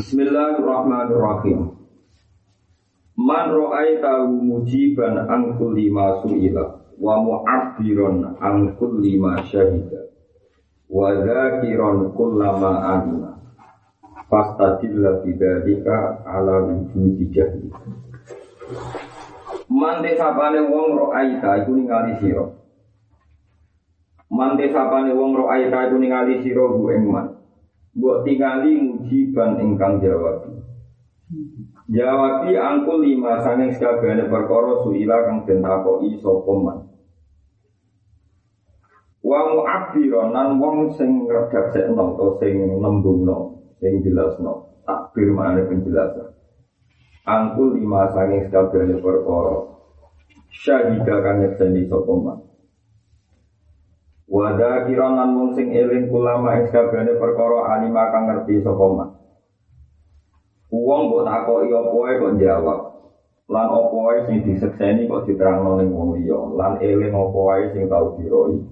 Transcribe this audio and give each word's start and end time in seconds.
Bismillahirrahmanirrahim. 0.00 1.76
Man 3.20 3.46
ra'aitahu 3.52 4.32
mujiban 4.32 5.28
an 5.28 5.60
kulli 5.60 5.92
ma 5.92 6.24
su'ila 6.24 6.96
wa 6.96 7.20
mu'abbiran 7.20 8.40
an 8.40 8.80
kulli 8.80 9.20
ma 9.20 9.44
syahida 9.44 10.08
wa 10.88 11.20
dzakiran 11.20 12.16
kullama 12.16 12.80
alima 12.96 13.44
fastadilla 14.32 15.20
bidzalika 15.20 16.24
ala 16.24 16.64
wujudi 16.64 17.28
jahli. 17.36 17.68
Man 19.68 20.00
desapane 20.00 20.64
wong 20.64 20.96
ra'aita 20.96 21.60
iku 21.60 21.76
ningali 21.76 22.16
sira? 22.24 22.48
Man 24.32 24.56
desapane 24.56 25.12
wong 25.12 25.36
ra'aita 25.44 25.92
iku 25.92 26.00
ningali 26.00 26.40
sira 26.40 26.72
bu 26.72 26.88
ing 26.88 27.04
man 27.04 27.36
Mbok 27.90 28.22
tingali 28.22 28.78
mujiban 29.00 29.56
ingkang 29.56 30.04
jawab. 30.04 30.44
Jawabi 31.90 32.54
angkul 32.54 33.02
lima 33.02 33.40
sanging 33.40 33.72
sekabehane 33.74 34.28
perkara 34.28 34.84
suila 34.84 35.16
kang 35.26 35.42
den 35.48 35.64
takoki 35.64 36.20
sapa 36.20 36.52
man. 36.54 36.78
Wa 39.24 39.40
mu'abbiron 39.48 40.30
nan 40.36 40.60
wong 40.60 40.94
sing 40.94 41.26
ngredaksekno 41.26 42.14
utawa 42.14 42.38
sing 42.40 42.56
nembungno, 42.78 43.58
sing 43.80 44.04
jelasno, 44.04 44.84
takbir 44.86 45.34
maknane 45.34 45.66
penjelasan. 45.66 46.28
Angkul 47.26 47.80
lima 47.80 48.06
sanging 48.14 48.46
sekabehane 48.46 49.00
perkara 49.02 49.56
syahida 50.52 51.16
kang 51.24 51.36
nyekseni 51.42 51.88
sapa. 51.90 52.49
Wada 54.40 54.88
kironan 54.88 55.36
mung 55.36 55.52
sing 55.52 55.68
eling 55.68 56.08
ulama 56.08 56.56
ing 56.56 56.72
sakabehane 56.72 57.20
perkara 57.20 57.76
alima 57.76 58.08
kang 58.08 58.24
ngerti 58.24 58.64
sapa 58.64 58.86
man. 58.88 59.08
Wong 60.72 61.12
mbok 61.12 61.28
takoki 61.28 61.68
apa 61.68 61.92
wae 61.92 62.14
kok 62.16 62.34
jawab. 62.40 62.80
Lan 63.52 63.68
apa 63.68 63.96
wae 64.00 64.18
sing 64.24 64.40
disekseni 64.48 65.12
kok 65.12 65.28
diterangno 65.28 65.76
ning 65.76 65.92
wong 65.92 66.16
liya. 66.16 66.40
Lan 66.56 66.80
eling 66.80 67.12
apa 67.12 67.36
wae 67.36 67.64
sing 67.76 67.84
tau 67.92 68.16
diroi. 68.16 68.64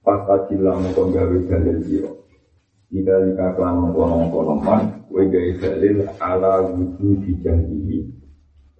Pas 0.00 0.24
kajilah 0.24 0.72
mengko 0.72 1.12
gawe 1.12 1.36
dalil 1.52 1.78
sira. 1.84 2.12
Ida 2.88 3.28
lika 3.28 3.52
klan 3.60 3.84
mengkono-mengkono 3.84 4.56
man, 4.56 5.04
kowe 5.12 5.20
gawe 5.20 5.50
ala 6.16 6.64
wujud 6.64 7.20
dijanjihi. 7.28 7.98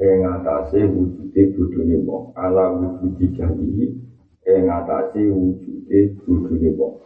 Ing 0.01 0.19
atase 0.25 0.89
wujude 0.89 1.53
bodhone 1.53 1.97
wong, 2.09 2.33
ala 2.33 2.73
wujud 2.81 3.13
dijanjihi 3.21 4.14
ing 4.45 4.69
atase 4.69 5.21
wujude 5.33 6.01
wujudé 6.29 6.69
wong. 6.77 7.01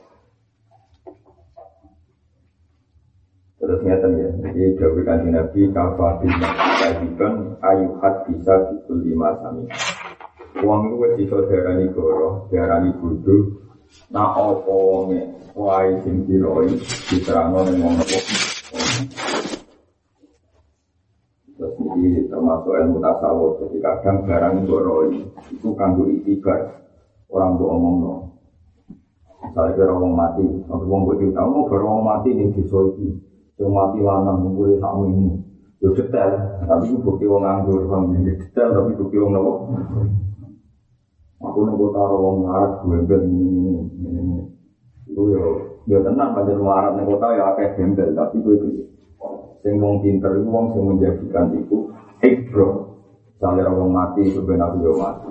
Terus 3.58 3.83
ngeten 3.83 4.12
ya, 4.22 4.30
jadi 4.39 4.78
Dawi 4.78 5.03
kanji 5.03 5.28
Nabi 5.34 5.61
kafatin 5.75 6.30
kajiban 6.78 7.58
ayuhat 7.58 8.14
bisa 8.30 8.55
bikul 8.70 9.03
lima 9.03 9.34
sami. 9.42 9.67
Uang 10.62 10.91
itu 10.91 10.95
wis 10.98 11.14
iso 11.27 11.39
darani 11.47 11.86
goro, 11.91 12.47
darani 12.50 12.91
bodoh, 12.98 13.58
nah 14.14 14.34
apa 14.34 14.70
wonge 14.70 15.23
wae 15.58 15.91
sing 16.06 16.23
diroi 16.27 16.70
diterangno 17.11 17.67
ning 17.67 17.83
wong. 17.83 17.98
Terus 21.58 21.75
ini 21.98 22.30
termasuk 22.30 22.75
ilmu 22.78 23.02
tasawuf, 23.02 23.58
jadi 23.58 23.78
kadang 23.83 24.23
barang 24.23 24.55
goroi 24.70 25.19
itu 25.50 25.69
kanggo 25.75 26.06
itibar 26.06 26.78
orang 27.33 27.57
buat 27.61 27.71
omong 27.77 27.97
no. 28.01 28.15
Misalnya 29.39 29.77
kira 29.79 29.93
orang 29.95 30.15
mati, 30.19 30.45
tapi 30.67 30.83
orang 30.84 31.03
buat 31.07 31.17
cerita, 31.23 31.41
mau 31.47 31.65
kira 31.70 31.85
orang 31.87 32.05
mati 32.05 32.29
di 32.35 32.62
soiki, 32.67 33.09
yang 33.57 33.70
mati 33.70 33.98
lanang 34.03 34.45
ngumpulin 34.45 34.83
sama 34.83 35.07
ini, 35.09 35.31
yo 35.79 35.95
detail, 35.95 36.59
tapi 36.67 36.91
itu 36.91 36.98
bukti 37.01 37.25
orang 37.25 37.62
nganggur, 37.62 37.87
bang, 37.87 38.03
detail 38.27 38.69
tapi 38.75 38.91
bukti 38.98 39.17
orang 39.17 39.33
nopo. 39.39 39.53
Aku 41.39 41.59
nunggu 41.62 41.95
taruh 41.95 42.19
orang 42.19 42.37
ngarat 42.43 42.73
gue 42.83 42.98
bel 43.07 43.23
ini 43.31 43.47
ini 43.47 43.70
ini 43.95 44.11
ini. 44.11 44.39
Itu 45.07 45.23
yo, 45.31 45.42
yo 45.86 46.02
tenang 46.02 46.35
pada 46.35 46.51
ngarat 46.51 46.98
nih 46.98 47.05
kota 47.07 47.27
ya 47.31 47.42
akeh 47.55 47.69
gembel, 47.79 48.11
tapi 48.19 48.42
gue 48.42 48.55
itu. 48.58 48.69
Sing 49.63 49.79
wong 49.79 50.02
pinter 50.02 50.35
itu 50.35 50.51
wong 50.51 50.75
sing 50.75 50.83
menjadikan 50.83 51.55
itu 51.55 51.95
ikbro. 52.27 52.98
Misalnya 53.39 53.70
orang 53.70 53.91
mati 53.95 54.23
itu 54.27 54.42
benar 54.42 54.75
yo 54.83 54.98
mati. 54.98 55.31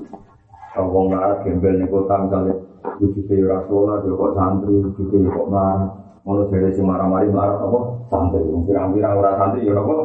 Kalau 0.75 0.93
wong 0.93 1.05
larat 1.13 1.41
gembel 1.45 1.79
nih 1.79 1.87
kota 1.89 2.15
misalnya 2.27 2.55
wujudnya 2.97 3.35
ya 3.35 3.45
rasulah, 3.57 3.97
dia 4.03 4.13
kok 4.13 4.33
santri, 4.35 4.73
wujudnya 4.83 5.17
ya 5.25 5.29
kok 5.31 5.47
marah. 5.49 5.89
Mau 6.27 6.43
dari 6.51 6.75
si 6.75 6.83
marah-marah 6.83 7.31
marah 7.31 7.57
apa? 7.63 7.79
Santri, 8.11 8.43
pirang-pirang 8.67 9.13
orang 9.15 9.35
santri 9.39 9.67
ya 9.67 9.73
apa? 9.79 9.95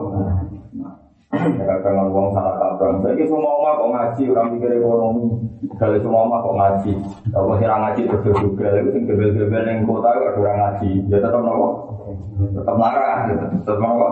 Kadang 1.64 2.12
wong 2.12 2.36
salah 2.36 2.60
kaprah. 2.60 3.00
Saya 3.00 3.24
semua 3.24 3.56
oma 3.56 3.80
kok 3.80 3.88
ngaji, 3.88 4.22
orang 4.36 4.46
mikir 4.52 4.70
ekonomi. 4.76 5.24
Kalau 5.80 5.96
semua 6.04 6.28
oma 6.28 6.44
kok 6.44 6.56
ngaji, 6.60 6.92
kalau 7.32 7.56
sih 7.56 7.64
ngaji 7.64 8.02
terus 8.04 8.36
juga, 8.36 8.68
itu 8.76 8.88
sing 8.92 9.02
gebel-gebel 9.08 9.64
yang 9.64 9.88
kota 9.88 10.12
itu 10.12 10.44
orang 10.44 10.56
ngaji. 10.60 10.90
Ya 11.08 11.16
tetap 11.24 11.40
nopo, 11.40 11.68
tetap 12.52 12.76
marah, 12.76 13.32
tetap 13.32 13.78
nopo. 13.80 14.08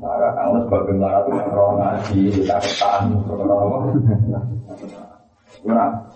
Marah, 0.00 0.32
kamu 0.32 0.64
sebagai 0.64 0.96
marah 0.96 1.22
orang 1.28 1.76
ngaji, 1.82 2.20
kita 2.32 2.56
ketan, 2.62 3.20
orang 3.26 4.00
Nah, 5.66 6.08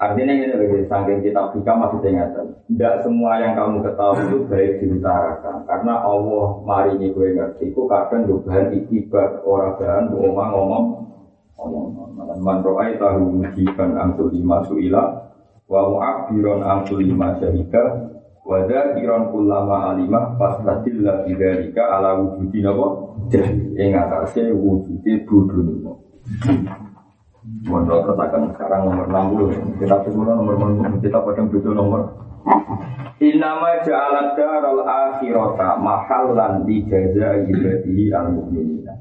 artinya 0.00 0.32
ini 0.32 0.46
lebih 0.50 0.88
saking 0.88 1.20
kita 1.22 1.52
buka 1.52 1.72
masih 1.76 2.00
ingatan. 2.08 2.46
Tidak 2.66 2.94
semua 3.04 3.38
yang 3.38 3.52
kamu 3.54 3.84
ketahui 3.84 4.24
itu 4.28 4.38
baik 4.48 4.72
diutarakan. 4.80 5.56
Karena 5.68 5.94
Allah 6.00 6.46
mari 6.64 6.96
ini 6.96 7.12
gue 7.12 7.36
ngerti. 7.36 7.70
Itu 7.70 7.84
kadang 7.86 8.24
juga 8.26 8.72
ikibat 8.72 9.44
orang 9.44 9.76
bahan 9.78 10.04
ngomong 10.10 10.48
ngomong 10.50 10.84
ngomong. 11.56 12.10
Man 12.42 12.64
ro'ay 12.64 12.96
tahu 12.96 13.38
mujiban 13.38 13.94
angsul 13.94 14.32
lima 14.32 14.64
suila. 14.64 15.04
Wa 15.68 15.88
mu'abiron 15.88 16.64
angsul 16.64 17.04
lima 17.04 17.36
syahida. 17.38 18.12
Wada 18.42 18.98
kiron 18.98 19.30
kulama 19.30 19.94
alimah 19.94 20.34
fastatillah 20.34 21.22
bidarika 21.22 21.78
ala 21.94 22.18
wujudi 22.18 22.58
nabo. 22.58 23.14
Jadi 23.30 23.78
ingatase 23.78 24.50
wujudi 24.50 25.22
budun. 25.22 25.94
Mondok 27.42 28.06
katakan 28.06 28.54
sekarang 28.54 28.86
nomor 28.86 29.06
60 29.10 29.82
Kita 29.82 30.06
semua 30.06 30.38
nomor 30.38 30.54
kita 31.02 31.18
pada 31.18 31.42
butuh 31.42 31.74
nomor. 31.74 32.14
Inama 33.18 33.82
ja'alat 33.82 34.38
daral 34.38 34.86
akhirata 34.86 35.74
mahallan 35.82 36.62
di 36.62 36.86
jaza 36.86 37.42
ibadihi 37.42 38.14
al 38.14 38.30
mu'minina 38.34 38.94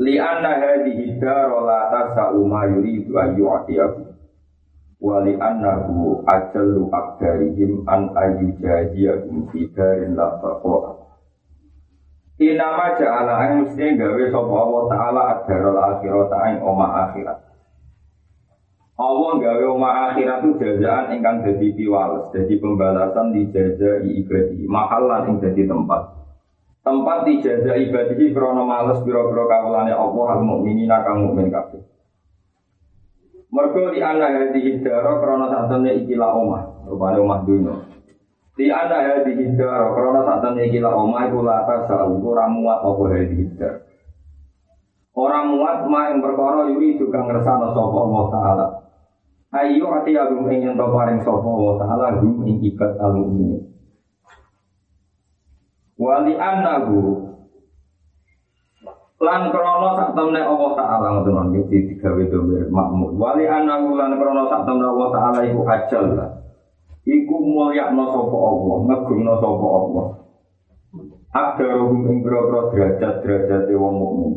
Lianna 0.00 0.56
hadihi 0.56 1.20
daral 1.20 1.68
la 1.68 1.92
tasa'u 1.92 2.48
ma 2.48 2.64
yuridu 2.68 3.12
ayu 3.16 3.44
atiyahu 3.60 4.08
Wa 5.04 5.20
li'annahu 5.20 6.24
ajallu 6.24 6.88
akdarihim 6.92 7.84
an 7.92 8.08
ayu 8.16 8.56
jaziyahum 8.56 9.52
fi 9.52 9.68
darin 9.76 10.16
la 10.16 10.40
Inama 12.42 12.98
ja'ala 12.98 13.34
ang 13.38 13.52
mesti 13.62 13.94
gawe 13.94 14.22
sapa 14.34 14.50
Allah 14.50 14.82
taala 14.90 15.22
ad-darul 15.30 15.78
akhirat 15.78 16.32
ing 16.50 16.56
oma 16.66 16.86
akhirat. 17.06 17.38
Allah 18.98 19.30
gawe 19.38 19.64
oma 19.70 20.10
akhirat 20.10 20.42
itu 20.42 20.58
jazaan 20.58 21.14
ingkang 21.14 21.46
dadi 21.46 21.70
piwales, 21.70 22.34
dadi 22.34 22.58
pembalasan 22.58 23.30
di 23.30 23.46
jaza 23.54 24.02
ibadi, 24.02 24.66
mahalan 24.66 25.30
ing 25.30 25.36
dadi 25.38 25.70
tempat. 25.70 26.02
Tempat 26.82 27.18
di 27.30 27.38
jaza 27.46 27.78
ibadi 27.78 28.34
krana 28.34 28.66
males 28.66 28.98
pira-pira 29.06 29.46
kawulane 29.46 29.94
Allah 29.94 30.26
al 30.34 30.42
mukminina 30.42 31.06
kang 31.06 31.22
mukmin 31.22 31.46
kabeh. 31.46 31.78
Mergo 33.54 33.94
di 33.94 34.02
ana 34.02 34.34
hadi 34.34 34.60
hidara 34.66 35.22
krana 35.22 35.46
satene 35.46 35.94
ikilah 36.02 36.30
omah, 36.34 36.90
rupane 36.90 37.22
omah 37.22 37.40
dunya. 37.46 37.91
Di 38.52 38.68
anda 38.68 39.00
ya 39.00 39.24
di 39.24 39.32
hidar, 39.32 39.96
karena 39.96 40.20
saat 40.28 40.44
ini 40.52 40.68
gila 40.68 40.92
oma 40.92 41.24
itu 41.24 41.40
lata 41.40 41.88
orang 42.04 42.52
muat 42.52 42.78
apa 42.84 43.02
ya 43.16 43.20
di. 43.24 43.44
Orang 45.12 45.56
muat 45.56 45.88
ma 45.88 46.08
yang 46.08 46.24
berkoro 46.24 46.72
yuri 46.72 46.96
juga 46.96 47.20
ngerasa 47.20 47.60
no 47.60 47.68
sopo 47.76 47.96
Allah 48.08 48.24
Taala. 48.32 48.66
Ayo 49.52 49.84
hati 49.92 50.16
agung 50.16 50.48
ingin 50.48 50.76
to 50.76 50.86
paring 50.88 51.20
sopo 51.20 51.48
Allah 51.48 51.74
Taala 51.84 52.06
gum 52.20 52.44
ikat 52.48 52.92
alu 52.96 53.22
ini. 53.36 53.60
Wali 56.00 56.32
anahu 56.36 57.28
lan 59.22 59.42
krono 59.52 59.88
sak 60.00 60.16
temne 60.16 60.40
Allah 60.40 60.70
Taala 60.76 61.06
ngoten 61.20 61.40
nggih 61.52 61.64
iki 61.68 61.78
digawe 61.92 62.22
domir 62.32 62.68
makmur. 62.72 63.12
Wali 63.16 63.44
anahu 63.44 63.92
lan 63.96 64.16
krono 64.16 64.48
sak 64.48 64.64
temne 64.64 64.84
Allah 64.88 65.08
Taala 65.12 65.40
iku 65.44 65.60
ajal 65.68 66.04
lah. 66.16 66.41
Iku 67.06 67.36
mulyakno 67.42 68.04
sapa 68.10 68.38
Allah, 68.38 68.76
ngegungno 68.86 69.34
sapa 69.38 69.66
Allah. 69.66 70.06
Akdaruhum 71.32 72.00
ing 72.12 72.16
boro 72.20 72.68
derajat-derajat 72.70 73.72
wong 73.72 73.94
mukmin. 73.96 74.32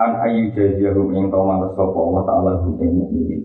An 0.00 0.16
ayu 0.24 0.48
jaziyahum 0.56 1.12
ing 1.12 1.28
tawala 1.28 1.68
sapa 1.76 1.98
Allah 1.98 2.22
taala 2.24 2.52
hum 2.64 2.80
ing 2.80 2.90
mukmin. 2.96 3.40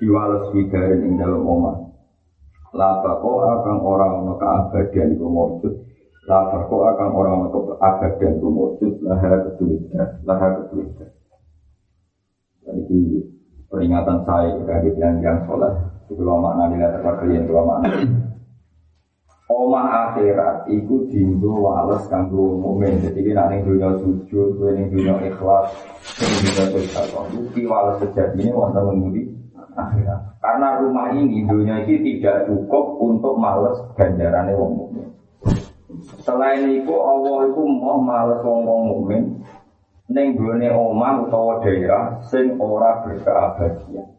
Diwales 0.00 0.48
fidarin 0.56 1.04
ing 1.04 1.12
dalem 1.20 1.44
omah. 1.44 1.76
La 2.72 3.04
bako 3.04 3.44
akan 3.44 3.76
ora 3.84 4.06
ana 4.20 4.32
kaabadian 4.36 5.16
iku 5.16 5.28
maujud 5.28 5.88
Lapar 6.28 6.68
kok 6.68 6.84
akan 6.92 7.10
orang 7.16 7.48
untuk 7.48 7.80
agak 7.80 8.20
dan 8.20 8.36
tumujud 8.36 9.00
laha 9.00 9.48
ketulisan, 9.48 10.20
laha 10.28 10.60
ketulisan. 10.60 11.08
Jadi 12.68 13.24
peringatan 13.72 14.28
saya 14.28 14.52
kepada 14.60 14.92
yang 14.92 15.24
yang. 15.24 15.40
Lama 16.16 16.56
nanti 16.56 16.80
lihat 16.80 17.04
kalian 17.04 17.44
itu 17.44 17.52
lama 17.52 17.84
Oma 19.48 20.12
akhirat 20.12 20.68
iku 20.68 21.08
dindo 21.08 21.64
wales 21.64 22.04
kanggo 22.12 22.60
mukmin. 22.60 23.00
Jadi 23.00 23.16
ini 23.24 23.32
nanti 23.32 23.64
dunia 23.64 23.96
sujud, 23.96 24.60
ini 24.60 24.92
dunia 24.92 25.16
ikhlas, 25.24 25.72
ini 26.20 26.52
dunia 26.52 26.64
sosial. 26.68 27.24
Bukti 27.32 27.64
wales 27.64 27.96
sejati 27.96 28.44
ini 28.44 28.52
wonten 28.52 28.84
mengundi 28.84 29.24
akhirat. 29.72 30.36
Karena 30.44 30.84
rumah 30.84 31.16
ini 31.16 31.48
dunia 31.48 31.80
ini 31.80 32.20
tidak 32.20 32.44
cukup 32.44 33.00
untuk 33.00 33.40
males 33.40 33.80
ganjarannya 33.96 34.52
wong 34.52 34.72
mukmin. 34.84 35.08
Selain 36.20 36.68
itu 36.68 36.92
Allah 36.92 37.48
itu 37.48 37.62
mau 37.64 38.04
males 38.04 38.44
wong 38.44 38.68
wong 38.68 38.82
mukmin. 38.84 39.22
Neng 40.12 40.36
gone 40.36 40.68
omah 40.68 41.24
utawa 41.24 41.64
daerah 41.64 42.20
sing 42.28 42.60
ora 42.60 43.00
berkeabadian. 43.00 44.17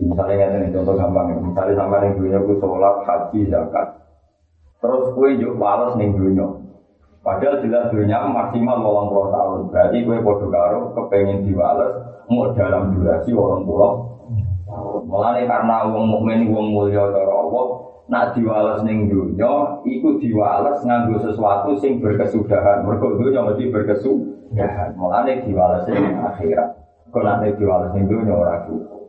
Misalnya 0.00 0.56
ini 0.56 0.72
contoh 0.72 0.96
gampang, 0.96 1.36
misalnya 1.44 1.76
sampai 1.76 2.08
yang 2.08 2.16
dunia 2.16 2.40
ku 2.40 2.56
sholat, 2.56 3.04
haji, 3.04 3.52
zakat. 3.52 4.00
Terus 4.80 5.12
kue 5.12 5.36
yuk 5.36 5.60
balas 5.60 5.92
nih 6.00 6.08
dunia. 6.08 6.48
Padahal 7.20 7.60
jelas 7.60 7.92
dunia 7.92 8.24
maksimal 8.32 8.80
walang 8.80 9.12
puluh 9.12 9.28
tahun. 9.28 9.60
Berarti 9.68 10.08
kue 10.08 10.24
podo 10.24 10.48
karo 10.48 10.96
kepengen 10.96 11.44
diwales 11.44 12.00
mau 12.32 12.48
dalam 12.56 12.96
durasi 12.96 13.36
walang 13.36 13.68
puluh 13.68 13.92
Mulai 15.10 15.44
karena 15.50 15.90
uang 15.90 16.06
mukmin 16.06 16.46
uang 16.46 16.70
mulia 16.70 17.10
dari 17.10 17.26
Allah, 17.26 17.66
nak 18.06 18.38
diwales 18.38 18.86
ning 18.86 19.10
dunia, 19.10 19.82
ikut 19.82 20.22
diwales 20.22 20.78
nganggo 20.86 21.18
sesuatu 21.26 21.74
sing 21.82 21.98
berkesudahan. 21.98 22.86
Mergo 22.86 23.18
dunia 23.18 23.42
mesti 23.42 23.66
berkesudahan. 23.68 24.94
Mulai 24.94 25.42
diwales 25.42 25.90
ning 25.90 26.22
akhirat. 26.22 26.70
Kau 27.10 27.26
nanti 27.26 27.50
diwales 27.58 27.90
ning 27.98 28.06
dunia 28.06 28.30
orang 28.30 28.70
cukup. 28.70 28.99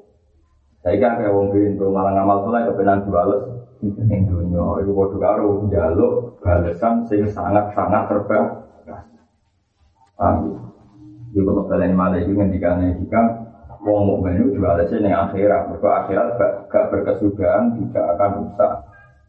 Saya 0.81 0.97
kan 0.97 1.21
kayak 1.21 1.29
wong 1.29 1.53
pintu 1.53 1.93
malah 1.93 2.17
ngamal 2.17 2.41
soleh 2.41 2.65
kebenan 2.65 3.05
juales 3.05 3.41
ning 3.81 4.25
dunia 4.25 4.81
itu 4.81 4.93
padha 4.93 5.17
karo 5.21 5.65
njaluk 5.69 6.41
balasan 6.41 7.05
sing 7.05 7.21
sangat-sangat 7.29 8.09
terbaik. 8.09 8.49
Paham 10.17 10.35
ya? 10.49 10.57
Di 11.33 11.39
kalau 11.45 11.69
kalian 11.69 11.93
malah 11.93 12.17
itu 12.17 12.33
ngendikane 12.33 12.97
jika 12.97 13.21
wong 13.85 14.09
mukmin 14.09 14.41
itu 14.41 14.57
jualnya 14.57 14.97
ning 14.97 15.13
akhirat, 15.13 15.69
mergo 15.69 15.87
akhirat 15.89 16.27
gak, 16.69 16.85
berkesudahan 16.89 17.77
tidak 17.77 18.05
akan 18.17 18.31
rusak. 18.41 18.73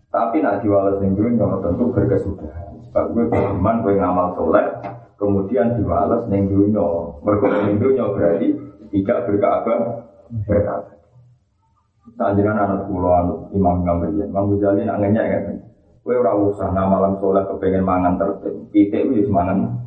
Tapi 0.09 0.37
nak 0.41 0.61
jual 0.65 1.01
ning 1.05 1.13
dunia 1.17 1.49
tentu 1.61 1.85
berkesudahan. 1.93 2.81
Sebab 2.89 3.05
gue 3.13 3.25
beriman 3.29 3.85
gue 3.85 3.95
ngamal 3.97 4.29
soleh, 4.37 4.67
kemudian 5.21 5.77
diwales 5.77 6.29
ning 6.33 6.49
dunia. 6.49 7.13
Mergo 7.21 7.45
dunia 7.77 8.09
berarti 8.09 8.49
tidak 8.89 9.29
berkabar 9.29 10.09
berkabar. 10.49 11.02
Sanjiran 12.13 12.61
anak 12.61 12.87
pulau 12.93 13.49
Imam 13.57 13.81
Gambariyah, 13.85 14.29
Imam 14.29 14.53
Ghazali 14.53 14.85
nak 14.85 15.01
ngenyek 15.01 15.27
kan. 15.33 15.45
Kue 16.03 16.19
ora 16.19 16.35
usah 16.35 16.69
malam 16.75 17.15
soleh 17.23 17.47
kepengen 17.47 17.87
mangan 17.87 18.19
tertib. 18.19 18.69
Kita 18.75 19.07
wis 19.07 19.31
mangan. 19.31 19.79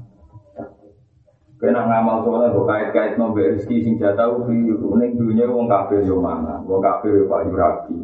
Kena 1.59 1.87
ngamal 1.87 2.23
soleh 2.23 2.51
kok 2.55 2.67
kait-kait 2.67 3.13
nombe 3.19 3.43
rezeki 3.43 3.83
sing 3.83 3.93
jatah 3.99 4.31
ubi 4.31 4.63
ning 4.63 5.11
dunya 5.19 5.47
wong 5.47 5.67
kafir 5.67 6.03
yo 6.07 6.23
mangan, 6.23 6.63
wong 6.63 6.79
kafir 6.79 7.19
yo 7.19 7.25
payu 7.27 7.51
rapi. 7.51 7.99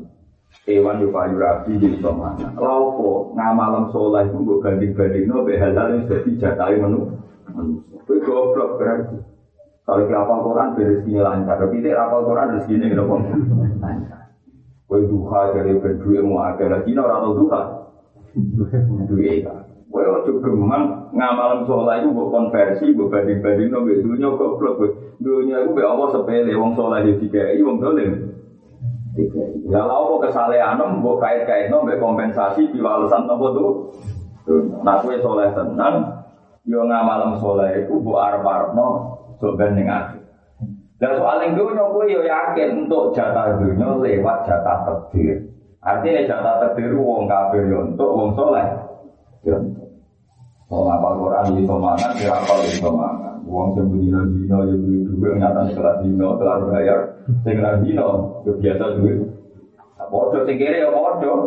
Hewan 0.67 0.99
yo 0.99 1.07
payu 1.15 1.39
rapi 1.39 1.79
di 1.79 1.87
iso 1.95 2.11
mangan. 2.11 2.51
Lha 2.59 2.71
opo 2.71 3.31
ngamal 3.35 3.87
soleh 3.95 4.27
iku 4.27 4.37
mbok 4.43 4.59
banding-bandingno 4.59 5.47
be 5.47 5.55
halal 5.55 5.95
wis 5.95 6.07
dadi 6.11 6.35
jatahe 6.35 6.75
menu. 6.83 7.15
Kue 8.03 8.19
goblok 8.19 8.75
berarti. 8.75 9.30
Kalau 9.81 10.05
kita 10.05 10.17
hafal 10.21 10.39
Quran, 10.45 10.67
rezekinya 10.77 11.21
lancar. 11.25 11.55
Tapi 11.57 11.81
tidak 11.81 11.99
hafal 12.05 12.21
Quran, 12.29 12.47
rezekinya 12.53 12.87
kita 12.87 13.03
pun 13.03 13.19
lancar. 13.81 14.21
Kue 14.91 15.07
duha 15.07 15.55
dari 15.55 15.79
berdua 15.79 16.19
mau 16.19 16.43
agak 16.43 16.67
lagi, 16.67 16.91
orang 16.91 17.23
tahu 17.23 17.33
duha. 17.47 17.61
Duha 19.07 19.31
ya. 19.39 19.55
Kue 19.91 20.03
ojo 20.03 20.31
gemang 20.39 21.11
ngamalan 21.15 21.63
sholat 21.63 22.03
itu 22.03 22.15
buat 22.15 22.27
konversi, 22.31 22.91
buat 22.95 23.11
banding-banding 23.11 23.71
buat 23.71 23.99
dunia 24.03 24.29
goblok. 24.35 24.83
Dunia 25.19 25.63
itu 25.63 25.71
buat 25.75 25.87
Allah 25.87 26.07
sepele, 26.11 26.51
wong 26.55 26.75
sholat 26.75 27.07
itu 27.07 27.27
tiga, 27.27 27.55
wong 27.63 27.79
dolim. 27.79 28.35
Ya 29.67 29.83
lalu 29.83 30.23
kesalehan 30.27 30.79
buat 30.99 31.19
kait-kait 31.19 31.71
buat 31.71 31.95
kompensasi 31.95 32.71
diwalesan 32.75 33.27
nopo 33.27 33.47
tuh. 33.55 33.71
Nah 34.83 34.99
kue 34.99 35.19
sholat 35.23 35.55
tenang, 35.55 36.23
yo 36.67 36.83
ngamalan 36.83 37.39
sholat 37.39 37.83
itu 37.83 37.95
buat 37.99 38.27
arab-arab 38.27 38.75
no, 39.41 39.57
Sobat 39.57 39.73
ning 39.73 39.89
akhir. 39.89 40.21
Dan 41.01 41.17
soal 41.17 41.41
yang 41.41 41.57
dunia 41.57 41.81
gue 41.81 42.05
yo 42.13 42.21
yakin 42.21 42.85
untuk 42.85 43.09
jatah 43.17 43.57
dunia 43.57 43.97
lewat 43.97 44.45
jatah 44.45 44.85
takdir. 44.85 45.49
Artinya 45.81 46.29
jatah 46.29 46.55
takdir 46.61 46.93
wong 46.93 47.25
kafir 47.25 47.73
yo 47.73 47.89
untuk 47.89 48.13
wong 48.13 48.37
soleh. 48.37 48.69
Yo 49.41 49.57
untuk. 49.57 49.89
Mau 50.69 50.85
ngapal 50.87 51.13
Quran 51.19 51.57
di 51.57 51.63
somangan, 51.65 52.13
ya 52.21 52.37
apal 52.37 52.61
di 52.61 52.77
somangan. 52.77 53.41
Wong 53.49 53.73
sing 53.73 53.89
dino 53.97 54.57
yo 54.61 54.77
duwe 54.77 55.09
duwe 55.09 55.29
nyata 55.41 55.73
kelas 55.73 56.05
dino 56.05 56.37
kelar 56.37 56.69
bayar. 56.69 56.99
Kelas 57.49 57.81
dino 57.81 58.07
yo 58.45 58.51
biasa 58.61 58.85
duwe. 59.01 59.25
Bodoh 60.05 60.45
sing 60.45 60.61
kere 60.61 60.85
yo 60.85 60.93
bodoh. 60.93 61.39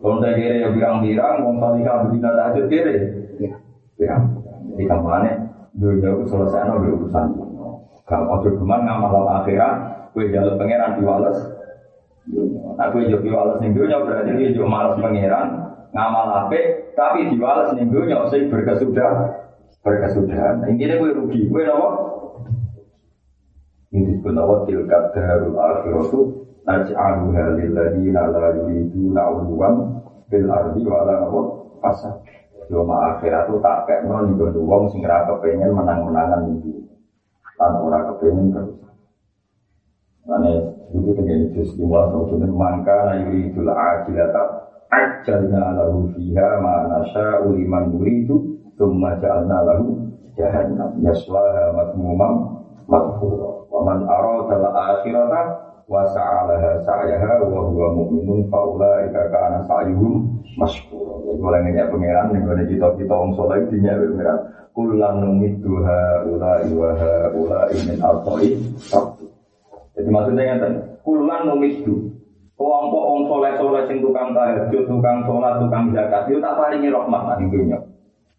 Wong 0.00 0.24
sing 0.24 0.40
yo 0.40 0.72
birang-birang, 0.72 1.44
wong 1.44 1.60
salika 1.60 2.08
bedina 2.08 2.32
tahajud 2.32 2.64
kere. 2.72 2.96
Ya. 3.44 3.60
Birang. 4.00 4.40
Jadi 4.72 4.88
kampanye 4.88 5.51
dunia 5.72 6.12
itu 6.12 6.24
selesai 6.28 6.68
no 6.68 6.84
urusan 6.84 7.26
kalau 8.06 8.38
ojo 8.38 8.60
geman 8.60 8.84
ngamal 8.84 9.24
akhirat. 9.40 9.74
Kue 10.12 10.28
jalan 10.28 10.60
pangeran 10.60 11.00
diwales. 11.00 11.38
Nah 12.76 12.86
kue 12.92 13.08
jadi 13.08 13.24
diwales 13.24 13.56
ning 13.64 13.72
dunia 13.72 14.04
berarti 14.04 14.36
dia 14.36 14.52
juga 14.52 14.68
malas 14.68 15.00
pangeran. 15.00 15.48
Ngamal 15.96 16.26
ape 16.44 16.92
tapi 16.92 17.32
diwales 17.32 17.72
ning 17.72 17.88
dunia 17.88 18.28
sing 18.28 18.52
berkesudah 18.52 19.40
berkesudahan. 19.80 20.68
Intinya 20.68 21.00
kue 21.00 21.10
rugi. 21.16 21.48
Kue 21.48 21.64
nopo? 21.64 21.88
Ini 23.92 24.08
disebut 24.08 24.32
nopo 24.36 24.54
tilkat 24.68 25.16
darul 25.16 25.56
akhiratu 25.56 26.20
naj'aluha 26.68 27.44
lilladzina 27.56 28.22
la 28.28 28.52
yuriduna 28.60 29.22
'uluwan 29.32 29.74
bil 30.28 30.48
ardi 30.52 30.80
wa 30.84 31.00
la 31.08 31.14
nopo? 31.24 31.40
Fasad 31.80 32.20
Yoma 32.70 33.16
akhirat 33.16 33.50
itu 33.50 33.58
tak 33.58 33.88
kayak 33.88 34.06
non 34.06 34.38
di 34.38 34.60
wong 34.60 34.92
sing 34.92 35.02
kepengen 35.02 35.74
menang-menangan 35.74 36.46
itu. 36.60 36.86
Tan 37.58 37.80
ora 37.80 38.12
kepengen 38.12 38.52
terus. 38.52 38.78
Mane 40.22 40.52
itu 40.94 41.10
terjadi 41.18 41.46
jus 41.56 41.74
mual 41.80 42.12
kemudian 42.12 42.54
mangka 42.54 43.10
na 43.10 43.26
yuri 43.26 43.50
itu 43.50 43.66
ajilata 43.66 44.42
ajalna 44.92 45.74
lahu 45.74 46.12
fiha 46.14 46.62
ma 46.62 46.86
nasya 46.86 47.42
uliman 47.42 47.90
yuridu 47.96 48.60
thumma 48.78 49.18
ja'alna 49.18 49.58
lahu 49.66 49.98
jahannam. 50.38 51.00
Yaslaha 51.02 51.74
madmumam 51.74 52.62
madhura 52.86 53.66
wa 53.66 53.80
man 53.82 54.06
arada 54.06 54.54
al-akhirata 54.62 55.71
wa 55.90 56.02
sa'alaha 56.06 56.82
sa'yaha 56.86 57.42
wa 57.46 57.60
huwa 57.66 57.88
mu'minun 57.94 58.46
fa 58.48 58.60
ulaika 58.62 59.30
kana 59.30 59.66
sa'yuhum 59.66 60.42
masykur. 60.54 61.26
Jadi 61.26 61.40
oleh 61.42 61.60
nanya 61.66 61.90
pangeran 61.90 62.26
ning 62.30 62.42
gone 62.46 62.62
cita-cita 62.66 63.14
wong 63.14 63.32
saleh 63.34 63.66
dinya 63.70 63.98
pangeran. 63.98 64.38
Kulan 64.72 65.14
numidu 65.20 65.84
ha 65.84 66.24
ula 66.24 66.52
wa 66.64 66.90
ha 66.96 67.14
ula 67.36 67.60
min 67.74 67.98
al-qai. 68.00 68.50
Jadi 69.92 70.08
maksudnya 70.08 70.42
ngeten, 70.48 70.72
kulan 71.04 71.44
numidu 71.44 72.08
kelompok 72.56 73.04
wong 73.04 73.22
soleh-soleh 73.28 73.82
sing 73.90 73.98
tukang 74.00 74.32
tahajud, 74.32 74.86
tukang 74.88 75.26
sholat, 75.28 75.60
tukang 75.60 75.92
zakat, 75.92 76.30
itu 76.30 76.40
tak 76.40 76.56
paringi 76.56 76.88
rahmat 76.88 77.22
nang 77.26 77.50
dunya. 77.52 77.78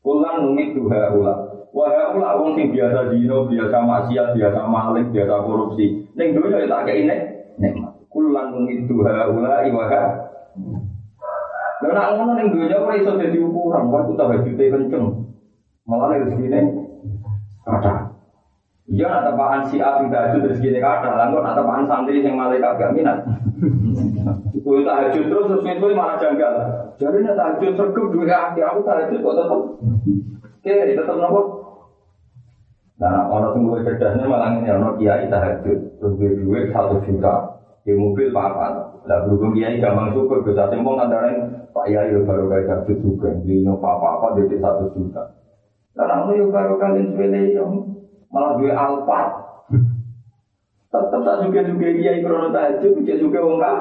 Kulan 0.02 0.48
numidu 0.48 0.90
ha 0.90 1.14
ula 1.14 1.36
Wah, 1.74 2.14
ula 2.14 2.38
wong 2.38 2.54
sing 2.54 2.70
biasa 2.70 3.10
dino, 3.10 3.50
biasa 3.50 3.82
maksiat, 3.82 4.38
biasa 4.38 4.62
maling, 4.70 5.10
biasa 5.10 5.42
korupsi. 5.42 6.06
Ning 6.14 6.38
dunya 6.38 6.62
ya 6.62 6.70
tak 6.70 6.86
kei 6.86 7.02
nikmat. 7.58 7.94
Kulan 8.10 8.54
numidu 8.54 9.02
ha 9.06 9.30
ula 9.30 9.66
wa 9.74 9.86
ha 9.90 10.04
Lha 11.84 11.92
nek 11.92 12.08
ngono 12.16 12.32
ning 12.40 12.48
dunya 12.56 12.80
ora 12.80 12.96
iso 12.96 13.20
dadi 13.20 13.36
ukuran, 13.44 13.92
wae 13.92 14.08
ku 14.08 14.16
tahajute 14.16 14.72
kenceng. 14.72 15.36
Malah 15.84 16.16
rezekine 16.16 16.60
kata. 17.68 18.16
Iya 18.88 19.08
nak 19.12 19.24
tepaan 19.28 19.62
si 19.68 19.84
A 19.84 20.00
sing 20.00 20.08
tahajud 20.08 20.48
rezekine 20.48 20.80
kata, 20.80 21.12
lan 21.20 21.36
kok 21.36 21.44
nak 21.44 21.88
santri 21.92 22.24
sing 22.24 22.40
malaikat 22.40 22.80
gak 22.80 22.96
minat. 22.96 23.28
Kowe 24.64 24.80
tahajud 24.80 25.28
terus 25.28 25.48
terus 25.52 25.68
itu 25.68 25.88
malah 25.92 26.16
janggal. 26.24 26.54
Jadi 26.96 27.18
nek 27.20 27.36
tahajud 27.36 27.72
sergep 27.76 28.06
duwe 28.16 28.32
aku 28.32 28.80
tahajud 28.88 29.20
kok 29.20 29.36
tetep. 29.36 29.62
Oke, 30.64 30.76
tetep 30.96 31.16
nopo? 31.20 31.63
Nah, 33.04 33.28
orang 33.28 33.52
sing 33.52 33.68
luwih 33.68 33.84
cerdasnya 33.84 34.32
malah 34.32 34.56
ngene 34.56 34.80
ono 34.80 34.96
kiai 34.96 35.28
tahajud, 35.28 36.00
terus 36.00 36.14
duwe 36.16 36.40
duit 36.40 36.66
satu 36.72 37.04
juta. 37.04 37.60
di 37.84 37.92
mobil 37.92 38.32
apa 38.32 38.96
lah 39.04 39.28
berhubung 39.28 39.52
kiai 39.60 39.84
gampang 39.84 40.16
syukur 40.16 40.40
bisa 40.48 40.72
sembong 40.72 41.04
antara 41.04 41.36
pak 41.76 41.92
yai 41.92 42.16
baru 42.16 42.48
kayak 42.48 42.64
satu 42.64 42.96
juga 43.04 43.36
di 43.44 43.60
apa 43.68 43.92
apa 43.92 44.40
di 44.40 44.56
satu 44.56 44.88
juta. 44.96 45.36
Karena 45.92 46.32
itu 46.32 46.48
baru 46.48 46.80
kalian 46.80 47.12
sepele 47.12 47.52
yang 47.52 47.92
malah 48.32 48.56
dua 48.56 48.72
alpat. 48.72 49.28
Tetap 50.96 51.22
tak 51.28 51.44
juga 51.44 51.60
juga 51.68 51.88
kiai 51.92 52.24
krono 52.24 52.56
tahajud 52.56 52.92
juga 53.04 53.14
juga 53.20 53.40
enggak 53.44 53.80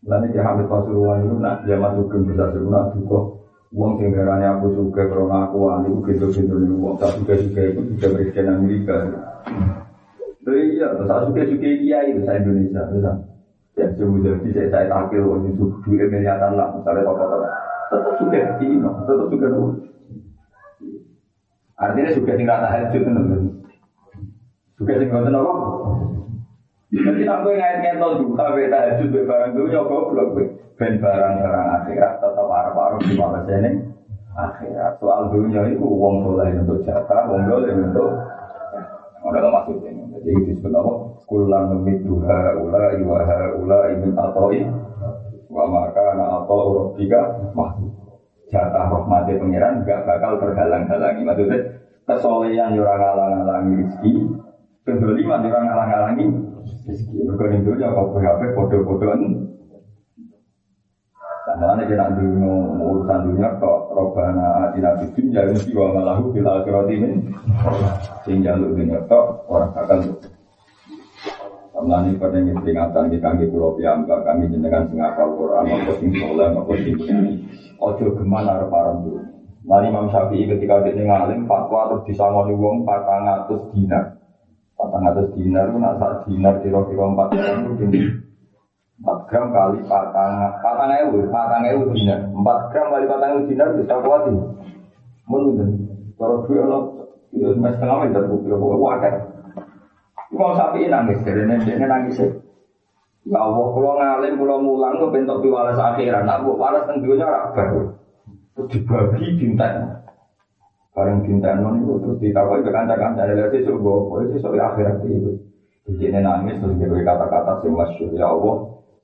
Lalu 0.00 0.32
dia 0.34 0.42
hamil 0.42 0.66
pasuruan 0.66 1.22
itu 1.22 1.36
nak 1.38 1.62
dia 1.62 1.78
masuk 1.78 2.10
ke 2.10 2.16
bisa 2.26 2.50
serunak 2.50 2.90
juga 2.98 3.39
uang 3.70 4.02
sing 4.02 4.10
aku 4.18 4.66
suka 4.74 5.02
karena 5.06 5.46
aku 5.46 5.56
wali 5.62 5.90
gitu 6.10 6.26
gitu 6.34 6.54
uang 6.58 6.98
tak 6.98 7.14
suka 7.22 7.38
suka 7.38 7.62
itu 7.70 7.80
juga 7.94 8.06
presiden 8.18 8.50
Amerika. 8.50 8.96
Loh 10.42 10.56
iya, 10.56 10.90
saya 11.06 11.28
suka 11.30 11.46
suka 11.46 11.68
kiai 11.78 12.10
itu 12.10 12.20
saya 12.26 12.42
Indonesia, 12.42 12.82
bisa. 12.90 13.12
Ya 13.78 13.86
coba 13.94 14.16
jadi 14.42 14.66
saya 14.66 14.90
tampil 14.90 15.22
waktu 15.22 15.54
itu 15.54 15.64
dua 15.86 16.04
miliaran 16.10 16.52
lah, 16.58 16.68
misalnya 16.74 17.06
apa 17.06 17.22
apa. 17.22 17.36
Tetap 17.90 18.12
suka 18.18 18.38
ini, 18.58 18.76
tetap 18.82 19.26
suka 19.30 19.46
dulu. 19.46 19.70
Artinya 21.78 22.10
suka 22.12 22.32
tinggal 22.36 22.58
tahajud 22.66 23.02
teman 23.06 23.24
Suka 24.74 24.92
tinggal 24.98 25.30
apa? 25.30 25.52
Jadi 26.90 27.22
nak 27.22 27.46
gue 27.46 27.54
ngait-ngait 27.54 28.02
nol 28.02 28.18
duka, 28.18 28.50
gue 28.50 28.66
tahajud, 28.66 29.14
gue 29.14 29.22
barang 29.22 29.54
gue 29.54 29.70
nyokok, 29.70 30.04
gue 30.10 30.46
ben 30.74 30.98
barang-barang 30.98 31.66
akhirat 31.78 32.18
tetap 32.18 32.48
arah-arah 32.50 32.98
di 32.98 33.14
mana 33.14 33.38
sini 33.46 33.70
akhirat. 34.34 34.98
Soal 34.98 35.30
dunia 35.30 35.70
itu 35.70 35.86
uang 35.86 36.26
soleh 36.26 36.50
untuk 36.58 36.82
jatah, 36.82 37.30
uang 37.30 37.46
soleh 37.46 37.78
untuk 37.78 38.10
ada 39.22 39.48
maksudnya. 39.54 40.02
Jadi 40.18 40.30
disebut 40.50 40.74
apa? 40.74 40.92
Kulan 41.30 41.62
memit 41.78 42.02
duha 42.02 42.58
ula 42.58 42.84
iwaha 42.98 43.40
ula 43.54 43.80
imin 43.94 44.18
atoi 44.18 44.66
wa 45.46 45.64
maka 45.70 46.18
na 46.18 46.42
atau 46.42 46.58
urobika 46.74 47.54
mahmud. 47.54 47.94
Jatah 48.50 48.90
rahmati 48.90 49.38
pangeran 49.38 49.86
gak 49.86 50.10
bakal 50.10 50.42
terhalang-halangi. 50.42 51.22
Maksudnya 51.22 51.58
kesolehan 52.02 52.74
yurang 52.74 52.98
halang-halangi 52.98 53.78
rezeki, 53.78 54.12
kedoliman 54.82 55.46
yurang 55.46 55.70
halang-halangi 55.70 56.26
rezeki. 56.86 57.16
Mereka 57.26 57.44
itu 57.60 57.70
ya 57.80 57.92
kau 57.92 58.12
PHP 58.16 58.40
bodoh-bodohan. 58.56 59.20
Karena 61.50 61.82
kita 61.82 62.14
dulu 62.14 62.54
urusan 62.78 63.20
dunia 63.26 63.48
kok 63.58 63.90
robana 63.90 64.70
atina 64.70 64.94
bidin 65.02 65.34
ya 65.34 65.42
mesti 65.50 65.74
wa 65.74 65.90
malahu 65.92 66.30
bil 66.30 66.46
akhirati 66.46 66.94
min 66.94 67.34
sehingga 68.22 68.54
lu 68.54 68.78
dunia 68.78 69.02
kok 69.10 69.50
orang 69.50 69.74
akan 69.74 70.00
Kamlani 71.80 72.12
pada 72.20 72.36
yang 72.36 72.60
peringatan 72.60 73.08
di 73.08 73.16
kami 73.18 73.48
pulau 73.48 73.72
piamba 73.72 74.20
kami 74.20 74.52
jenengan 74.52 74.84
sing 74.92 75.00
apal 75.00 75.32
Quran 75.32 75.64
maupun 75.64 75.96
sing 75.96 76.10
soleh 76.12 76.48
maupun 76.52 76.76
sing 76.76 76.96
Ojo 77.80 78.12
para 78.68 78.92
dulu. 79.00 79.24
Mari 79.64 79.88
Imam 79.88 80.12
Syafi'i 80.12 80.44
ketika 80.44 80.84
dia 80.84 81.00
ngalim 81.00 81.48
fatwa 81.48 81.88
terus 81.88 82.04
disangoni 82.12 82.52
wong 82.52 82.84
patang 82.84 83.24
atus 83.24 83.72
dinar. 83.72 84.09
Patang 84.80 85.12
atus 85.12 85.28
dinar 85.36 85.68
itu 85.68 85.76
nak 85.76 86.00
saat 86.00 86.24
dinar 86.24 86.56
kira-kira 86.64 87.04
empat 87.04 87.28
gram 87.36 87.58
itu 87.68 87.84
empat 89.00 89.18
gram 89.28 89.52
kali 89.52 89.84
patang 89.84 90.32
patang 90.64 90.92
ewu 91.04 91.28
patang 91.28 91.68
ewu 91.68 91.92
dinar 91.92 92.24
empat 92.32 92.58
gram 92.72 92.88
kali 92.88 93.04
patang 93.04 93.30
ewu 93.36 93.40
dinar 93.44 93.68
bisa 93.76 94.00
kuat 94.00 94.32
ini. 94.32 94.40
Menurut 95.28 95.68
kalau 96.16 96.48
dua 96.48 96.64
lo 96.64 96.78
itu 97.28 97.52
setengah 97.60 98.08
meter 98.08 98.24
bukti 98.24 98.48
pokoknya 98.48 98.80
wajar. 98.80 99.14
Mau 100.30 100.54
sapi 100.54 100.86
nangis, 100.86 101.20
dari 101.26 101.42
ini 101.42 101.84
nangis 101.84 102.22
ya. 102.22 102.28
Ya 103.28 103.38
Allah, 103.44 103.66
kalau 103.76 104.00
ngalim, 104.00 104.40
kalau 104.40 104.64
mulang, 104.64 104.96
gue 104.96 105.12
bentuk 105.12 105.44
piwalas 105.44 105.76
akhiran. 105.76 106.24
Nak 106.24 106.40
buat 106.46 106.56
walas 106.56 106.88
tentunya. 106.88 107.28
Terus 108.56 108.68
dibagi 108.72 109.36
dinten. 109.36 109.74
Bareng 110.90 111.22
non 111.22 111.74
itu 111.78 111.94
terus 112.02 112.18
ditawarin 112.18 112.66
ke 112.66 112.70
kanca-kanca. 112.74 113.22
Ada 113.22 113.46
sesuk 113.54 113.78
gue, 113.78 114.34
sesuk 114.34 114.58
akhirat 114.58 115.06
itu. 115.06 115.38
Jadi 115.86 116.02
ini 116.10 116.18
nangis 116.20 116.58
terus 116.58 116.76
dia 116.76 117.02
kata-kata 117.06 117.62
sih 117.62 117.70
masyur. 117.70 118.10
Ya 118.14 118.26
Allah, 118.26 118.56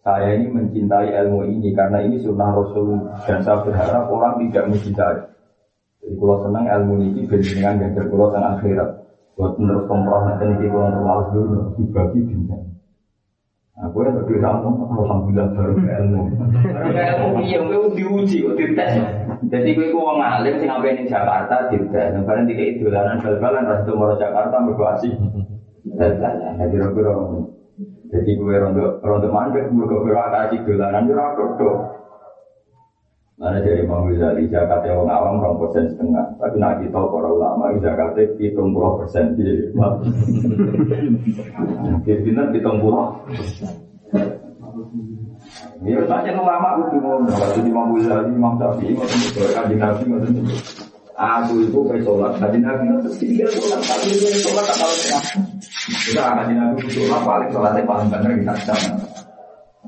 saya 0.02 0.38
ini 0.38 0.46
mencintai 0.50 1.14
ilmu 1.24 1.46
ini 1.46 1.70
karena 1.74 2.02
ini 2.02 2.22
sunnah 2.22 2.54
Rasul 2.54 3.10
dan 3.26 3.42
saya 3.42 3.62
berharap 3.62 4.06
orang 4.10 4.38
tidak 4.46 4.70
mencintai. 4.70 5.18
Jadi 6.02 6.14
kalau 6.18 6.36
senang 6.46 6.66
ilmu 6.66 6.94
ini 7.02 7.26
dengan 7.26 7.74
ganjar 7.82 8.04
kalau 8.06 8.30
senang 8.34 8.54
akhirat. 8.58 8.90
Buat 9.36 9.52
menurut 9.60 9.84
komproh 9.84 10.24
nanti 10.24 10.48
ini 10.48 10.66
kurang 10.72 10.96
terlalu 10.96 11.24
dulu 11.34 11.60
dibagi 11.76 12.20
bintang. 12.24 12.75
Aku 13.76 14.08
yang 14.08 14.16
lebih 14.24 14.40
ramu, 14.40 14.88
alhamdulillah 14.88 15.52
baru 15.52 15.76
ilmu. 15.76 16.22
Karena 16.64 17.02
ilmu 17.12 17.44
iya, 17.44 17.60
gue 17.60 17.92
diuji, 17.92 18.48
gue 18.48 18.56
dites. 18.56 19.04
Jadi 19.52 19.76
gue 19.76 19.92
gue 19.92 20.12
ngalim 20.16 20.56
sih 20.56 20.64
ngapain 20.64 20.96
di 20.96 21.04
Jakarta, 21.04 21.68
dites. 21.68 21.92
Karena 22.24 22.48
tiga 22.48 22.64
itu 22.64 22.88
dolanan 22.88 23.20
bal-balan, 23.20 23.68
restu 23.68 23.92
mau 23.92 24.16
Jakarta 24.16 24.64
berkuasi. 24.64 25.12
Dan 25.92 26.16
jadi 26.56 26.76
kira 26.88 27.14
Jadi 28.16 28.30
gue 28.32 28.56
rondo 28.56 28.96
rondo 29.04 29.28
mandek, 29.28 29.68
gue 29.68 29.84
gue 29.84 30.12
kasih 30.32 30.60
dolanan, 30.64 31.04
gue 31.04 31.16
rondo. 31.20 31.70
Mana 33.36 33.60
dari 33.60 33.84
Imam 33.84 34.08
Ghazali 34.08 34.48
zakatnya 34.48 34.96
orang 34.96 35.12
awam 35.12 35.34
orang 35.44 35.60
persen 35.60 35.84
setengah, 35.92 36.24
tapi 36.40 36.56
nak 36.56 36.80
kita 36.80 36.96
para 36.96 37.28
ulama 37.28 37.68
zakatnya 37.84 38.32
hitung 38.40 38.72
puluh 38.72 38.96
persen. 38.96 39.36
Dia. 39.36 39.68
Kita 42.00 42.42
hitung 42.48 42.80
puluh. 42.80 43.12
Ya 45.84 46.00
saja 46.08 46.32
ulama 46.32 46.80
itu 46.80 46.96
mau 46.96 47.20
kalau 47.28 47.60
Imam 47.60 47.92
Ghazali, 47.92 48.32
Imam 48.32 48.56
Syafi'i, 48.56 48.96
Imam 48.96 49.04
Nabi, 49.04 50.02
Imam 50.08 50.24
Aku 51.16 51.64
itu 51.64 51.80
kayak 51.80 52.04
sholat, 52.04 52.32
kaji 52.36 52.60
Nabi 52.60 52.92
itu 52.92 53.10
tiga 53.20 53.48
sholat, 53.48 53.80
tapi 53.84 54.16
sholat 54.20 54.64
tak 54.68 54.76
tahu. 54.80 54.92
Kita 56.08 56.24
kaji 56.40 56.52
Nabi 56.56 56.76
itu 56.76 56.88
sholat 57.04 57.20
paling 57.20 57.48
sholatnya 57.52 57.84
paling 57.84 58.08
benar 58.08 58.32
kita 58.32 58.54
sana. 58.64 58.96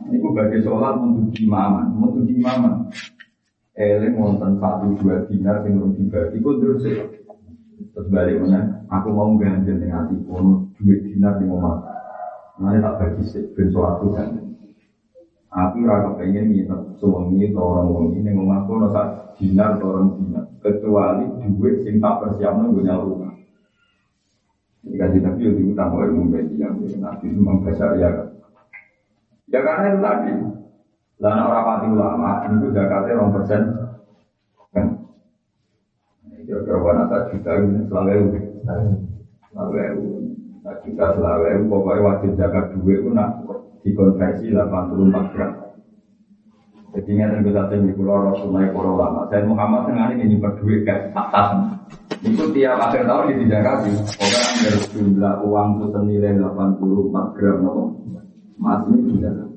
Ini 0.08 0.24
bagi 0.36 0.60
sholat 0.64 0.96
untuk 1.00 1.36
imaman, 1.36 1.96
untuk 2.00 2.24
imaman 2.28 2.88
eling 3.78 4.18
wonten 4.18 4.58
satu 4.58 4.90
dua 4.98 5.22
dinar 5.30 5.62
sing 5.62 5.78
urung 5.78 5.94
dibagi 5.94 6.42
kok 6.42 6.58
terus. 6.58 6.82
Terus 7.94 8.06
balik 8.10 8.42
mana? 8.42 8.82
Aku 8.90 9.14
mau 9.14 9.30
ganjil 9.38 9.78
dengan 9.78 10.10
hati 10.10 10.18
pun 10.26 10.66
duit 10.82 11.06
dinar 11.06 11.38
di 11.38 11.46
rumah. 11.46 11.78
Nanti 12.58 12.82
tak 12.82 12.94
bagi 12.98 13.22
sih, 13.22 13.46
ben 13.54 13.70
sholat 13.70 14.02
kan. 14.18 14.34
Aku 15.48 15.80
rasa 15.86 16.18
pengen 16.18 16.52
nginep 16.52 17.00
suami 17.00 17.48
atau 17.48 17.62
orang 17.72 17.88
wong 17.88 18.06
ini 18.20 18.34
ngomong 18.34 18.66
aku 18.66 18.70
rasa 18.84 19.32
dinar 19.38 19.78
atau 19.78 19.94
orang 19.94 20.06
dinar. 20.18 20.44
Kecuali 20.58 21.24
duit 21.46 21.86
sing 21.86 22.02
tak 22.02 22.18
persiapkan 22.20 22.74
gue 22.74 22.82
rumah. 22.82 23.32
Jika 24.84 25.06
kita 25.14 25.30
itu 25.38 25.54
diutang 25.54 25.94
oleh 25.94 26.10
membeli 26.10 26.58
yang 26.58 26.78
nanti 26.98 27.30
itu 27.30 27.40
membaca 27.40 27.86
ya. 27.94 28.10
Ya 29.48 29.60
karena 29.64 29.86
itu 29.88 29.98
tadi 30.04 30.32
lah 31.18 31.34
orang 31.34 31.50
rapati 31.50 31.86
ulama 31.90 32.30
itu 32.46 32.70
zakatnya 32.70 33.18
orang 33.18 33.34
persen 33.34 33.62
kan. 34.70 34.86
Kira-kira 36.46 36.78
wana 36.78 37.10
tak 37.10 37.34
juta 37.34 37.50
ini 37.58 37.82
selalu 37.90 38.10
ewu, 38.14 38.28
selalu 39.50 39.76
ewu, 39.82 40.06
tak 40.62 40.76
juta 40.86 41.06
selalu 41.18 41.44
ewu. 41.58 41.64
Pokoknya 41.66 42.06
wajib 42.06 42.30
zakat 42.38 42.64
dua 42.78 42.92
itu 42.94 43.10
nak 43.10 43.30
dikonversi 43.82 44.46
84 44.54 45.34
gram. 45.34 45.52
Jadi 46.88 47.10
ini 47.12 47.20
yang 47.20 47.44
kita 47.44 47.68
di 47.68 47.92
pulau 47.92 48.32
Rasulullah 48.32 48.64
para 48.72 48.88
ulama. 48.88 49.20
Saya 49.28 49.44
Muhammad 49.44 49.92
tengah 49.92 50.08
ini 50.14 50.34
nyimpan 50.34 50.56
duit 50.56 50.88
kayak 50.88 51.12
atas. 51.12 51.48
Itu 52.24 52.48
tiap 52.56 52.80
akhir 52.80 53.04
tahun 53.04 53.36
di 53.36 53.44
zakati. 53.50 53.92
Orang 53.92 54.54
dari 54.64 54.80
jumlah 54.96 55.34
uang 55.44 55.68
itu 55.76 55.86
senilai 55.92 56.32
84 56.40 57.36
gram, 57.36 57.58
Mas 58.58 58.82
ini 58.88 59.20
tidak 59.20 59.47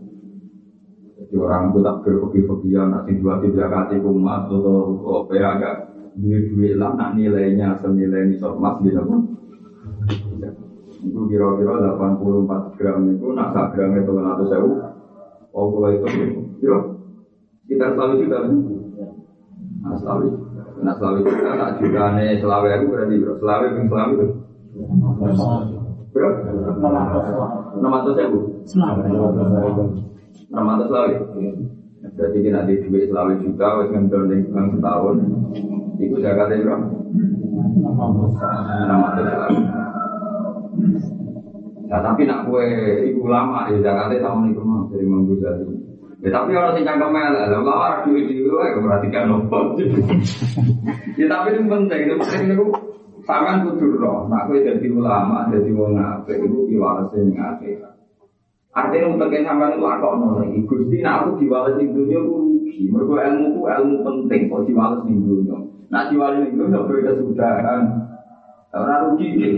jadi 1.31 1.47
orang 1.47 1.71
itu 1.71 1.79
tak 1.79 1.95
berfoki-fokian, 2.03 2.91
nanti 2.91 3.15
dua 3.15 3.39
tiga 3.39 3.71
kali 3.71 4.03
kumat 4.03 4.51
atau 4.51 4.99
apa 5.23 5.31
ya 5.31 5.55
agak 5.55 5.75
duit-duit 6.19 6.75
lah, 6.75 6.91
nak 6.91 7.15
nilainya 7.15 7.79
senilai 7.79 8.27
ini 8.27 8.35
emas 8.35 8.75
gitu 8.83 8.99
pun. 8.99 9.39
Itu 11.07 11.19
kira-kira 11.31 11.95
84 11.95 12.75
gram 12.75 13.07
itu, 13.15 13.31
nak 13.31 13.55
sak 13.55 13.71
gram 13.71 13.95
itu 13.95 14.11
100 14.11 14.43
sewu. 14.43 14.75
Oh, 15.55 15.71
kalau 15.71 15.95
itu, 15.95 16.07
kira 16.59 16.99
kita 17.63 17.95
selalu 17.95 18.27
juga. 18.27 18.37
Nah, 19.87 19.95
selalu. 20.03 20.35
Nah, 20.83 20.93
selalu 20.99 21.31
juga, 21.31 21.49
nak 21.55 21.79
juga 21.79 22.11
nih 22.19 22.43
selalu 22.43 22.67
itu 22.75 22.85
berarti, 22.91 23.15
selalu 23.39 23.65
itu 23.71 23.81
selalu 23.87 24.13
itu. 24.19 24.27
Berapa? 26.11 26.39
600 27.79 28.19
sewu. 28.19 28.39
Selalu. 28.67 30.11
Ramadhan 30.51 30.87
selawi. 30.87 31.15
Jadi 32.01 32.37
kita 32.43 32.65
di 32.67 32.75
duit 32.85 33.07
selawi 33.07 33.39
juta, 33.39 33.67
wes 33.79 33.89
ngendor 33.91 34.27
di 34.27 34.43
bang 34.51 34.67
setahun. 34.75 35.15
Itu 36.01 36.15
zakatnya 36.19 36.63
berapa? 36.65 36.87
Ramadhan 38.89 39.23
selawi. 39.25 39.59
Ya 41.91 41.99
tapi 41.99 42.23
nak 42.23 42.47
kue 42.47 42.63
ibu 43.11 43.27
lama 43.27 43.67
ya 43.67 43.83
Jakarta 43.83 44.15
sama 44.23 44.47
nih 44.47 44.55
mah 44.63 44.87
dari 44.87 45.03
manggu 45.03 45.35
jadi. 45.35 45.67
Ya 46.23 46.29
tapi 46.31 46.55
orang 46.55 46.71
sing 46.79 46.87
cangkem 46.87 47.11
melek, 47.11 47.51
lah 47.51 47.59
lama 47.59 47.73
orang 47.75 48.01
duit 48.07 48.31
di 48.31 48.47
luar 48.47 48.71
perhatikan 48.79 49.27
nopo. 49.27 49.75
Ya 51.19 51.27
tapi 51.27 51.47
itu 51.51 51.67
penting, 51.67 51.99
itu 52.07 52.15
penting 52.15 52.55
itu 52.55 52.67
Sampean 53.21 53.61
kudu 53.69 54.01
roh, 54.01 54.25
nak 54.33 54.49
kowe 54.49 54.57
dadi 54.57 54.89
ulama, 54.89 55.45
dadi 55.53 55.69
wong 55.69 55.93
apik 55.93 56.41
iku 56.41 56.65
piwalese 56.65 57.21
ning 57.21 57.37
akhirat. 57.37 58.00
Artinya 58.71 59.11
untuk 59.11 59.35
yang 59.35 59.43
sampean 59.43 59.75
itu 59.75 59.83
akok 59.83 60.13
nol 60.15 60.39
lagi. 60.39 60.63
Gusti, 60.63 61.03
nak 61.03 61.27
aku 61.27 61.43
diwales 61.43 61.75
di 61.75 61.91
dunia 61.91 62.23
aku 62.23 62.33
rugi. 62.39 62.87
Mereka 62.87 63.15
ilmu 63.19 63.47
ku 63.51 63.61
ilmu 63.67 63.95
penting 64.07 64.41
kok 64.47 64.63
diwales 64.63 65.03
di 65.03 65.13
dunia. 65.19 65.57
Nak 65.91 66.07
diwales 66.07 66.47
di 66.47 66.55
dunia 66.55 66.79
beda 66.87 67.11
kesudahan. 67.19 67.81
Orang 68.71 69.01
rugi 69.11 69.27
deh. 69.35 69.55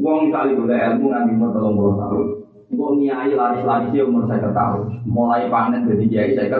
Uang 0.00 0.32
kali 0.32 0.56
boleh 0.56 0.78
ilmu 0.80 1.06
nanti 1.12 1.32
mau 1.36 1.52
tolong 1.52 1.76
puluh 1.76 1.94
tahun. 2.00 2.26
Engkau 2.72 2.96
niai 2.96 3.36
laris-laris 3.36 3.92
umur 4.00 4.24
saya 4.24 4.48
tahun. 4.48 5.04
Mulai 5.04 5.52
panen 5.52 5.84
jadi 5.84 6.04
kiai 6.08 6.32
saya 6.32 6.58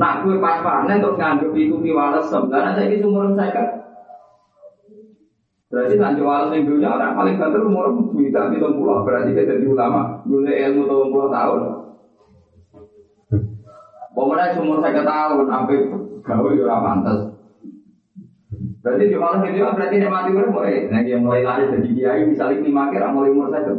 Nak 0.00 0.24
gue 0.24 0.40
pas 0.40 0.64
panen 0.64 1.02
terus 1.04 1.20
nganggep 1.20 1.52
itu 1.60 1.76
piwales 1.76 2.24
sebenarnya 2.32 2.72
saya 2.72 2.88
itu 2.88 3.04
umur 3.04 3.36
saya 3.36 3.79
Berarti 5.70 5.94
nak 6.02 6.18
jual 6.18 6.50
yang 6.50 6.66
dunia 6.66 6.90
orang 6.90 7.14
paling 7.14 7.38
banter 7.38 7.62
umur 7.62 7.94
bisa 8.18 8.50
di 8.50 8.58
pulau. 8.58 9.06
Berarti 9.06 9.38
kita 9.38 9.54
jadi 9.54 9.70
ulama, 9.70 10.18
guna 10.26 10.50
ilmu 10.50 10.82
tahun 10.90 11.08
puluh 11.14 11.30
tahun. 11.30 11.60
Pemenang 14.10 14.58
umur 14.66 14.82
saya 14.82 15.06
tahun, 15.06 15.46
sampai 15.46 15.78
gawe 16.26 16.50
ya 16.58 16.76
pantas. 16.82 17.18
Berarti 18.82 19.14
jual 19.14 19.30
yang 19.30 19.42
dunia 19.46 19.70
berarti 19.70 19.96
dia 20.02 20.10
mati 20.10 20.34
umur 20.34 20.48
mulai. 20.50 20.90
Nah 20.90 21.00
dia 21.06 21.16
mulai 21.22 21.46
lari 21.46 21.70
jadi 21.70 21.90
kiai 21.94 22.22
misalnya 22.26 22.66
lima 22.66 22.90
kira 22.90 23.14
mulai 23.14 23.30
umur 23.30 23.54
saya. 23.54 23.70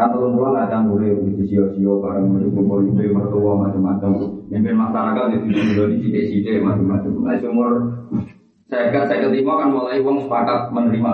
Kan 0.00 0.16
tahun 0.16 0.32
puluh 0.32 0.48
nggak 0.56 0.64
ada 0.72 0.78
mulai 0.80 1.12
di 1.12 1.44
sio-sio 1.44 2.00
bareng 2.00 2.24
mulai 2.24 2.48
kumpul 2.48 2.88
itu 2.88 3.12
mertua 3.12 3.68
macam-macam. 3.68 4.16
Mimpin 4.48 4.80
masyarakat 4.80 5.24
di 5.28 5.38
sini 5.44 6.08
di 6.08 6.20
sini 6.40 6.64
macam-macam. 6.64 7.12
Nah 7.20 7.36
umur 7.44 7.70
saya 8.70 8.94
kan 8.94 9.04
saya 9.10 9.26
keterima 9.26 9.58
kan 9.58 9.68
mulai 9.74 9.98
uang 9.98 10.22
sepakat 10.22 10.70
menerima. 10.70 11.12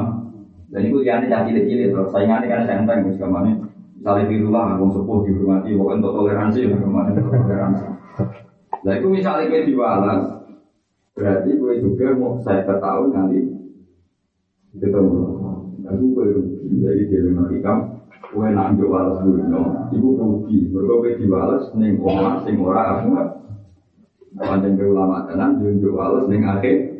Dan 0.68 0.80
itu 0.92 1.00
yang 1.00 1.24
jadi 1.24 1.48
cilik-cilik 1.48 1.88
terus 1.96 2.12
saingannya 2.12 2.52
kan 2.52 2.68
senteng 2.68 3.08
wis 3.08 3.16
ke 3.16 3.24
mana. 3.24 3.56
Misalnya 3.96 4.28
di 4.28 4.36
rumah 4.44 4.76
uang 4.76 4.92
sepuh 4.92 5.18
dihormati, 5.24 5.72
pokoknya 5.72 5.98
untuk 6.04 6.12
toleransi 6.20 6.60
lah 6.68 6.78
ke 6.78 6.88
mana 6.92 7.10
toleransi. 7.16 7.84
Nah 8.84 8.92
itu 8.92 9.08
misalnya 9.08 9.50
gue 9.50 9.66
diwalas, 9.72 10.22
berarti 11.16 11.50
gue 11.56 11.72
juga 11.80 12.06
mau 12.14 12.36
saya 12.44 12.62
ketahui 12.68 13.10
nanti 13.10 13.40
ketemu. 14.76 15.20
Nah 15.80 15.90
itu 15.96 16.04
gue 16.12 16.24
rugi, 16.28 16.68
jadi 16.84 17.02
di 17.08 17.16
rumah 17.24 17.48
ikam, 17.56 17.78
gue 18.36 18.46
nak 18.52 18.76
walas 18.84 19.18
dulu, 19.24 19.42
no. 19.48 19.62
Ibu 19.90 20.08
rugi, 20.20 20.70
mereka 20.70 20.92
gue 20.92 21.10
neng 21.80 21.98
orang, 22.04 22.36
sing 22.44 22.54
ora 22.60 23.00
aku 23.00 23.16
Panjang 24.36 24.76
ke 24.76 24.84
ulama 24.84 25.24
tenan, 25.24 25.56
junjuk 25.64 25.96
walas 25.96 26.28
neng 26.28 26.44
akhir, 26.44 26.95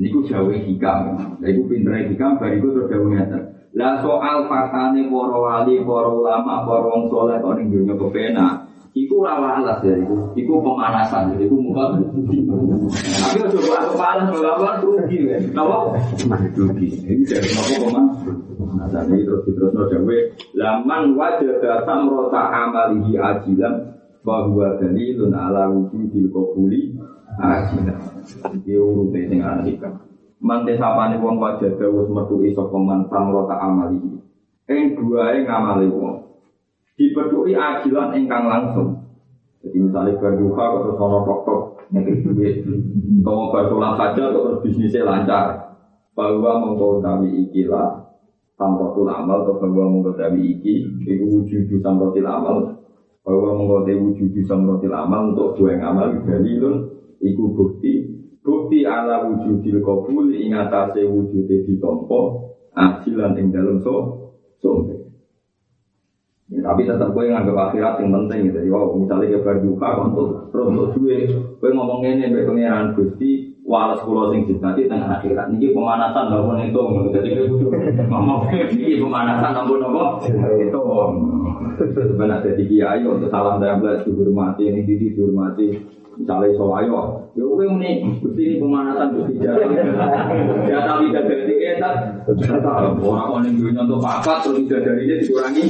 Niku 0.00 0.24
jawa 0.24 0.56
hikam. 0.56 1.12
Lah 1.44 1.48
iku 1.52 1.68
pintere 1.68 2.08
hikam 2.08 2.40
bariku 2.40 2.72
terus 2.72 2.88
jawa 2.88 3.06
ngeten. 3.12 3.42
Lah 3.76 4.00
soal 4.00 4.48
faktane 4.48 5.12
para 5.12 5.36
wali, 5.36 5.84
para 5.84 6.08
ulama, 6.08 6.64
para 6.64 6.88
wong 6.88 7.12
saleh 7.12 7.36
kok 7.38 7.54
ning 7.60 7.68
dunya 7.68 7.94
kepenak. 7.94 8.54
Iku 8.90 9.22
ora 9.22 9.60
alas 9.60 9.78
ya 9.86 9.94
iku. 9.94 10.34
Iku 10.34 10.52
pemanasan, 10.64 11.36
iku 11.38 11.54
muka. 11.54 12.00
Tapi 12.00 13.38
aja 13.38 13.58
kok 13.60 13.76
aku 13.76 13.92
panas 13.94 14.26
bawa 14.32 14.82
rugi 14.82 15.18
ya. 15.28 15.38
Napa? 15.52 15.94
Rugi. 16.56 16.88
Ini 17.04 17.22
jadi 17.28 17.48
napa 17.54 17.74
kok 17.76 17.90
Nah, 18.70 18.86
ini 19.06 19.22
terus 19.22 19.44
terus 19.44 19.70
no 19.76 19.84
jawa. 19.86 20.16
Laman 20.56 21.14
wajah 21.14 21.84
samrota 21.84 22.40
amalihi 22.50 23.20
ajilan 23.20 23.74
bahwa 24.24 24.76
dalilun 24.80 25.32
ala 25.32 25.68
wujudil 25.72 26.28
qabuli 26.28 26.92
ajilan. 27.38 27.98
Iki 28.58 28.72
urute 28.74 29.20
sing 29.30 29.40
hikam. 29.44 29.94
Mante 30.40 30.72
sapane 30.80 31.20
wong 31.20 31.36
wajah 31.36 31.76
dawuh 31.76 32.08
metu 32.08 32.40
iso 32.48 32.64
peman 32.72 33.04
samrota 33.12 33.60
amali. 33.60 34.00
Ing 34.66 34.96
duae 34.96 35.44
ngamali 35.44 35.86
wong. 35.92 36.16
Dipethuki 36.96 37.52
ajilan 37.52 38.16
ingkang 38.16 38.48
langsung. 38.48 38.96
Jadi 39.60 39.76
misalnya 39.76 40.16
berduka 40.16 40.64
atau 40.72 40.96
sono 40.96 41.18
tok-tok 41.28 41.60
ngekik 41.92 42.24
duit. 42.24 42.54
Kalau 43.20 43.52
bersolat 43.52 44.00
saja 44.00 44.32
terus 44.32 44.64
bisnisnya 44.64 45.04
lancar. 45.04 45.46
Bahwa 46.16 46.60
mengkodawi 46.64 47.48
ikilah 47.48 48.10
samrotul 48.60 49.08
amal 49.08 49.48
atau 49.48 49.56
bahwa 49.56 49.88
mengkodawi 49.88 50.60
iki 50.60 50.84
itu 51.08 51.24
wujud 51.24 51.80
samrotil 51.80 52.28
amal 52.28 52.76
bahwa 53.24 53.56
mengkodawi 53.56 53.96
wujud 53.96 54.36
samrotil 54.44 54.92
amal 54.92 55.32
untuk 55.32 55.56
dua 55.56 55.80
yang 55.80 55.96
amal 55.96 56.12
dalilun 56.28 56.99
iku 57.20 57.44
bukti 57.52 57.92
bukti 58.40 58.88
ala 58.88 59.28
wujudil 59.28 59.84
kabul 59.84 60.32
ing 60.32 60.56
atase 60.56 61.04
wujude 61.04 61.64
ditampa 61.68 62.20
ajilan 62.74 63.36
ing 63.36 63.46
dalem 63.52 63.78
so 63.84 63.94
sombe 64.60 65.00
ya, 66.50 66.60
tapi 66.66 66.82
tetap 66.82 67.14
gue 67.14 67.30
nganggap 67.30 67.56
akhirat 67.70 67.94
yang 68.02 68.10
penting 68.10 68.50
gitu. 68.50 68.58
Ya, 68.66 68.80
misalnya 68.98 69.38
kabar 69.38 69.56
duka, 69.62 69.88
untuk 70.02 70.26
terus 70.50 70.66
untuk 70.66 70.88
duit, 70.98 71.30
gue 71.30 71.70
ngomong 71.70 72.02
ini, 72.02 72.26
gue 72.26 72.42
pengiran 72.42 72.90
gusti, 72.98 73.59
walas 73.70 74.02
pulau 74.02 74.34
sing 74.34 74.50
nanti 74.58 74.90
tengah 74.90 75.22
akhirat. 75.22 75.46
Niki 75.54 75.70
pemanasan 75.70 76.26
namun 76.26 76.58
itu, 76.66 76.82
gue 76.82 77.70
ngomong 78.10 78.50
ini 78.50 78.98
pemanasan 78.98 79.54
namun 79.54 79.78
nopo 79.78 80.26
itu. 80.58 80.82
Sebenarnya 81.80 82.44
jadi 82.44 82.62
kiai 82.66 83.06
untuk 83.06 83.30
salam 83.30 83.62
belas 83.62 84.02
dihormati, 84.02 84.66
ini 84.66 84.82
dihormati. 84.82 85.78
Misalnya 86.20 86.52
iso 86.52 86.68
ayo, 86.76 87.32
ya 87.32 87.40
kowe 87.40 87.64
muni 87.64 88.04
Gusti 88.20 88.44
ini 88.44 88.60
pemanasan 88.60 89.16
Gusti 89.16 89.40
jatuh. 89.40 89.72
Ya 90.68 90.84
tapi 90.84 91.08
tidak 91.08 91.32
dari 91.32 91.54
etat. 91.64 92.28
Orang 93.00 93.40
orang 93.40 93.48
yang 93.48 93.56
dunia 93.56 93.88
untuk 93.88 94.04
apa 94.04 94.44
terus 94.44 94.60
tidak 94.68 94.84
dari 94.84 95.08
dia 95.08 95.16
dikurangi 95.24 95.64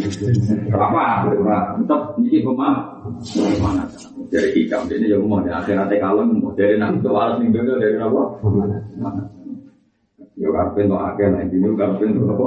apa? 0.75 1.31
Tetap 1.79 2.03
ini 2.19 2.43
pemanasan. 2.43 3.00
Dari 4.31 4.51
hikam 4.53 4.85
ini 4.93 5.09
ya 5.09 5.17
mau 5.17 5.41
di 5.41 5.49
akhiratnya 5.49 5.97
kalem, 5.97 6.37
dari 6.53 6.77
nak 6.77 7.01
itu 7.01 7.11
harus 7.17 7.41
nih 7.41 7.49
dari 7.57 7.97
apa? 7.97 8.23
Ya 10.37 10.49
karpen 10.53 10.89
tuh 10.89 11.01
akeh 11.01 11.27
nah 11.33 11.41
ini 11.45 11.69
karpen 11.77 12.17
tuh 12.17 12.29
apa? 12.29 12.47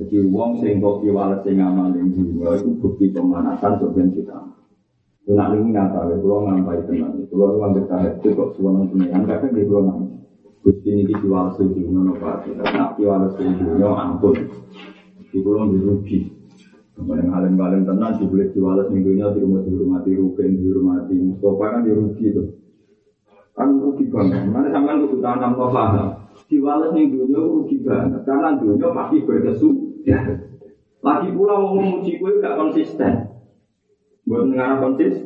Jadi 0.00 0.16
uang 0.32 0.58
sing 0.64 0.80
kok 0.80 1.04
diwales 1.04 1.44
sing 1.44 1.60
amal 1.60 1.92
yang 1.92 2.08
jiwa 2.16 2.56
itu 2.56 2.72
bukti 2.80 3.12
pemanasan 3.12 3.76
sebenarnya 3.76 4.16
kita. 4.16 4.38
Nak 5.30 5.48
ini 5.54 5.76
nyata, 5.76 6.10
ya 6.10 6.16
kalau 6.18 6.48
ngampai 6.48 6.80
tenang. 6.88 7.14
Kalau 7.28 7.54
lu 7.54 7.62
ambil 7.62 7.84
tahajud 7.86 8.32
kok 8.34 8.50
suara 8.56 8.82
pengiran, 8.88 9.22
kadang 9.28 9.52
dia 9.52 9.68
kalau 9.68 9.82
nangis. 9.84 10.12
Gusti 10.60 10.88
ini 10.92 11.02
diwales 11.08 11.54
sejunya 11.60 12.00
no 12.00 12.12
pak. 12.16 12.48
Nak 12.56 12.96
diwales 12.96 13.36
sejunya 13.36 13.88
ampun. 13.88 14.36
Di 15.30 15.38
kalau 15.44 15.70
dirugi. 15.70 16.39
Kemudian 17.00 17.32
alim-alim 17.32 17.88
tenang, 17.88 18.20
dibeli 18.20 18.52
diwales 18.52 18.92
minggunya 18.92 19.32
di 19.32 19.40
rumah 19.40 19.64
dihormati 19.64 20.10
Ruben, 20.20 20.50
dihormati 20.60 21.14
Mustafa 21.16 21.64
kan 21.72 21.80
dirugi 21.80 22.24
itu. 22.28 22.44
Kan 23.56 23.80
rugi 23.80 24.04
banget. 24.12 24.44
Mana 24.52 24.68
sampean 24.68 25.08
kudu 25.08 25.24
tanam 25.24 25.56
no 25.56 25.72
paham. 25.72 26.08
Diwales 26.52 26.92
minggunya 26.92 27.40
rugi 27.40 27.80
banget. 27.80 28.20
Karena 28.28 28.60
dunia 28.60 28.92
pasti 28.92 29.24
berkesu. 29.24 29.68
Lagi 31.00 31.32
pula 31.32 31.56
mau 31.56 31.80
memuji 31.80 32.20
gue 32.20 32.44
gak 32.44 32.60
konsisten. 32.60 33.40
Buat 34.28 34.52
negara 34.52 34.84
konsis, 34.84 35.16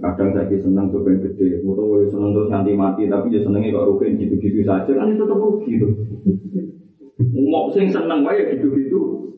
kadang 0.00 0.32
saya 0.32 0.48
tuh 0.48 1.00
pengen 1.04 1.20
gede, 1.20 1.60
atau 1.62 2.00
senang 2.10 2.32
terus 2.32 2.50
nanti 2.50 2.72
mati, 2.72 3.06
tapi 3.06 3.30
dia 3.30 3.44
senengnya 3.44 3.76
kok 3.76 3.86
rugi 3.92 4.18
gitu-gitu 4.18 4.64
saja, 4.64 4.88
kan 4.88 5.12
itu 5.12 5.22
tetap 5.22 5.38
rugi 5.38 5.78
tuh. 5.78 5.92
Mau 7.44 7.68
sing 7.70 7.92
seneng 7.92 8.24
ya 8.24 8.50
gitu-gitu, 8.56 9.30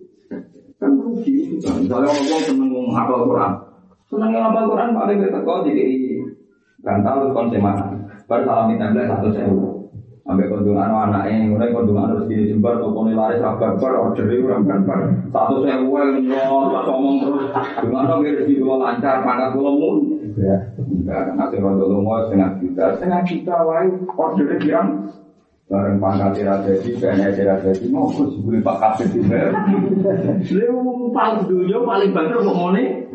kan 0.80 0.92
rugi 0.96 1.60
kan. 1.60 1.76
Misalnya 1.76 2.08
orang 2.08 2.42
seneng 2.48 2.68
ngomong 2.72 2.96
hafal 2.96 3.28
Quran, 3.28 3.52
seneng 4.08 4.32
hafal 4.32 4.64
Quran 4.72 4.90
paling 4.96 5.18
kita 5.20 5.38
kau 5.44 5.60
jadi 5.62 5.84
bantal 6.80 7.14
terus 7.20 7.36
konsemaan. 7.36 8.08
Baru 8.24 8.42
salam 8.48 8.66
minta 8.72 8.88
satu 8.88 9.28
sewu. 9.30 9.80
Sampai 10.20 10.46
kondungan 10.46 10.86
anaknya, 10.86 11.50
mulai 11.50 11.74
kondungan 11.74 12.14
harus 12.14 12.30
gini 12.30 12.54
jembar, 12.54 12.78
tokonya 12.78 13.18
laris 13.18 13.42
rabar 13.42 13.74
bar, 13.82 13.98
order 13.98 14.30
itu 14.30 14.46
rabar 14.46 14.78
bar. 14.86 15.00
Satu 15.34 15.66
saya 15.66 15.82
uang, 15.82 16.22
nyol, 16.22 16.70
ngomong 16.70 17.16
terus. 17.18 17.50
Gimana 17.82 18.14
nggak 18.14 18.38
rezeki 18.38 18.62
gue 18.62 18.76
lancar, 18.78 19.26
pangkat 19.26 19.58
gue 19.58 19.72
mun. 19.74 19.96
Ya, 20.38 20.56
enggak, 20.78 21.34
nanti 21.34 21.58
rondo 21.58 21.90
lumos 21.90 22.30
setengah 22.30 22.62
juta, 22.62 22.84
setengah 22.94 23.20
juta, 23.26 23.56
wae 23.66 23.90
ordernya 24.14 24.56
bilang 24.62 24.88
bareng 25.70 26.02
pangkat 26.02 26.42
jadi, 26.42 26.90
kayaknya 26.98 27.28
tidak 27.30 27.58
jadi, 27.62 27.86
mau 27.94 28.10
khusus 28.10 28.42
beli 28.42 28.58
pak 28.58 28.76
kafe 28.82 29.06
di 29.14 29.22
mer. 29.22 29.54
Lu 30.50 31.14
paling 31.14 31.46
dulu 31.46 31.86
paling 31.86 32.10
banter 32.10 32.42
mau 32.42 32.74
nih. 32.74 33.06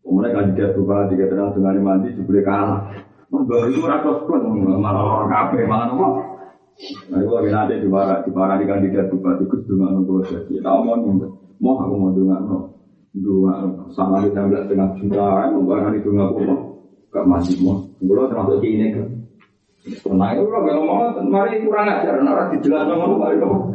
Kemudian 0.00 0.32
kan 0.32 0.46
dia 0.56 0.72
berubah, 0.72 1.12
dia 1.12 1.28
tenang 1.28 1.52
dengan 1.52 1.76
mandi, 1.84 2.16
sebeli 2.16 2.40
kalah. 2.40 2.88
Mbak 3.28 3.76
itu 3.76 3.84
rasa 3.84 4.24
pun 4.24 4.40
malah 4.80 5.04
orang 5.04 5.28
kafe 5.28 5.68
malah 5.68 5.92
nopo. 5.92 6.08
Nah, 7.12 7.20
itu 7.20 7.32
lagi 7.32 7.50
nanti 7.52 7.74
di 7.80 7.88
mana 7.88 8.20
di 8.24 8.32
mana 8.32 8.60
di 8.60 8.64
kandidat 8.68 9.08
bupati 9.08 9.48
Gus 9.48 9.64
Dungan 9.64 10.04
Pulau 10.04 10.24
Jadi, 10.24 10.60
tahu 10.60 10.80
mau 10.84 10.96
nih, 10.96 11.28
mau 11.56 11.76
aku 11.80 11.94
mau 11.96 12.12
Dungan 12.12 12.40
no, 12.44 12.58
Dungan 13.16 13.92
sama 13.92 14.24
kita 14.24 14.44
nggak 14.44 14.68
setengah 14.68 14.88
juta, 15.00 15.28
mau 15.56 15.64
barang 15.64 15.96
itu 15.96 16.08
nggak 16.12 16.30
mau, 16.36 16.56
gak 17.08 17.24
masih 17.24 17.56
mau, 17.64 17.80
pulau 17.96 18.28
termasuk 18.28 18.60
ini 18.60 18.92
kan. 18.92 19.08
Nah 19.86 20.34
itu 20.34 20.42
kalau 20.50 20.82
ngomong, 20.82 21.30
mari 21.30 21.62
kurang 21.62 21.86
ajar, 21.86 22.18
nara 22.18 22.50
dijelaskan 22.50 22.98
ngomong 22.98 23.18
mari 23.22 23.36
ngomong. 23.38 23.70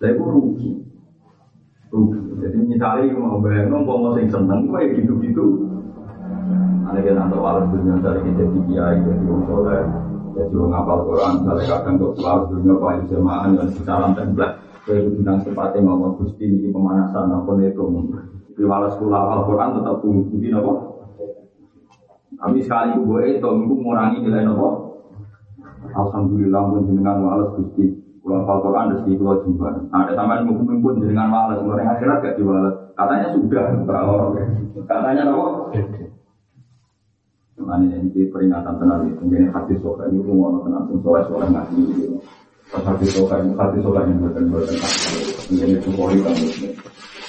Saya 0.00 0.12
pun 0.16 0.28
rugi, 0.32 0.70
rugi. 1.92 2.18
Jadi 2.40 2.56
misalnya 2.64 3.20
mau 3.20 3.36
bayar 3.44 3.68
ngomong, 3.68 3.98
mau 4.00 4.16
sing 4.16 4.32
seneng, 4.32 4.72
kayak 4.72 4.96
gitu-gitu. 4.96 5.44
Ada 6.88 7.04
yang 7.04 7.20
nanti 7.20 7.36
walau 7.36 7.68
dunia 7.68 8.00
dari 8.00 8.24
kita 8.32 8.48
di 8.48 8.60
kiai, 8.64 8.96
jadi 9.04 9.20
orang 9.28 9.44
soleh, 9.44 9.84
jadi 10.32 10.54
orang 10.56 10.70
ngapal 10.72 10.98
Quran, 11.04 11.32
misalnya 11.44 11.64
kadang 11.68 11.94
kok 12.00 12.12
walau 12.16 12.48
dunia 12.48 12.74
paling 12.80 13.04
jemaah 13.12 13.44
dan 13.52 13.68
secara 13.76 14.06
template, 14.16 14.56
saya 14.88 15.04
itu 15.04 15.10
bilang 15.20 15.38
sepatnya 15.44 15.84
ngomong 15.84 16.16
gusti 16.16 16.48
ini 16.48 16.72
pemanasan 16.72 17.28
apa 17.28 17.50
itu, 17.60 17.84
di 18.56 18.64
walau 18.64 18.88
sekolah 18.96 19.20
apal 19.20 19.40
Quran 19.52 19.76
tetap 19.76 19.96
bukti 20.00 20.48
apa. 20.48 20.87
Tapi 22.38 22.58
sekali 22.62 23.02
gue 23.02 23.20
itu, 23.34 23.42
itu 23.42 23.74
mengurangi 23.74 24.22
nilai 24.22 24.46
apa. 24.46 24.68
Alhamdulillah 25.88 26.62
pun 26.70 26.86
jenengan 26.86 27.18
walau 27.22 27.54
gusti, 27.58 27.90
kalau 28.22 28.44
apal 28.46 28.58
Quran 28.62 28.94
rezeki 28.94 29.12
kalau 29.18 29.42
jumpa. 29.42 29.68
Ada 29.90 30.12
sama 30.14 30.38
yang 30.38 30.54
mungkin 30.54 30.78
pun 30.78 31.02
jenengan 31.02 31.34
walau, 31.34 31.66
orang 31.66 31.98
akhirat 31.98 32.22
gak 32.22 32.36
diwales. 32.38 32.76
Katanya 32.94 33.26
sudah, 33.34 33.64
katanya 34.86 35.22
apa? 35.34 35.46
Makanya 37.58 37.98
ini 38.06 38.22
peringatan 38.30 38.74
tenang 38.78 39.02
itu, 39.10 39.22
ini 39.26 39.50
hati 39.50 39.74
soka 39.82 40.06
ini 40.06 40.22
rumah 40.22 40.62
tenang, 40.62 40.86
pun 40.86 40.98
soleh 41.02 41.22
soleh 41.26 41.48
ngaji 41.50 41.78
gitu. 41.90 42.16
Hati 42.70 43.06
soka 43.10 43.34
ini 43.42 43.50
hati 43.58 43.78
soka 43.82 44.00
ini 44.06 44.14
bukan 44.22 44.44
bukan 44.46 44.76
ini 45.50 45.74
itu 45.74 45.90
kori 45.90 46.22
kan. 46.22 46.36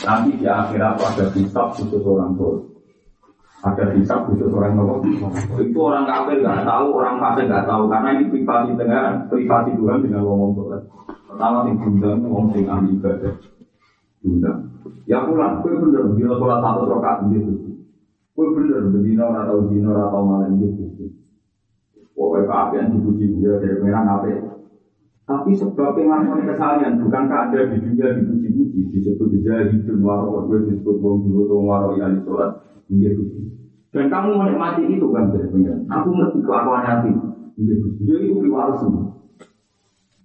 Nanti 0.05 0.29
di 0.37 0.45
akhirat 0.45 1.01
ada 1.01 1.25
hisab 1.33 1.73
khusus 1.73 2.05
orang 2.05 2.37
tua. 2.37 2.61
Ada 3.59 3.91
hisab 3.99 4.31
khusus 4.31 4.55
orang 4.55 4.79
tua. 4.79 5.03
Itu 5.59 5.79
orang 5.83 6.07
kafir 6.07 6.39
nggak 6.39 6.63
tahu, 6.63 6.95
orang 6.95 7.19
fasik 7.19 7.51
nggak 7.51 7.67
tahu 7.67 7.91
karena 7.91 8.09
ini 8.15 8.25
privasi 8.31 8.71
dengan 8.79 9.27
privasi 9.27 9.69
Tuhan 9.75 9.99
dengan 9.99 10.23
ngomong 10.23 10.51
soleh. 10.55 10.81
Pertama 11.27 11.67
sing 11.67 11.75
diundang 11.75 12.23
ngomong 12.23 12.55
sing 12.55 12.63
ahli 12.71 12.95
ibadah. 12.95 13.35
Diundang. 14.23 14.57
Ya 15.03 15.27
pulang, 15.27 15.59
gue 15.59 15.75
bener, 15.75 16.07
bila 16.15 16.39
sholat 16.39 16.59
satu 16.63 16.87
rakaat 16.87 17.27
gitu. 17.35 17.51
Kue 18.31 18.47
bener, 18.55 18.87
bedino 18.95 19.27
ora 19.27 19.43
tau 19.43 19.67
dino 19.67 19.91
ora 19.91 20.07
tau 20.07 20.23
malam 20.23 20.55
gitu. 20.55 21.11
Pokoknya 22.15 22.47
keapian 22.47 22.85
dipuji 22.95 23.25
dia 23.39 23.59
dari 23.59 23.75
merah 23.83 24.03
ngape. 24.07 24.31
Tapi 25.27 25.51
sebab 25.53 25.93
pengakuan 25.93 26.47
kesalahan 26.47 26.97
bukankah 27.03 27.51
ada 27.51 27.59
di 27.69 27.77
dunia 27.77 28.17
dipuji-puji 28.17 28.89
disebut 28.95 29.29
jahidun 29.45 30.01
waro 30.01 30.47
gue 30.49 30.65
disebut 30.65 30.97
wong 30.97 31.29
tuh 31.29 31.61
waro 31.61 31.93
yang 32.01 32.17
sholat 32.25 32.68
Dan 33.89 34.05
kamu 34.09 34.29
menikmati 34.37 34.85
itu 34.85 35.07
kan 35.13 35.33
pengiran. 35.33 35.85
Aku 35.89 36.09
ngerti 36.13 36.39
kelakuan 36.45 36.85
hati. 36.85 37.11
Gitu. 37.57 37.87
Jadi 38.05 38.23
itu 38.29 38.37
piwal 38.41 38.73
semua. 38.77 39.19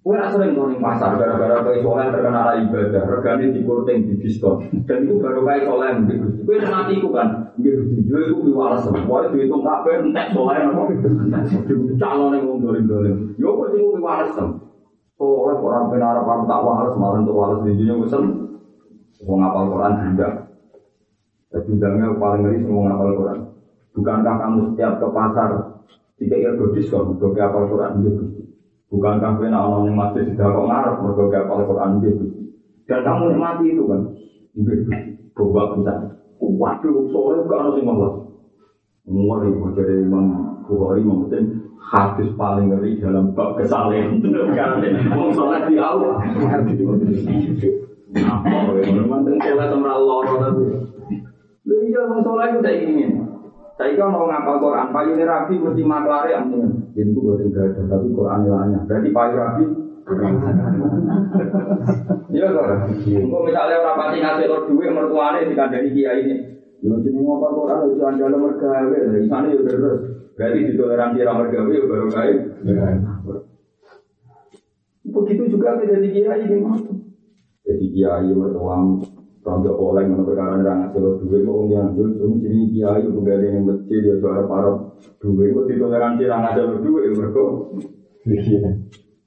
Kue 0.04 0.20
nak 0.20 0.36
sering 0.36 0.52
nonton 0.52 0.84
pasar 0.84 1.16
gara-gara 1.16 1.64
kue 1.64 1.80
soleh 1.80 2.12
terkena 2.12 2.52
ibadah, 2.60 3.08
regane 3.08 3.56
di 3.56 3.64
kurting 3.64 4.04
di 4.04 4.20
diskon. 4.20 4.60
Dan 4.84 5.08
itu 5.08 5.16
baru 5.16 5.40
kue 5.48 5.64
soleh 5.64 5.96
gitu. 6.04 6.44
Kue 6.44 6.60
nanti 6.60 7.00
itu 7.00 7.08
kan, 7.08 7.56
gitu. 7.56 7.88
Jual 8.04 8.28
itu 8.28 8.52
biwales. 8.52 8.84
Kue 8.84 9.20
dihitung 9.32 9.64
kafe 9.64 10.04
entek 10.04 10.36
soleh 10.36 10.60
nopo. 10.60 10.92
Calon 11.96 12.36
yang 12.36 12.44
mau 12.44 12.60
dolim-dolim. 12.60 13.32
Yo 13.40 13.56
kue 13.56 13.72
itu 13.72 13.96
biwales 13.96 14.36
tem. 14.36 14.60
Soleh 15.16 15.56
orang 15.56 15.88
penara 15.88 16.20
paru 16.20 16.44
tak 16.44 16.60
wales 16.60 16.94
malah 17.00 17.24
untuk 17.24 17.40
wales 17.40 17.64
di 17.64 17.72
dunia 17.72 17.96
pesen. 18.04 18.22
Mau 19.24 19.40
ngapal 19.40 19.72
Quran 19.72 19.92
juga. 20.12 20.43
Judangnya 21.62 22.18
paling 22.18 22.40
ngeri 22.42 22.58
semua 22.66 22.82
ngapal 22.90 23.14
Quran. 23.14 23.38
Bukankah 23.94 24.34
kamu 24.42 24.58
setiap 24.74 24.92
ke 24.98 25.06
pasar 25.14 25.50
tidak 26.18 26.38
ilmu 26.42 26.74
diskon, 26.74 27.14
bukan 27.14 27.30
ngapal 27.30 27.64
Quran 27.70 27.92
gitu. 28.02 28.22
Bukan 28.90 29.18
kafe 29.18 29.50
nak 29.50 29.66
orang 29.70 29.90
yang 29.90 29.96
masih 29.98 30.22
tidak 30.34 30.54
kok 30.54 30.66
ngarep 30.70 30.94
mereka 31.02 31.22
gak 31.30 31.44
apal 31.46 31.60
Quran 31.66 31.90
gitu. 32.02 32.24
Dan 32.86 33.00
kamu 33.02 33.22
nikmati 33.34 33.64
itu 33.70 33.82
kan. 33.90 34.00
Coba 35.34 35.62
bisa. 35.74 35.94
Waduh, 36.38 37.10
sore 37.10 37.42
gak 37.46 37.58
ada 37.58 37.70
sih 37.74 37.82
malah. 37.82 38.12
Ngeri 39.04 39.50
dari 39.74 39.94
Imam 40.06 40.26
Bukhari 40.64 41.02
Muslim 41.02 41.74
hadis 41.76 42.30
paling 42.38 42.70
ngeri 42.70 43.02
dalam 43.02 43.34
bab 43.34 43.58
kesalahan. 43.58 44.22
Karena 44.22 45.10
mau 45.10 45.28
sholat 45.34 45.66
di 45.66 45.76
awal. 45.76 46.14
Apa? 48.14 48.58
Memang 48.78 49.22
sholat 49.42 49.68
sama 49.74 49.90
Allah. 49.90 50.18
Lu 51.64 51.76
iya 51.88 52.04
mau 52.04 52.20
sholat 52.20 52.60
itu 52.60 52.68
ingin. 52.68 53.12
Saya 53.74 53.98
kan 53.98 54.12
mau 54.12 54.30
ngapal 54.30 54.62
Quran, 54.62 54.94
payu 54.94 55.18
rapi 55.18 55.54
mesti 55.58 55.82
maklare 55.82 56.30
amin. 56.36 56.94
Jadi 56.94 57.10
itu 57.10 57.18
buat 57.18 57.42
ada, 57.42 57.82
tapi 57.90 58.06
Quran 58.14 58.46
ilahnya. 58.46 58.80
Berarti 58.86 59.08
payu 59.10 59.34
rapi. 59.34 59.64
Iya 62.30 62.46
kan? 62.52 62.68
Engkau 62.92 63.40
misalnya 63.42 63.80
orang 63.80 63.96
pati 63.98 64.16
ngasih 64.20 64.46
lo 64.46 64.56
duit 64.68 64.92
mertuane 64.92 65.48
dikandani 65.48 65.90
kiai 65.90 66.20
ini. 66.22 66.36
Yo 66.84 67.00
jeneng 67.00 67.24
ngapal 67.24 67.50
Quran 67.56 67.78
itu 67.96 68.02
andal 68.04 68.36
mergawe, 68.36 68.98
di 69.10 69.26
sana 69.26 69.48
yo 69.48 69.64
terus. 69.64 70.00
Berarti 70.36 70.58
ditoleransi 70.70 71.24
ra 71.24 71.32
mergawe 71.32 71.72
yo 71.72 71.84
baru 71.88 72.08
kae. 72.12 72.34
Begitu 75.04 75.42
juga 75.50 75.80
jadi 75.80 76.08
kiai 76.12 76.42
ini 76.46 76.58
Jadi 77.64 77.86
kiai 77.90 78.28
mertuamu 78.30 79.13
Rambut 79.44 79.76
oleh 79.76 80.08
mana 80.08 80.24
perkara 80.24 80.56
orang 80.56 80.88
ngasih 80.88 81.00
lo 81.04 81.20
duit, 81.20 81.44
mau 81.44 81.68
yang 81.68 81.92
jual, 81.92 82.16
cuma 82.16 82.40
jadi 82.40 82.64
kiai, 82.72 83.04
ada 83.04 83.44
yang 83.44 83.68
masjid, 83.68 84.00
dia 84.00 84.16
suara 84.16 84.48
parah, 84.48 84.96
duit, 85.20 85.52
itu 85.52 85.60
ditoleransi 85.68 86.24
orang 86.24 86.42
ngasih 86.48 86.64
lo 86.64 86.76
duit, 86.80 87.12
mereka. 87.12 87.44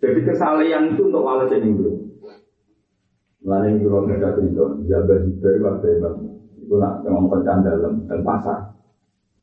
Jadi 0.02 0.20
kesalahan 0.26 0.98
itu 0.98 1.06
untuk 1.06 1.22
alas 1.22 1.54
ini 1.54 1.70
bro. 1.70 1.94
Lain 3.46 3.78
itu 3.78 3.86
kalau 3.94 4.10
nggak 4.10 4.42
ada 4.42 4.42
jabat 4.90 5.22
jibar 5.22 5.54
waktu 5.62 5.88
itu, 6.02 6.10
itu 6.66 6.76
nak 6.82 7.06
ngomong 7.06 7.38
dalam 7.46 7.94
dan 8.10 8.20
pasar. 8.26 8.74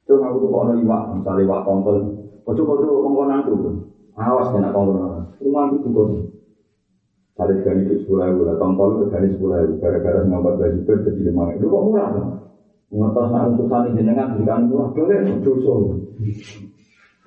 Itu 0.02 0.18
aku 0.18 0.42
tuh 0.42 0.50
kalau 0.50 0.74
iwak, 0.74 1.02
misalnya 1.14 1.46
iwak 1.46 1.62
tongkol, 1.62 1.96
kocok 2.42 2.66
kocok 2.66 2.98
pengkonan 2.98 3.46
tuh, 3.46 3.78
awas 4.18 4.50
kena 4.50 4.74
tongkol, 4.74 5.22
rumah 5.38 5.70
itu 5.70 5.87
tuh. 5.87 6.34
Ada 7.35 7.51
sekali 7.59 7.83
itu 7.83 8.07
sepuluh 8.07 8.31
ribu, 8.31 8.47
lah 8.47 8.55
tongkol 8.62 8.94
itu 8.94 9.11
sekali 9.11 9.27
sepuluh 9.35 9.59
ribu, 9.59 9.83
gara-gara 9.83 10.23
ber 10.23 10.55
jadi 11.03 11.20
lima 11.27 11.51
itu 11.51 11.66
kok 11.66 11.83
murah 11.83 12.09
kan? 12.14 12.27
Mengetas 12.94 13.27
nak 13.35 13.51
untuk 13.51 13.66
saling 13.66 13.99
jenengan 13.99 14.38
berikan 14.38 14.70
murah, 14.70 14.94
boleh 14.94 15.18
dosa. 15.42 15.75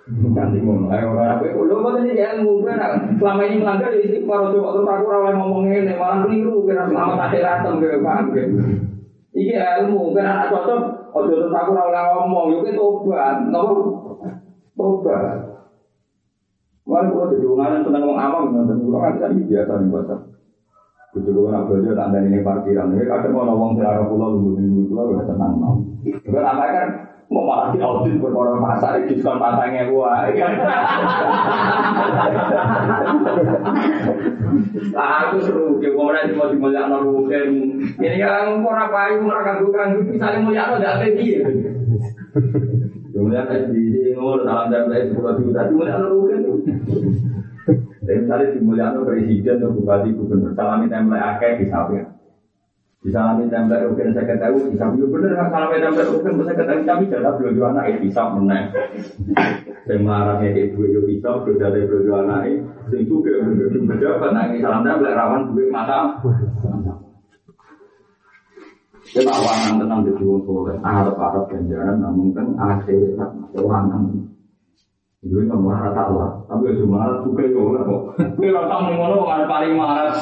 Nanti 0.08 0.64
orang 0.64 1.20
apa 1.20 1.44
itu? 1.44 1.60
Lo 1.68 1.84
mau 1.84 2.00
ini 2.00 2.16
ilmu 2.16 2.64
kan? 2.64 3.20
Selama 3.20 3.42
ini 3.44 3.60
melanggar 3.60 3.92
ya 3.92 4.08
ini 4.08 4.24
baru 4.24 4.56
coba 4.56 4.80
terus 4.80 4.88
aku 4.88 5.06
rawat 5.12 5.34
ngomong 5.36 5.68
ini, 5.68 5.92
malah 6.00 6.24
keliru 6.24 6.64
kira 6.64 6.88
selama 6.88 7.28
akhirat 7.28 7.68
enggak 7.68 8.00
paham 8.00 8.26
kan? 8.32 8.48
Iki 9.36 9.54
ilmu 9.60 10.16
anak 10.16 10.48
cocok, 10.56 11.12
ojo 11.20 11.34
terus 11.36 11.52
aku 11.52 11.72
rawat 11.76 12.16
ngomong, 12.16 12.56
yuk 12.56 12.72
tobat, 12.80 13.44
nopo 13.52 13.76
tobat. 14.80 15.57
Walaupun 16.88 17.20
kalau 17.20 17.32
jadi 17.36 17.46
orang 17.52 17.84
senang 17.84 18.02
ngomong 18.08 18.16
awam, 18.16 18.56
dan 18.64 18.80
kurang 18.80 19.04
aja 19.12 19.28
biasa 19.28 19.72
nih 19.84 19.92
bahasa. 19.92 20.16
Nak 21.18 21.66
belajar 21.68 21.94
tak 21.98 22.08
ada 22.14 22.20
ini 22.24 22.46
parkiran. 22.46 22.94
Ya 22.94 23.04
kadang 23.10 23.34
mau 23.34 23.44
ngomong 23.50 23.74
secara 23.76 24.06
pulau 24.06 24.38
lu 24.38 24.54
minggu 24.54 24.88
pulau 24.94 25.18
udah 25.18 25.26
tenang 25.26 25.58
mau. 25.58 25.82
Juga 26.06 26.46
apa 26.46 26.66
kan 26.70 26.88
mau 27.28 27.44
malah 27.44 27.76
di 27.76 27.82
audit 27.82 28.22
berkorban 28.22 28.62
pasar 28.64 29.04
diskon 29.04 29.42
pasangnya 29.42 29.90
gua. 29.90 30.30
Aku 34.94 35.38
seru, 35.42 35.82
dia 35.82 35.92
mau 35.92 36.14
nanti 36.14 36.38
mau 36.38 36.54
dimuliakan 36.54 37.02
rugen. 37.04 37.82
Ini 37.98 38.18
kan 38.22 38.62
mau 38.62 38.78
apa 38.78 39.18
itu 39.18 39.26
mereka 39.26 39.60
bukan 39.66 39.90
misalnya 40.08 40.40
mulia 40.46 40.70
ada 40.70 41.02
dia. 41.02 41.44
Kemudian 43.18 43.50
SBC 43.50 44.14
dalam 44.46 44.70
jam 44.70 44.94
saya 44.94 45.10
sepuluh 45.10 45.42
juta, 45.42 45.66
kemudian 45.66 46.06
rugen. 46.06 46.42
Tapi 48.06 48.14
misalnya 48.24 48.54
dimuliakan 48.54 49.04
presiden 49.10 49.58
atau 49.58 49.74
bupati 49.74 50.14
gubernur, 50.14 50.54
salami 50.54 50.86
template 50.86 51.26
akeh 51.26 51.52
bisa 51.66 51.82
ya. 51.98 52.06
Bisa 53.02 53.18
salami 53.18 53.50
template 53.50 53.90
rugen 53.90 54.14
saya 54.14 54.30
ketahui, 54.30 54.70
bisa 54.70 54.86
ya 54.94 55.06
bener 55.10 55.32
kan 55.34 55.48
salami 55.50 55.82
template 55.82 56.12
rugen 56.14 56.34
saya 56.46 56.56
ketahui, 56.62 56.86
tapi 56.86 57.04
jatah 57.10 57.34
dua 57.42 57.50
dua 57.58 57.68
anak 57.74 57.86
ya 57.90 57.98
bisa 58.06 58.22
menang. 58.38 58.66
Saya 59.90 59.98
melarangnya 59.98 60.48
kayak 60.54 60.70
dua 60.78 60.86
yo 60.94 61.02
bisa, 61.10 61.30
dua 61.42 61.56
dari 61.58 61.90
dua 61.90 62.00
dua 62.06 62.18
anak 62.22 62.42
sing 62.94 63.02
juga 63.10 63.34
belum 63.42 63.84
berjabat, 63.98 64.30
nanti 64.30 64.62
salam 64.62 64.86
template 64.86 65.18
rawan 65.18 65.42
duit 65.58 65.74
mata. 65.74 66.22
Kita 69.08 69.32
awanan 69.32 69.80
tenang 69.80 70.02
di 70.04 70.12
dua 70.20 70.36
soleh, 70.44 70.76
Arab 70.84 71.16
Arab 71.16 71.48
ganjaran, 71.48 72.04
namun 72.04 72.36
kan 72.36 72.48
akhirat, 72.60 73.32
awanan. 73.56 74.28
Itu 75.24 75.44
yang 75.44 75.64
marah 75.64 75.96
tak 75.96 76.14
lah, 76.14 76.32
tapi 76.46 76.78
cuma 76.78 77.02
marah 77.02 77.26
juga 77.26 77.42
ya 77.48 77.58
oleh 77.58 77.82
kok. 77.84 78.02
Tapi 78.38 78.48
rasa 78.54 78.76
ngono 78.86 79.16
marah 79.26 79.48
paling 79.50 79.74
marah. 79.74 80.14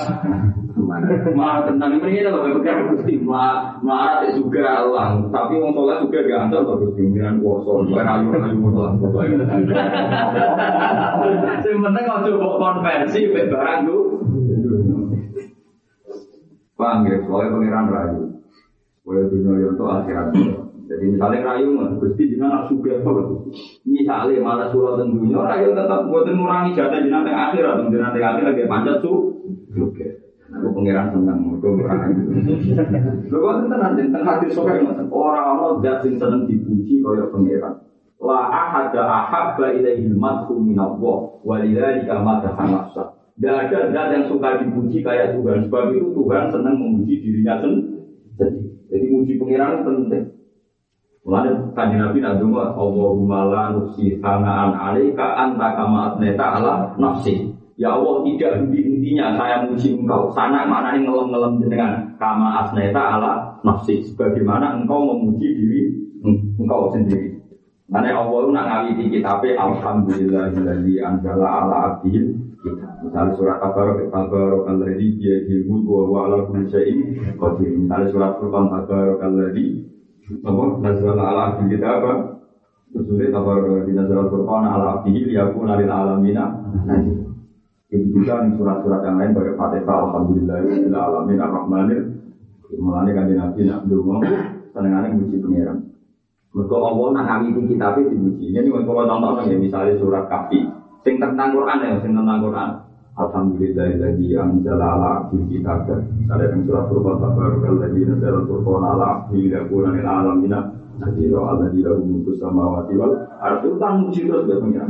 Marah 1.36 1.62
tentang 1.68 2.00
ini 2.00 2.22
itu 2.24 2.30
loh, 2.32 2.46
bukan 2.46 2.78
gusti 2.94 3.20
marah 3.26 4.24
itu 4.24 4.40
juga 4.40 4.86
Allah. 4.86 5.20
Tapi 5.34 5.60
mau 5.60 5.74
sholat 5.74 6.06
juga 6.06 6.20
ada 6.26 6.58
loh 6.62 6.78
gusti 6.80 7.04
miran 7.10 7.42
kuoso. 7.42 7.84
Bukan 7.90 8.06
ayu 8.06 8.28
ayu 8.38 8.58
mau 8.62 8.96
foto 9.02 9.20
ini. 9.26 9.46
Sebenarnya 11.66 12.02
kalau 12.06 12.22
coba 12.38 12.48
konversi 12.62 13.34
barang 13.34 13.80
tuh. 13.90 14.04
Paham 16.76 17.08
ya, 17.08 17.18
soalnya 17.24 17.52
pengiran 17.56 17.88
rayu. 17.88 18.25
Boleh 19.06 19.30
dunia 19.30 19.70
itu 19.70 19.86
akhirat. 19.86 20.34
Jadi 20.86 21.06
misalnya 21.18 21.46
rayu 21.46 21.78
nggak, 21.78 21.98
gusti 21.98 22.30
jinak 22.30 22.50
nak 22.50 22.64
suka 22.70 23.02
apa 23.02 23.10
Misalnya 23.86 24.38
malah 24.42 24.70
surat 24.70 25.02
tentunya 25.02 25.42
rayu 25.42 25.74
tetap 25.74 26.10
buat 26.10 26.30
mengurangi 26.30 26.78
jatah 26.78 27.02
jinak 27.02 27.26
yang 27.26 27.42
akhirat, 27.50 27.90
jinak 27.90 28.14
yang 28.18 28.30
akhirat 28.38 28.54
kayak 28.54 28.70
panjat 28.70 28.98
tuh. 29.02 29.34
Oke. 29.78 30.08
Aku 30.46 30.68
pengiran 30.78 31.10
senang, 31.10 31.42
aku 31.58 31.86
rayu. 31.86 32.22
Lalu 33.34 33.50
itu 33.66 33.76
nanti 33.78 34.02
tentang 34.10 34.26
hati 34.26 34.48
sokai 34.54 34.86
orang-orang 35.10 35.82
dat 35.82 36.06
sing 36.06 36.22
seneng 36.22 36.46
dipuji 36.46 37.02
kaya 37.02 37.30
pengiran. 37.34 37.82
La 38.22 38.42
ahada 38.50 39.06
ahabba 39.06 39.74
ilaihi 39.74 40.14
madhu 40.14 40.62
minallah 40.62 41.42
walidhalika 41.46 42.22
madaha 42.22 42.64
nafsa. 42.66 43.04
Tidak 43.36 43.54
ada 43.70 43.80
zat 43.92 44.08
yang 44.16 44.24
suka 44.32 44.64
dipuji 44.64 45.04
kayak 45.04 45.36
Tuhan. 45.36 45.68
Sebab 45.68 45.92
itu 45.92 46.14
Tuhan 46.14 46.44
senang 46.54 46.78
memuji 46.80 47.20
dirinya 47.20 47.60
sendiri. 47.60 47.95
Jadi 48.36 49.06
muji 49.12 49.34
pengiran 49.40 49.84
penting. 49.84 50.36
Mulanya 51.26 51.58
kanji 51.74 51.98
Nabi 51.98 52.22
nak 52.22 52.38
dungo 52.38 52.62
Allahumma 52.62 53.50
la 53.50 53.64
nuksi 53.74 54.22
hanaan 54.22 54.78
alaika 54.78 55.34
anta 55.34 55.74
kama 55.74 56.14
atneta 56.14 56.62
ala 56.62 56.94
nafsi. 57.02 57.50
Ya 57.76 57.98
Allah 57.98 58.24
tidak 58.24 58.62
henti-hentinya 58.62 59.36
saya 59.36 59.66
muji 59.66 59.98
engkau. 60.00 60.30
Sana 60.32 60.70
mana 60.70 60.96
ini 60.96 61.10
ngelem-ngelem 61.10 61.60
jenengan 61.60 62.14
kama 62.22 62.64
asneta 62.64 63.20
ala 63.20 63.58
nafsi. 63.66 64.06
Sebagaimana 64.06 64.80
engkau 64.80 65.02
memuji 65.02 65.48
diri 65.50 65.82
engkau 66.62 66.94
sendiri. 66.94 67.35
Karena 67.86 68.18
Allah 68.18 68.40
itu 68.42 68.50
nak 68.50 68.66
ngawiti 68.66 69.04
kitabnya 69.14 69.62
Alhamdulillahilladzi 69.62 70.96
anjala 71.06 71.46
ala 71.46 71.76
abdihil 71.94 72.34
Misalnya 73.06 73.38
surat 73.38 73.62
Tabarok, 73.62 74.10
Tabarok 74.10 74.66
alladzi 74.66 75.22
biyadil 75.22 75.70
mulku 75.70 76.02
wa 76.02 76.04
huwa 76.10 76.20
ala 76.26 76.38
kulli 76.50 76.66
syai'in 76.74 77.00
qadir. 77.38 77.78
Misalnya 77.78 78.10
surat 78.10 78.42
Furqan, 78.42 78.74
Tabarok 78.74 79.22
alladzi 79.22 79.86
apa 80.26 80.64
nazala 80.82 81.22
ala 81.22 81.42
abdi 81.54 81.78
kita 81.78 81.86
apa 82.02 82.12
Rasulullah 82.96 83.30
tabar 83.30 83.86
di 83.86 83.92
nazala 83.94 84.24
Qur'an 84.26 84.64
ala 84.66 84.86
abdi 84.98 85.22
liyakuna 85.22 85.78
lil 85.78 85.92
alamina 85.92 86.46
itu 87.94 88.10
juga 88.10 88.42
di 88.42 88.58
surat-surat 88.58 89.06
yang 89.06 89.22
lain 89.22 89.38
bagi 89.38 89.54
Fatihah 89.54 89.98
Alhamdulillah 90.10 90.58
lil 90.66 90.96
alamin 90.96 91.38
ar-rahmanir 91.38 92.02
mulane 92.82 93.12
kan 93.14 93.30
nabi 93.30 93.62
nak 93.70 93.86
ndonga 93.86 94.18
senengane 94.74 95.08
muji 95.14 95.38
pangeran 95.38 95.78
mergo 96.56 96.78
Allah 96.80 97.08
nak 97.12 97.24
ngawiti 97.28 97.76
kitab 97.76 98.00
dipuji 98.00 98.56
ini 98.56 98.72
kalau 98.72 99.04
contoh 99.04 99.44
ya 99.44 99.60
misalnya 99.60 100.00
surat 100.00 100.32
kafi 100.32 100.64
sing 101.04 101.20
tentang 101.20 101.52
Quran 101.52 101.84
ya 101.84 102.00
sing 102.00 102.16
tentang 102.16 102.40
Quran 102.40 102.70
Alhamdulillahilladzi 103.16 104.36
anzala 104.36 105.00
ala 105.00 105.08
abdi 105.24 105.40
kitab. 105.48 105.88
Ada 106.28 106.52
yang 106.52 106.68
surat 106.68 106.92
Furqan 106.92 107.24
tabarakal 107.24 107.80
ladzi 107.80 108.04
nazala 108.04 108.44
al-Furqan 108.44 108.84
ala 108.84 109.06
abdi 109.08 109.48
liyakuna 109.48 109.96
lil 109.96 110.04
alamin 110.04 110.52
nadhira 111.00 111.40
alladzi 111.48 111.80
lahu 111.80 112.04
mulku 112.04 112.36
samawati 112.36 112.92
wal 113.00 113.16
ardi. 113.40 113.72
Itu 113.72 113.80
kan 113.80 114.04
muji 114.04 114.22
terus 114.28 114.52
ya. 114.52 114.84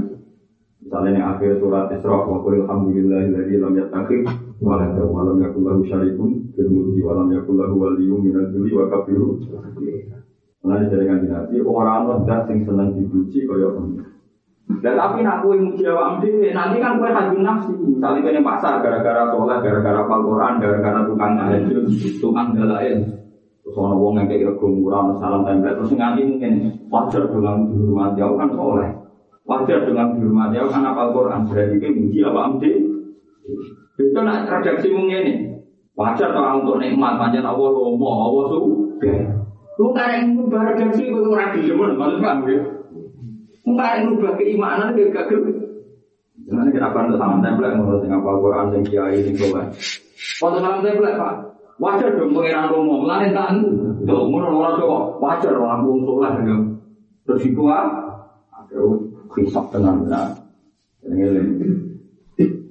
Misalnya 0.82 1.10
yang 1.18 1.26
akhir 1.38 1.62
surat 1.62 1.86
Isra 1.94 2.18
wa 2.26 2.42
qul 2.42 2.66
alhamdulillahilladzi 2.66 3.56
lam 3.62 3.74
yattakhidh 3.78 4.26
walada 4.58 5.06
wa 5.06 5.22
lam 5.22 5.38
yakul 5.46 5.62
lahu 5.62 5.86
syarikun 5.86 6.50
fil 6.58 6.70
mulki 6.74 7.06
wa 7.06 7.22
lam 7.22 7.30
yakul 7.30 7.62
lahu 7.62 7.78
waliyyun 7.78 8.26
minal 8.26 8.50
dhulli 8.50 8.74
wa 8.74 8.90
kafiru. 8.90 9.38
Nah, 10.66 10.82
dari 10.82 11.06
kanjeng 11.06 11.30
Nabi, 11.30 11.62
orang-orang 11.62 12.26
yang 12.26 12.60
senang 12.66 12.90
dipuji 12.98 13.46
kaya 13.46 13.70
pengiran. 13.70 14.16
Dan 14.66 14.98
tapi 14.98 15.22
nak 15.22 15.46
kue 15.46 15.62
muji 15.62 15.86
awak 15.86 16.26
dhewe, 16.26 16.50
nanti 16.50 16.82
kan 16.82 16.98
kue 16.98 17.14
hajun 17.14 17.46
nafsi. 17.46 17.70
Misalnya 17.78 18.26
kue 18.26 18.42
pasar 18.42 18.82
gara-gara 18.82 19.30
sholat, 19.30 19.62
gara-gara 19.62 20.02
Al-Quran, 20.02 20.58
gara-gara 20.58 21.06
tukang 21.06 21.38
tahajud, 21.38 21.86
tukang 22.18 22.58
dalail. 22.58 22.98
Terus 23.62 23.78
orang 23.78 23.98
wong 24.02 24.14
yang 24.18 24.26
kayak 24.26 24.46
rego 24.50 24.68
murah, 24.74 25.14
salam 25.22 25.46
tempel, 25.46 25.74
terus 25.78 25.94
nganti 25.94 26.22
mungkin 26.26 26.54
wajar 26.90 27.30
dengan 27.30 27.70
dihormati 27.70 28.20
aku 28.26 28.36
kan 28.42 28.50
soleh. 28.58 28.90
Wajar 29.46 29.80
dengan 29.86 30.08
dihormati 30.18 30.56
aku 30.58 30.70
kan 30.74 30.90
apal 30.90 31.08
Quran. 31.14 31.42
Berarti 31.46 31.76
kue 31.78 31.92
muji 31.94 32.20
awak 32.26 32.46
amdi. 32.50 32.72
Itu 34.02 34.20
nak 34.26 34.50
redaksi 34.50 34.90
mungkin 34.90 35.30
ini. 35.30 35.34
Wajar 35.94 36.34
kalau 36.34 36.66
untuk 36.66 36.82
nikmat, 36.82 37.22
panjang 37.22 37.46
Allah 37.46 37.70
lomo, 37.70 38.10
Allah 38.10 38.44
suka. 38.50 39.45
Lu 39.76 39.92
yang 39.92 40.40
ngubah 40.40 40.62
redaksi, 40.72 41.04
itu 41.12 41.20
orang 41.28 41.52
dijemun, 41.52 42.00
maksudnya 42.00 42.32
ya. 42.48 42.60
Enggak 43.66 43.90
yang 43.98 44.04
rubah 44.14 44.34
keimanan 44.38 44.94
dia 44.94 45.10
gak 45.10 45.26
gelap. 45.28 45.58
Jangan 46.46 46.70
kita 46.70 46.88
akan 46.94 47.18
salam 47.18 47.42
template 47.42 47.74
menurut 47.74 48.00
sing 48.06 48.14
apa 48.14 48.30
Quran 48.38 48.66
sing 48.70 48.84
kiai 48.86 49.18
sing 49.26 49.34
kowe. 49.34 49.62
Foto 50.38 50.58
template 50.62 51.18
Pak. 51.18 51.34
Wajar 51.76 52.08
dong 52.16 52.32
pengiran 52.32 52.72
romo, 52.72 53.04
mulane 53.04 53.36
tak 53.36 53.52
Tuh, 54.06 54.32
ngono 54.32 54.48
ora 54.64 54.80
kok 54.80 55.20
wajar 55.20 55.60
orang 55.60 55.84
wong 55.84 56.08
soleh 56.08 56.32
ya. 56.46 56.56
Terus 57.26 57.44
iku 57.52 57.68
ah, 57.68 57.90
akhirnya 58.54 58.96
kisah 59.34 59.66
tenang 59.74 60.06
benar. 60.06 60.40
Ini 61.04 61.26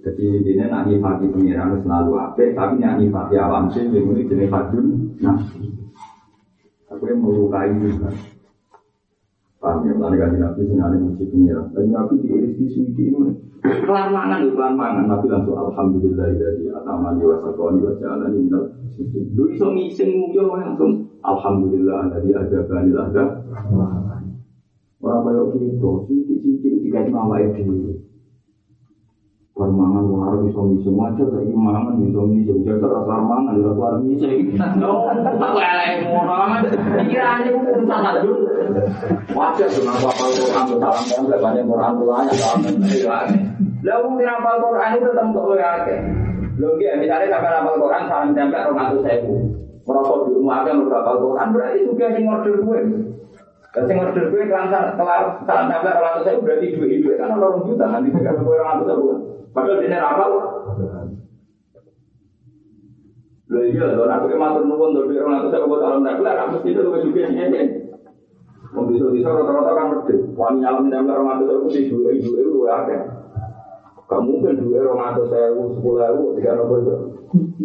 Jadi 0.04 0.24
ini 0.24 0.64
nak 0.68 0.84
nyifati 0.88 1.26
pengiran 1.32 1.80
selalu 1.80 2.12
apik, 2.16 2.52
tapi 2.54 2.76
nak 2.80 3.00
nyifati 3.00 3.34
awam 3.40 3.72
sih, 3.72 3.88
ini 3.88 4.24
jenis 4.28 4.52
nafsi. 5.20 5.83
Aku 6.92 7.02
yang 7.08 7.20
melukai 7.24 7.72
juga. 7.80 8.12
Paham 9.64 9.88
ya, 9.88 9.96
lalu 9.96 10.20
kan 10.20 10.36
nabi 10.36 10.60
sengaja 10.68 10.96
muji 11.00 11.24
pengira. 11.32 11.64
Dan 11.72 11.88
nabi 11.88 12.20
diiris 12.20 12.60
di 12.60 12.66
suci 12.68 13.02
ini. 13.08 13.32
Kelar 13.64 14.12
mangan, 14.12 14.52
kelar 14.52 14.76
mangan. 14.76 15.08
Nabi 15.08 15.26
langsung 15.32 15.56
alhamdulillah 15.56 16.36
dari 16.36 16.68
atamani 16.68 17.24
wa 17.24 17.40
sakoni 17.40 17.80
wa 17.80 17.96
jalani 17.96 18.44
minal 18.44 18.68
suci. 18.92 19.24
Lu 19.32 19.48
iso 19.48 19.72
ngising 19.72 20.20
muyo 20.20 20.52
langsung 20.52 21.08
alhamdulillah 21.24 22.12
dari 22.12 22.36
ada 22.36 22.58
banil 22.68 22.96
ada. 23.00 23.24
Orang 25.00 25.20
kaya 25.24 25.42
gitu, 25.56 26.00
sidik-sidik 26.08 26.80
dikasih 26.84 27.12
nama 27.12 27.36
itu. 27.40 27.96
Permangan 29.54 30.10
wong 30.10 30.22
arep 30.26 30.50
iso 30.50 30.66
ngising 30.66 30.98
wajar 30.98 31.30
saiki 31.30 31.54
mangan 31.54 32.02
iso 32.02 32.26
ngising 32.26 32.66
jajar 32.66 32.90
rasa 32.90 33.22
mangan 33.22 33.54
ora 33.54 33.70
keluar 33.70 33.94
ngising. 34.02 34.58
Oh, 34.82 35.06
tak 35.06 35.62
elek 35.62 36.10
ngono. 36.10 36.34
Pikirane 36.98 37.54
urusan 37.54 37.86
tajud. 37.86 38.38
Wajar 39.30 39.68
dengan 39.70 39.94
apa 39.94 40.24
Quran 40.26 40.64
dalam 40.74 41.04
kan 41.06 41.22
banyak 41.38 41.64
Quran 41.70 41.92
banyak 42.02 42.34
dalam 42.34 42.58
pikirane. 42.82 43.36
Lah 43.86 43.96
wong 44.02 44.18
sing 44.18 44.26
hafal 44.26 44.56
Quran 44.58 44.90
itu 44.98 45.08
kok 45.14 45.44
luwih 45.46 45.62
akeh. 45.62 45.98
Lho 46.58 46.68
nggih 46.74 46.98
misalnya 46.98 47.38
sampai 47.38 47.54
hafal 47.54 47.74
Quran 47.78 48.02
salam 48.10 48.34
tempel 48.34 48.74
200.000. 48.74 49.86
Merasa 49.86 50.14
di 50.26 50.30
rumah 50.34 50.66
aja 50.66 50.70
mereka 50.74 50.98
hafal 50.98 51.16
Quran 51.22 51.48
berarti 51.54 51.78
juga 51.86 52.06
sing 52.10 52.24
order 52.26 52.54
gue. 52.58 52.80
Dan 53.70 53.82
sing 53.86 53.96
order 54.02 54.24
gue 54.34 54.42
kelar 54.50 54.66
salam 55.46 55.66
tempel 55.70 55.94
200.000 55.94 56.42
berarti 56.42 56.66
duit-duit 56.74 57.22
kan 57.22 57.38
orang 57.38 57.62
juta 57.70 57.86
nanti 57.86 58.10
kan 58.18 58.34
200.000. 58.42 59.30
Padahal 59.54 59.78
dia 59.78 60.02
rapal. 60.02 60.30
Lho 63.44 63.60
iya, 63.70 63.86
lho 63.94 64.02
aku 64.10 64.26
ki 64.32 64.36
matur 64.40 64.66
nuwun 64.66 64.98
to 64.98 65.06
orang 65.06 65.46
itu 65.46 65.48
saya 65.54 65.68
buat 65.68 65.84
alam 65.84 66.02
tak 66.02 66.16
kelar, 66.18 66.48
mesti 66.50 66.68
itu 66.74 66.80
lebih 66.82 67.00
juga 67.06 67.30
sini. 67.30 67.62
Wong 68.74 68.90
bisa-bisa 68.90 69.30
rata-rata 69.30 69.72
kan 69.78 69.86
medhit. 69.94 70.20
Wani 70.34 70.58
nyalam 70.58 70.90
nempel 70.90 71.14
orang 71.22 71.38
itu 71.38 71.46
saya 71.46 71.58
mesti 71.62 71.80
dua 71.86 72.10
ibu 72.10 72.30
itu 72.34 72.60
ya. 72.66 72.78
Gak 74.04 74.20
mungkin 74.20 74.58
dua 74.58 74.82
ribu 74.82 76.24
tiga 76.34 76.58
nopo 76.58 76.74
itu. 76.82 76.94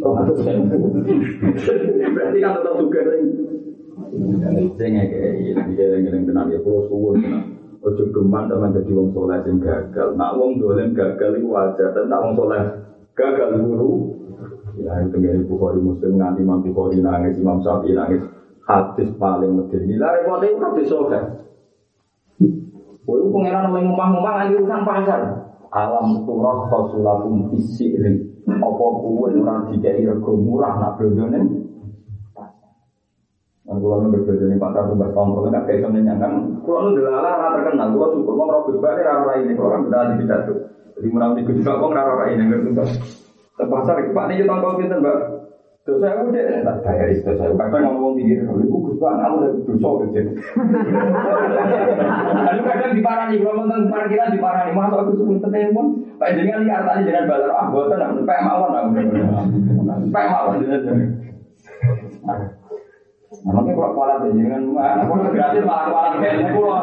Orang 0.06 0.30
atau 0.30 0.36
saya. 0.38 0.62
Berarti 2.14 2.38
kan 2.38 2.52
tetap 2.62 2.74
juga 2.78 3.00
nih. 3.10 3.22
Saya 4.78 5.02
kayak 5.10 5.34
ini, 5.42 5.74
dia 5.74 5.98
yang 5.98 6.26
tenang 6.26 6.54
ya, 6.54 6.62
pulau 6.62 6.86
suwun. 6.86 7.22
Ojo 7.80 8.04
geman 8.12 8.52
teman 8.52 8.76
jadi 8.76 8.92
wong 8.92 9.16
soleh 9.16 9.40
sing 9.48 9.64
gagal. 9.64 10.12
Nak 10.20 10.36
wong 10.36 10.60
dolen 10.60 10.92
gagal 10.92 11.40
itu 11.40 11.48
wajar. 11.48 11.96
Dan 11.96 12.12
nak 12.12 12.28
wong 12.28 12.34
soleh 12.36 12.64
gagal 13.16 13.56
guru. 13.56 14.20
Ya 14.80 15.00
itu 15.04 15.16
dari 15.20 15.44
Bukhari 15.48 15.80
Muslim 15.80 16.20
nganti 16.20 16.44
Imam 16.44 16.64
Bukhari 16.64 17.00
nangis, 17.00 17.40
Imam 17.40 17.60
Syafi'i 17.64 17.96
nangis. 17.96 18.24
Hadis 18.68 19.10
paling 19.16 19.56
medeni. 19.56 19.96
Lah 19.96 20.12
repotnya 20.20 20.52
itu 20.52 20.60
hadis 20.60 20.88
soleh. 20.92 21.24
Kowe 23.08 23.22
pengeran 23.34 23.74
oleh 23.74 23.82
ngomong-ngomong 23.88 24.28
nganti 24.28 24.54
urusan 24.60 24.82
pasar. 24.84 25.22
Alam 25.72 26.28
turah 26.28 26.68
fasulakum 26.68 27.56
isirin. 27.56 28.28
Apa 28.50 28.86
kuwe 29.00 29.30
ora 29.40 29.70
dikai 29.70 30.04
rego 30.04 30.34
murah 30.36 30.82
nak 30.82 30.98
blondone? 30.98 31.59
Kan 33.70 33.78
kalau 33.86 34.02
nu 34.02 34.10
berbeda 34.10 34.50
nih 34.50 34.58
pasar 34.58 34.90
tuh 34.90 34.98
bahas 34.98 35.14
tahun 35.14 35.30
kalau 35.30 35.50
nggak 35.54 35.64
kayak 35.70 35.86
semennya 35.86 36.18
kan. 36.18 36.42
Kalau 36.66 36.90
nu 36.90 36.98
delala 36.98 37.22
rata 37.22 37.62
terkenal, 37.62 37.94
kalau 37.94 38.18
syukur 38.18 38.34
mau 38.34 38.50
robot 38.50 38.82
balik 38.82 39.06
rara 39.06 39.46
ini 39.46 39.54
kalau 39.54 39.78
kan 39.78 39.86
beda 39.86 40.10
di 40.10 40.26
pidato. 40.26 40.54
Jadi 40.98 41.08
menang 41.14 41.38
di 41.38 41.46
juga 41.46 41.78
kok 41.78 41.94
rara 41.94 42.26
ini 42.34 42.50
nggak 42.50 42.74
tuh. 42.74 42.90
Terpaksa 43.62 44.10
pak 44.10 44.26
nih 44.26 44.42
kita 44.42 44.58
tahu 44.58 44.74
kita 44.82 44.98
mbak. 44.98 45.18
Terus 45.86 46.02
saya 46.02 46.18
udah 46.18 46.66
tak 46.66 46.82
bayar 46.82 47.08
itu 47.14 47.30
saya. 47.30 47.54
Kadang 47.54 47.94
ngomong 47.94 48.18
pikir, 48.18 48.42
kalau 48.46 48.62
ibu 48.62 48.78
gus 48.90 48.98
bang, 49.02 49.18
aku 49.26 49.36
udah 49.42 49.52
dosa 49.64 49.90
kerja. 50.06 50.22
Lalu 52.46 52.62
kadang 52.62 52.94
diparani, 52.94 53.42
kalau 53.42 53.66
tentang 53.66 53.90
parkiran 53.90 54.34
diparani, 54.34 54.72
masa 54.78 54.96
aku 55.02 55.18
sebut 55.18 55.42
telepon, 55.42 55.86
pak 56.22 56.38
jangan 56.38 56.62
lihat 56.62 56.86
tadi 56.86 57.10
jangan 57.10 57.26
balar, 57.26 57.52
ah 57.58 57.66
buatan, 57.74 58.22
sampai 58.22 58.46
mawon, 58.46 58.70
sampai 60.14 60.26
mawon, 60.30 60.62
Namanya 63.30 63.78
kalau 63.78 63.94
kualat 63.94 64.26
aja 64.26 64.34
dengan 64.34 64.74
mana? 64.74 65.06
Kalau 65.06 65.30
gratis 65.30 65.62
malah 65.62 65.86
kualat 65.94 66.14
kayak 66.18 66.50
pulau. 66.50 66.82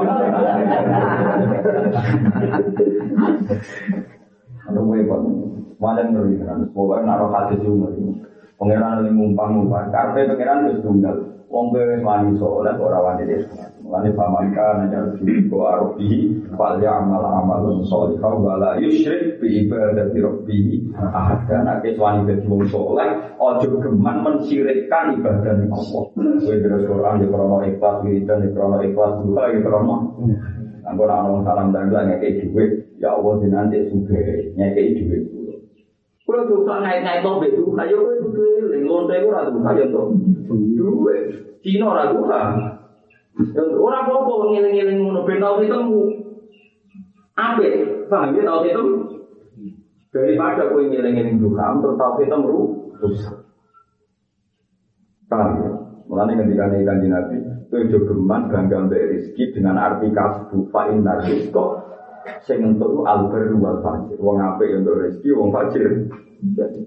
Ada 4.66 4.78
gue 4.78 4.98
kok, 5.10 5.20
malah 5.82 6.06
ngeri 6.06 6.38
kan. 6.46 6.70
Pokoknya 6.70 7.02
naruh 7.02 7.30
hati. 7.34 7.58
Pengiran 8.56 9.02
ini 9.02 9.10
ngumpang-ngumpang. 9.10 9.90
Karena 9.90 10.22
pengiran 10.32 10.70
itu 10.70 10.86
tunggal. 10.86 11.16
Wong 11.50 11.74
kowe 11.74 11.82
wani 11.82 12.38
saleh 12.38 12.74
ora 12.78 12.98
wani 13.02 13.26
desa. 13.26 13.75
Mulane 13.86 14.10
pamangka 14.18 14.82
najar 14.82 15.14
ko 15.46 15.62
arobi 15.62 16.42
fal 16.58 16.74
ya'mal 16.82 17.22
amalun 17.22 17.86
sholihah 17.86 18.34
wa 18.34 18.58
la 18.58 18.74
yusyrik 18.82 19.38
bi 19.38 19.62
ibadati 19.62 20.18
rabbih 20.18 20.90
ahad. 20.98 21.46
Karena 21.46 21.78
ke 21.78 21.94
wani 21.94 22.26
dadi 22.26 22.50
wong 22.50 22.66
saleh 22.66 23.30
geman 23.62 24.26
mensirikkan 24.26 25.14
ibadah 25.22 25.54
ning 25.62 25.70
Allah. 25.70 26.02
Kowe 26.18 26.56
terus 26.58 26.82
Quran 26.82 27.14
di 27.22 27.26
krono 27.30 27.62
ikhlas 27.62 28.02
wiridan 28.02 28.42
di 28.42 28.50
krono 28.50 28.82
ikhlas 28.82 29.22
duha 29.22 29.54
di 29.54 29.62
krono. 29.62 29.96
Anggo 30.82 31.06
ana 31.06 31.46
salam 31.46 31.70
dan 31.70 31.86
ngekek 31.90 32.42
dhuwit, 32.42 32.98
ya 32.98 33.14
Allah 33.14 33.38
dinanti 33.38 33.86
sugih 33.86 34.50
ngekek 34.58 34.86
dhuwit. 34.98 35.22
Kalau 36.26 36.42
dosa 36.50 36.82
ngait-ngait 36.82 37.22
to 37.22 37.30
mbek 37.38 37.54
duha, 37.54 37.82
ya 37.86 37.94
kowe 37.94 38.14
kudu 38.18 38.42
eling 38.66 38.82
lonte 38.90 39.14
ora 39.22 39.46
duha 39.46 39.70
ya 39.78 39.86
to. 39.94 40.10
Cina. 41.62 42.75
Ora 43.76 44.08
apa-apa 44.08 44.32
ngiling-ngiling 44.48 44.96
ngono 45.04 45.28
ben 45.28 45.44
tau 45.44 45.60
ketemu. 45.60 46.02
Apik, 47.36 48.08
paham 48.08 48.32
ya 48.32 48.42
tau 48.48 48.64
ketemu. 48.64 48.96
Daripada 50.08 50.72
kowe 50.72 50.80
ngiling-ngiling 50.80 51.36
duha, 51.36 51.76
terus 51.84 52.00
tau 52.00 52.16
ketemu 52.16 52.56
rusak. 52.96 53.36
Paham 55.28 55.50
ya? 55.60 55.70
Mulane 56.08 56.32
ketika 56.38 56.72
kanjeng 56.72 57.12
Nabi, 57.12 57.36
kowe 57.68 57.84
jo 57.92 57.98
geman 58.08 58.48
ganggang 58.48 58.88
mbek 58.88 59.04
rezeki 59.04 59.60
dengan 59.60 59.76
arti 59.76 60.08
kasbu 60.08 60.72
fa 60.72 60.88
inna 60.88 61.20
rizqa 61.20 61.82
sing 62.40 62.64
entuk 62.64 63.04
alber 63.04 63.52
wal 63.60 63.84
fajir. 63.84 64.16
Wong 64.16 64.40
apik 64.40 64.72
ya 64.72 64.80
untuk 64.80 64.96
rezeki, 65.04 65.28
wong 65.36 65.50
fajir. 65.52 66.08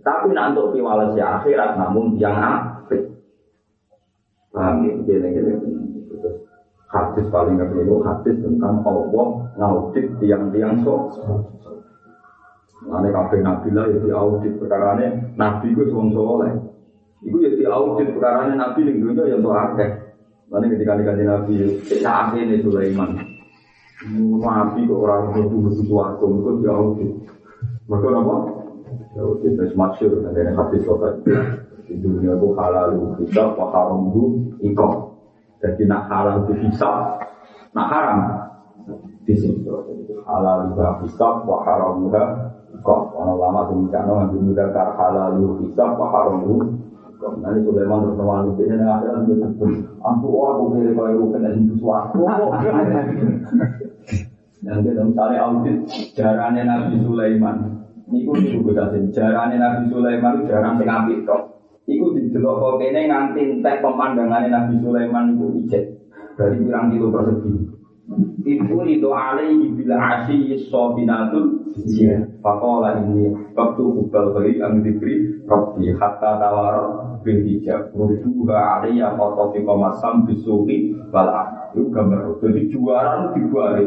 Tapi 0.01 0.33
nak 0.33 0.57
untuk 0.57 0.73
piwales 0.73 1.13
ya 1.13 1.38
akhirat 1.38 1.77
namun 1.77 2.17
yang 2.17 2.33
apik. 2.33 3.05
Paham 4.49 4.81
ya? 4.88 4.97
Gini-gini. 5.05 5.88
Hadis 6.89 7.30
paling 7.30 7.62
keliru, 7.62 8.02
hadis 8.02 8.34
tentang 8.41 8.82
Allah 8.82 9.28
ngaudit 9.62 10.10
tiang-tiang 10.17 10.82
sok. 10.82 11.13
Mulane 12.80 13.13
kabeh 13.13 13.39
nabi 13.45 13.69
lah 13.75 13.86
ya 13.91 14.15
audit 14.17 14.58
perkara 14.58 14.97
nabi 15.38 15.67
ku 15.78 15.86
wong 15.93 16.10
soleh. 16.15 16.49
Iku 17.21 17.38
ya 17.45 17.54
diaudit 17.54 18.10
perkara 18.15 18.49
nabi 18.58 18.89
ning 18.89 19.06
dunya 19.06 19.30
ya 19.30 19.38
untuk 19.38 19.54
akeh. 19.54 19.89
Mulane 20.49 20.65
ketika 20.73 20.97
dikasih 20.97 21.25
nabi, 21.30 21.54
saat 22.02 22.34
ini 22.34 22.58
Sulaiman. 22.65 23.21
Nabi 24.39 24.88
kok 24.88 24.97
orang 24.97 25.36
betul-betul 25.36 25.84
suatu 25.86 26.25
itu 26.25 26.52
jauh 26.65 26.89
sih. 26.97 27.12
Mereka 27.86 28.08
apa? 28.15 28.36
Sih, 29.43 29.52
dan 29.60 29.67
semaksir, 29.69 30.10
ada 30.23 30.39
yang 30.39 30.56
hadis 30.56 30.82
sobat. 30.88 31.19
Di 31.86 31.97
dunia 31.99 32.38
itu 32.38 32.47
halal 32.56 33.19
itu 33.19 33.25
haram 33.36 34.13
itu 34.13 34.23
ikut. 34.62 35.09
Jadi 35.60 35.84
nak 35.91 36.08
halal 36.08 36.48
itu 36.48 36.54
bisa, 36.63 37.19
nak 37.76 37.88
haram 37.91 38.19
di 39.28 39.36
sini. 39.36 39.67
Halal 40.24 40.72
itu 40.72 40.84
bisa, 41.04 41.28
wa 41.43 41.58
haram 41.67 42.08
itu 42.08 42.24
ikut. 42.80 43.02
Orang 43.12 43.36
lama 43.36 43.62
mencana, 43.76 44.12
ngambil 44.24 44.39
muda 44.39 44.65
kar 44.72 44.95
halal 44.95 45.36
itu 45.36 45.67
bisa, 45.67 45.84
wa 46.00 46.08
haram 46.12 46.48
itu 46.48 46.56
Nanti 47.19 47.60
Sulaiman 47.67 48.00
terus 48.00 48.15
nongol 48.15 48.56
di 48.56 48.63
sini, 48.63 48.80
akhirnya 48.80 49.28
dia 49.28 49.76
Aku, 50.00 50.28
aku 50.39 50.63
kira 50.72 50.95
kau 50.95 51.12
itu 51.12 51.26
kena 51.36 51.52
sesuatu. 51.52 52.24
Yang 54.63 54.80
kita 54.88 55.02
misalnya 55.04 55.39
audit 55.43 55.78
jarannya 56.15 56.63
Nabi 56.63 56.95
Sulaiman. 57.04 57.58
Niku 58.08 58.32
juga 58.39 58.88
kasih 58.88 59.12
jarannya 59.12 59.60
Nabi 59.60 59.91
Sulaiman 59.91 60.48
jarang 60.48 60.80
sing 60.80 60.88
apik 60.88 61.28
kok. 61.28 61.60
Iku 61.91 62.15
delok 62.31 62.55
kok 62.61 62.81
ini 62.85 63.09
nganti 63.09 63.41
entek 63.59 63.81
pemandangan 63.81 64.45
Nabi 64.47 64.73
Sulaiman 64.81 65.35
itu 65.35 65.45
ijek. 65.65 65.83
dari 66.39 66.55
kurang 66.63 66.95
kilo 66.95 67.11
persegi. 67.11 67.51
itu 68.47 68.77
itu 68.87 69.09
alaihi 69.11 69.75
bil 69.75 69.91
asyi 69.91 70.55
sobinatul 70.71 71.59
Pakola 72.39 72.97
iya. 72.97 73.03
ini 73.05 73.29
Waktu 73.53 73.83
kubal 73.83 74.33
beri 74.33 74.57
ang 74.63 74.81
rofi 75.45 75.93
hatta 75.93 76.31
tawar 76.39 76.75
Bil 77.19 77.43
hijab. 77.43 77.91
Rujuha 77.91 78.79
foto 79.19 79.43
di 79.51 79.59
komasam 79.67 80.23
besuki 80.23 80.95
Balak 81.11 81.75
Itu 81.75 81.91
gambar 81.91 82.39
Jadi 82.39 82.71
juara 82.71 83.35
dibuat 83.35 83.83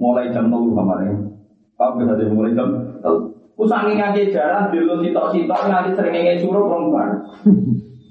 Mulai 0.00 0.32
jam 0.32 0.48
10 0.48 0.72
kemarin. 0.72 1.28
Paham 1.76 2.00
mulai 2.32 2.56
jam 2.56 2.72
10 3.04 3.29
Usang 3.60 3.92
ngaji 3.92 4.32
jalan, 4.32 4.72
dulu 4.72 5.04
sitok-sitok 5.04 5.60
ngaji 5.68 5.90
seringnya 5.92 6.40
suruh 6.40 6.64
perempuan. 6.64 7.12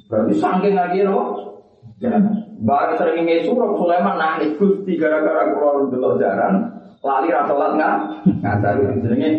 Berarti 0.05 0.33
saking 0.37 0.77
ngaji 0.77 0.99
roh, 1.09 1.57
jalan. 1.97 2.21
Barang 2.61 2.93
seringnya 3.01 3.41
suruh 3.41 3.73
Sulaiman 3.73 4.21
nangis 4.21 4.53
gusti 4.61 5.01
gara-gara 5.01 5.49
keluar 5.49 5.89
dulu 5.89 6.21
jalan, 6.21 6.69
lali 7.01 7.33
rasolat 7.33 7.71
nggak? 7.81 7.95
Nggak 8.45 8.55
tahu 8.61 8.81
seringnya 9.01 9.31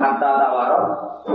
kata 0.00 0.30
tawarok 0.40 0.84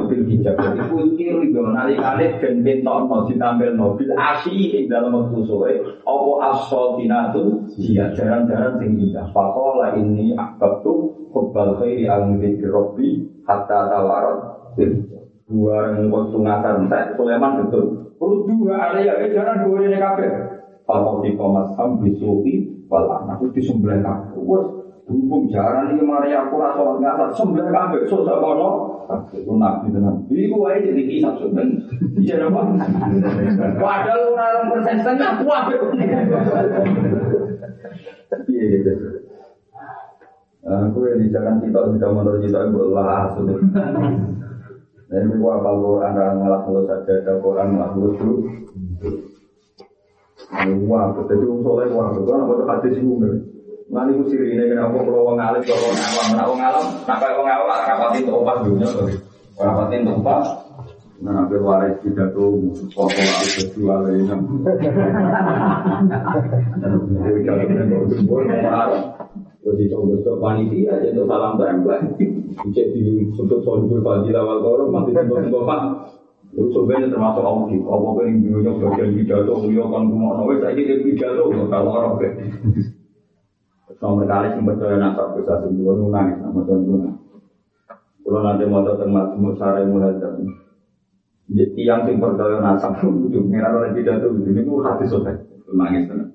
bil 0.09 0.25
hijab. 0.25 0.57
Jadi 0.57 0.81
kukir 0.89 1.35
itu 1.45 1.61
nali 1.61 1.93
kali 2.01 2.41
dan 2.41 2.65
benton 2.65 3.05
mau 3.05 3.21
ditampil 3.29 3.77
mobil 3.77 4.09
asih 4.17 4.73
di 4.73 4.89
dalam 4.89 5.13
waktu 5.13 5.45
sore. 5.45 5.73
Apa 6.01 6.31
asal 6.49 6.97
tinatu 6.97 7.69
dia 7.77 8.09
jarang-jarang 8.17 8.81
tinggi 8.81 9.13
dah. 9.13 9.29
Pakola 9.29 9.93
ini 9.93 10.33
akab 10.33 10.81
tuh 10.81 11.29
kebal 11.29 11.77
khairi 11.77 12.09
al 12.09 12.33
dzikri 12.33 12.65
robbi 12.65 13.09
hatta 13.45 13.93
tawarok 13.93 14.37
yang 15.45 16.09
waktu 16.09 16.37
ngasar 16.41 16.73
entek 16.81 17.13
Sulaiman 17.21 17.61
betul. 17.61 18.17
Perlu 18.17 18.47
dua 18.49 18.89
ada 18.89 18.97
ya 18.97 19.13
jangan 19.29 19.69
dua 19.69 19.85
ini 19.85 20.01
kafe. 20.01 20.25
Kalau 20.85 21.21
di 21.21 21.37
komas 21.37 21.69
ham 21.77 22.01
bisuki 22.01 22.85
walah 22.89 23.29
aku 23.29 23.53
disembelih 23.53 24.01
kafe. 24.01 24.33
Berhubung 25.05 25.45
jarang 25.53 25.93
ini 25.93 26.01
mari 26.01 26.33
aku 26.33 26.57
rasa 26.57 26.97
ngasar 26.97 27.29
sembilan 27.37 27.69
kabeh 27.69 28.09
susah 28.09 28.41
kono. 28.41 28.69
Itu 29.29 29.53
nabi 29.53 29.93
tenan. 29.93 30.25
Iku 30.25 30.57
wae 30.65 30.81
jadi 30.81 31.01
kisah 31.05 31.37
sebenarnya. 31.37 31.77
Iya 32.17 32.49
apa? 32.49 32.61
Padahal 33.77 34.33
orang 34.33 34.65
persen 34.73 34.97
setengah 35.05 35.45
kuat. 35.45 35.69
Iya 38.49 38.63
gitu. 38.65 38.91
Aku 40.65 40.97
yang 41.05 41.21
di 41.21 41.29
kita 41.29 41.79
sudah 41.85 42.09
menurut 42.09 42.41
kita 42.41 42.73
gue 42.73 42.85
lah 42.89 43.29
sudah. 43.37 43.61
Dan 45.05 45.29
itu 45.29 45.45
apa 45.45 45.69
Quran 45.69 46.17
orang 46.17 46.35
ngalah 46.41 46.61
kalau 46.65 46.81
saja 46.89 47.21
ada 47.21 47.37
Quran 47.37 47.77
ngalah 47.77 47.93
lu 47.93 48.09
tuh. 48.17 48.41
Wah, 50.89 51.13
jadi 51.29 51.45
orang 51.45 51.61
soleh 51.61 51.87
wah, 51.93 52.09
tuh 52.09 52.65
hadis 52.65 52.97
itu 52.97 53.13
Nanti 53.85 54.17
ku 54.17 54.23
siri 54.25 54.57
ini 54.57 54.73
kenapa 54.73 54.97
kalau 54.97 55.29
wong 55.29 55.37
alim 55.37 55.61
kalau 55.61 55.85
wong 55.85 55.97
awam, 56.01 56.25
wong 56.33 56.57
wong 56.57 56.61
awam. 56.65 56.85
Nah, 61.15 61.47
waris 61.47 61.95
tidak 62.03 62.35
tuh 62.35 62.59
pokok 62.91 63.23
aku 63.23 63.47
berjual 63.55 64.03
ini. 64.11 64.27
Jadi 69.65 69.89
coba 69.89 70.13
ke 70.21 70.31
panitia 70.37 70.93
aja 70.93 71.09
untuk 71.09 71.25
salam 71.25 71.57
tempel. 71.57 71.97
Cek 72.69 72.87
di 72.93 73.25
sebut 73.33 73.65
sohibul 73.65 74.05
fadilah 74.05 74.45
wal 74.45 74.61
korum, 74.61 74.93
mati 74.93 75.09
sebut 75.15 75.49
pak. 75.49 75.81
Itu 76.53 76.69
sebenarnya 76.69 77.09
termasuk 77.09 77.41
audit. 77.41 77.81
Apa 77.81 78.21
yang 78.29 78.45
dulunya 78.45 78.71
bagian 78.77 79.09
pidato, 79.17 79.57
beliau 79.57 79.89
kan 79.89 80.05
kumok 80.05 80.33
nawe, 80.37 80.53
saya 80.61 80.77
jadi 80.77 81.01
pidato 81.01 81.49
kalau 81.49 81.91
orang 81.97 82.21
Nomor 84.03 84.27
kali 84.27 84.47
yang 84.51 84.67
percaya 84.67 84.99
nasab 84.99 85.39
bisa 85.39 85.63
sembuh 85.63 85.95
nunang 85.95 86.43
sama 86.43 86.59
tuan 86.67 86.83
nunang. 86.83 87.15
Kalau 88.25 88.41
nanti 88.41 88.63
mau 88.67 88.83
tahu 88.83 88.99
tentang 88.99 89.37
mau 89.39 89.53
cara 89.55 89.85
mulai 89.85 90.17
dari 90.19 90.43
yang 91.79 92.03
sing 92.03 92.17
percaya 92.19 92.59
nasab 92.59 92.99
itu 92.99 93.39
merah 93.45 93.71
oleh 93.71 93.95
tidak 93.95 94.25
tuh 94.25 94.35
ini 94.43 94.61
pun 94.65 94.83
hati 94.83 95.05
sobat. 95.07 95.37
nangis 95.75 96.05
tenan. 96.05 96.29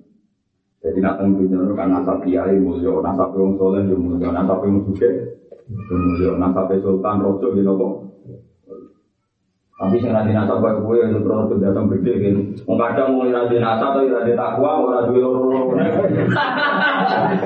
Jadi 0.81 0.99
nak 1.05 1.21
teng 1.21 1.37
dunia 1.37 1.61
kan 1.77 1.93
nasab 1.93 2.25
kiai 2.25 2.57
mulia, 2.57 2.93
nasab 3.05 3.37
wong 3.37 3.55
soleh 3.61 3.85
yo 3.85 4.01
mulia, 4.01 4.33
nasab 4.33 4.65
wong 4.65 4.81
sugih 4.89 5.13
yo 5.69 5.95
mulia, 5.95 6.31
nasab 6.41 6.73
sultan 6.81 7.21
rojo 7.21 7.53
gitu 7.53 7.73
kok. 7.77 8.10
Tapi 9.81 9.97
sing 9.97 10.13
nanti 10.13 10.37
nasab 10.37 10.61
kaya 10.61 10.77
kowe 10.77 10.93
itu 10.93 11.25
terus 11.25 11.49
kebiasaan 11.49 11.89
gede 11.89 12.13
kan. 12.21 12.37
Wong 12.69 12.77
kadang 12.77 13.17
mau 13.17 13.25
nanti 13.25 13.57
nasab 13.57 13.97
tapi 13.97 14.13
nanti 14.13 14.37
takwa 14.37 14.85
ora 14.85 15.09
duwe 15.09 15.25
loro. 15.25 15.73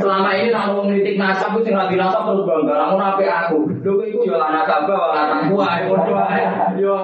Selama 0.03 0.35
ini 0.35 0.51
nang 0.51 0.75
wong 0.75 0.91
nitik 0.91 1.15
nasab 1.15 1.55
sing 1.63 1.79
nanti 1.79 1.95
nasab 1.95 2.27
terus 2.27 2.43
bangga. 2.43 2.75
Lamun 2.75 2.99
apik 2.99 3.31
aku. 3.31 3.71
Lho 3.87 3.91
kowe 3.95 4.07
iku 4.11 4.27
yo 4.27 4.35
lan 4.35 4.51
nasab 4.51 4.83
ora 4.91 5.31
takwa 5.31 5.79
padha 5.79 6.23
ae. 6.27 6.43
Yo 6.83 6.95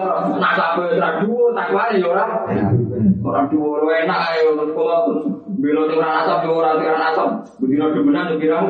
nasab 0.42 0.82
ora 0.82 1.22
dhuwur 1.22 1.54
takwa 1.54 1.94
yo 1.94 2.10
ora. 2.10 2.26
Ora 3.22 3.40
dhuwur 3.46 3.86
enak 3.86 4.20
ae 4.34 4.50
terus 4.50 4.74
kula 4.74 4.96
terus 5.06 5.24
belo 5.62 5.82
sing 5.86 6.02
ora 6.02 6.10
nasab 6.10 6.38
yo 6.42 6.58
ora 6.58 6.74
ora 6.74 6.98
nasab. 7.06 7.28
Bedino 7.62 7.94
demenan 7.94 8.34
kira. 8.34 8.66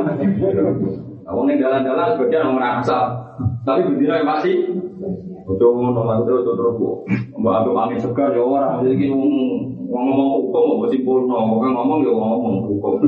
Wong 1.24 1.44
ning 1.48 1.56
dalan-dalan 1.56 2.20
sebagian 2.20 2.52
ora 2.52 2.84
nasab. 2.84 3.32
Tapi 3.64 3.80
bedino 3.88 4.12
masih 4.28 4.76
Ojo 5.50 5.66
ngono 5.74 6.06
lan 6.06 6.22
terus 6.22 6.46
terus 6.46 6.78
mbak 7.34 7.54
aku 7.66 7.74
angin 7.74 7.98
segar 7.98 8.30
ya 8.30 8.38
ora 8.38 8.78
iki 8.86 9.10
ngomong 9.90 10.28
hukum 10.38 10.86
kok 10.86 10.90
simpulno 10.94 11.58
kok 11.58 11.74
ngomong 11.74 12.06
ya 12.06 12.12
ngomong 12.14 12.54
hukum. 12.70 13.02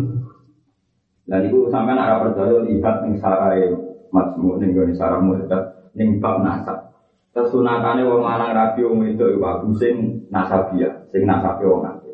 Dan 1.23 1.47
itu 1.47 1.71
sampai 1.71 1.95
arah 1.95 2.19
percaya 2.19 2.59
lihat 2.67 3.07
ning 3.07 3.15
sarai 3.15 3.71
majmu 4.11 4.59
ning 4.59 4.75
gone 4.75 4.91
sarah 4.91 5.23
murtad 5.23 5.95
ning 5.95 6.19
bab 6.19 6.43
nasab. 6.43 6.91
Kesunatane 7.31 8.03
wong 8.03 8.27
lanang 8.27 8.53
rabi 8.53 8.83
wong 8.83 9.01
wedok 9.07 9.31
iku 9.33 9.41
aku 9.47 9.69
sing 9.79 10.27
nasabia, 10.29 11.07
sing 11.15 11.23
nasabe 11.25 11.63
wong 11.65 11.87
akeh. 11.87 12.13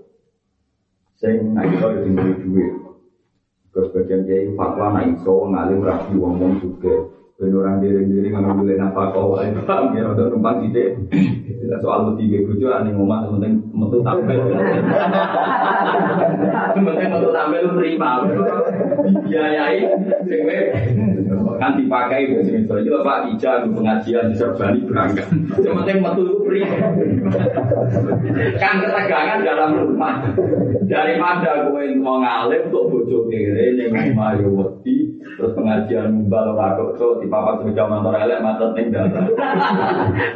Sing 1.17 1.57
nek 1.57 1.73
iso 1.73 1.89
yo 1.89 2.05
duwe 2.05 2.33
duwe. 2.39 2.67
Kebagian 3.73 4.29
kiai 4.29 4.53
fatwa 4.53 4.93
nek 4.93 5.17
iso 5.17 5.49
ngalim 5.49 5.81
rabi 5.81 6.13
wong 6.21 6.37
wong 6.37 6.53
juga. 6.61 7.18
Ben 7.39 7.55
orang 7.55 7.79
diri-diri 7.79 8.35
nggak 8.35 8.51
boleh 8.51 8.75
nafkah 8.75 9.15
kau 9.15 9.39
lain 9.39 9.63
paham 9.63 9.95
ya 9.95 10.11
untuk 10.11 10.27
numpang 10.35 10.59
ide. 10.67 10.99
Soal 11.79 12.11
lu 12.11 12.19
tiga 12.19 12.43
bujo 12.43 12.67
ane 12.67 12.91
ngomong 12.91 13.39
penting 13.39 13.63
metu 13.79 14.03
tampil. 14.03 14.43
Penting 16.75 17.09
metu 17.15 17.31
tampil 17.31 17.61
lu 17.63 17.73
terima. 17.79 18.27
Biayai 19.23 19.87
sing 20.27 20.41
kan 21.63 21.79
dipakai 21.79 22.27
biasa 22.27 22.51
misalnya 22.55 22.87
itu 22.87 22.99
Pak 23.07 23.19
Ija 23.31 23.51
pengajian 23.71 24.31
di 24.31 24.35
Serbani 24.35 24.83
berangkat. 24.83 25.27
Yang 25.63 25.75
penting 25.79 25.99
metu 26.03 26.23
itu 26.27 26.37
terima. 26.43 26.75
Kan 28.59 28.75
ketegangan 28.83 29.47
dalam 29.47 29.71
rumah. 29.79 30.27
Daripada 30.91 31.71
gue 31.71 32.03
mau 32.03 32.19
ngalim 32.19 32.67
untuk 32.67 32.91
bojo 32.91 33.31
kere 33.31 33.79
yang 33.79 33.95
mau 34.19 34.35
wedi 34.35 35.08
terus 35.37 35.53
pengajian 35.53 36.15
mumbal 36.15 36.57
ora 36.57 36.79
kok 36.79 37.21
di 37.21 37.27
papat 37.29 37.61
sebagai 37.61 37.91
mantor 37.91 38.15
elek 38.17 38.41
matet 38.41 38.71
ning 38.73 38.87
dalan. 38.95 39.27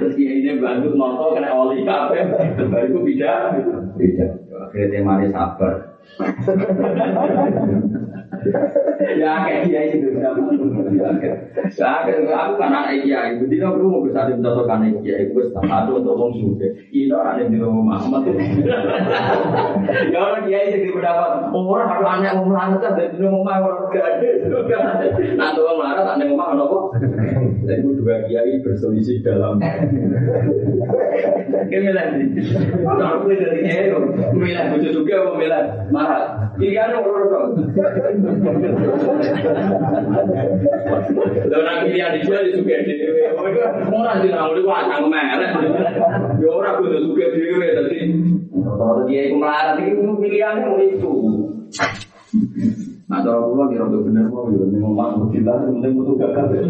Terus 0.02 0.14
kiai 0.18 0.44
ini 0.44 0.60
bantu 0.60 0.92
nonton 0.92 1.38
kena 1.38 1.54
oli 1.54 1.86
kafe, 1.86 2.18
baru 2.68 2.98
beda, 3.00 3.32
beda. 3.96 4.26
Akhirnya 4.68 4.92
temanya 4.92 5.28
sabar. 5.32 5.74
Ya 9.12 9.32
kayak 9.46 9.60
dia 9.68 9.80
itu 9.94 10.08
ya 10.18 10.32
aku 10.32 10.40
kan 12.58 12.72
anak 12.72 13.04
kiai 13.04 13.38
itu 13.38 13.44
dia 13.46 13.70
perlu 13.70 13.88
mau 13.90 14.02
bisa 14.02 14.26
dibentuk 14.28 14.66
anak 14.66 14.98
kiai 15.02 15.30
itu 15.30 15.40
satu 15.52 15.92
untuk 16.02 16.18
wong 16.18 16.32
suge 16.34 16.68
itu 16.90 17.14
orang 17.14 17.38
yang 17.44 17.50
di 17.54 17.58
rumah 17.60 17.96
Muhammad. 17.96 18.22
Ya 20.10 20.18
orang 20.18 20.42
kiai 20.48 20.74
itu 20.74 20.90
berdapat 20.94 21.54
orang 21.54 21.88
harus 21.88 22.08
anak 22.08 22.32
mau 22.38 22.46
melarat 22.50 22.78
kan 22.82 22.92
dari 22.98 23.16
rumah 23.20 23.56
orang 23.62 23.90
gak 23.92 24.06
ada 24.22 24.30
nanti 25.38 25.58
orang 25.60 25.78
melarat 25.78 26.06
anak 26.18 26.26
rumah 26.30 26.46
apa? 26.52 26.64
Kok 26.66 26.84
itu 27.62 27.88
dua 28.00 28.16
kiai 28.26 28.58
berselisih 28.64 29.22
dalam. 29.22 29.60
Kemilan 31.68 32.08
kalau 32.82 33.06
aku 33.20 33.32
dari 33.32 33.60
kiai 33.64 33.92
kemilan 34.32 34.64
bujuk 34.76 34.92
juga 34.92 35.24
mau 35.24 35.36
milan 35.38 35.64
marah 35.92 36.52
kiri 36.58 36.76
ada 36.76 37.00
orang 37.00 37.56
Lho 41.42 41.58
nak 41.62 41.76
pilihan 41.84 42.10
dijual 42.16 42.44
juga 42.48 42.76
dhewe. 42.84 43.22
Ora 43.92 44.12
di 44.24 44.28
nang 44.32 44.56
lu 44.56 44.62
watang 44.64 45.12
melek. 45.12 45.52
Ya 46.40 46.48
ora 46.48 46.80
kudu 46.80 47.12
juga 47.12 47.28
dhewe 47.36 47.66
dadi. 47.76 47.98
Kalau 48.52 49.04
dia 49.04 49.28
iku 49.28 49.36
melarat 49.36 49.76
iki 49.80 49.92
pilihannya 49.96 50.64
mau 50.68 50.80
itu. 50.80 51.14
Nah, 53.12 53.20
kalau 53.20 53.52
pulau 53.52 53.68
kira 53.68 53.84
tuh 53.92 54.00
bener 54.08 54.24
mau 54.32 54.48
ya, 54.48 54.64
nih 54.64 54.80
ngomong 54.80 55.28
kita 55.28 55.52
penting 55.68 56.00
butuh 56.00 56.16
gagal. 56.16 56.64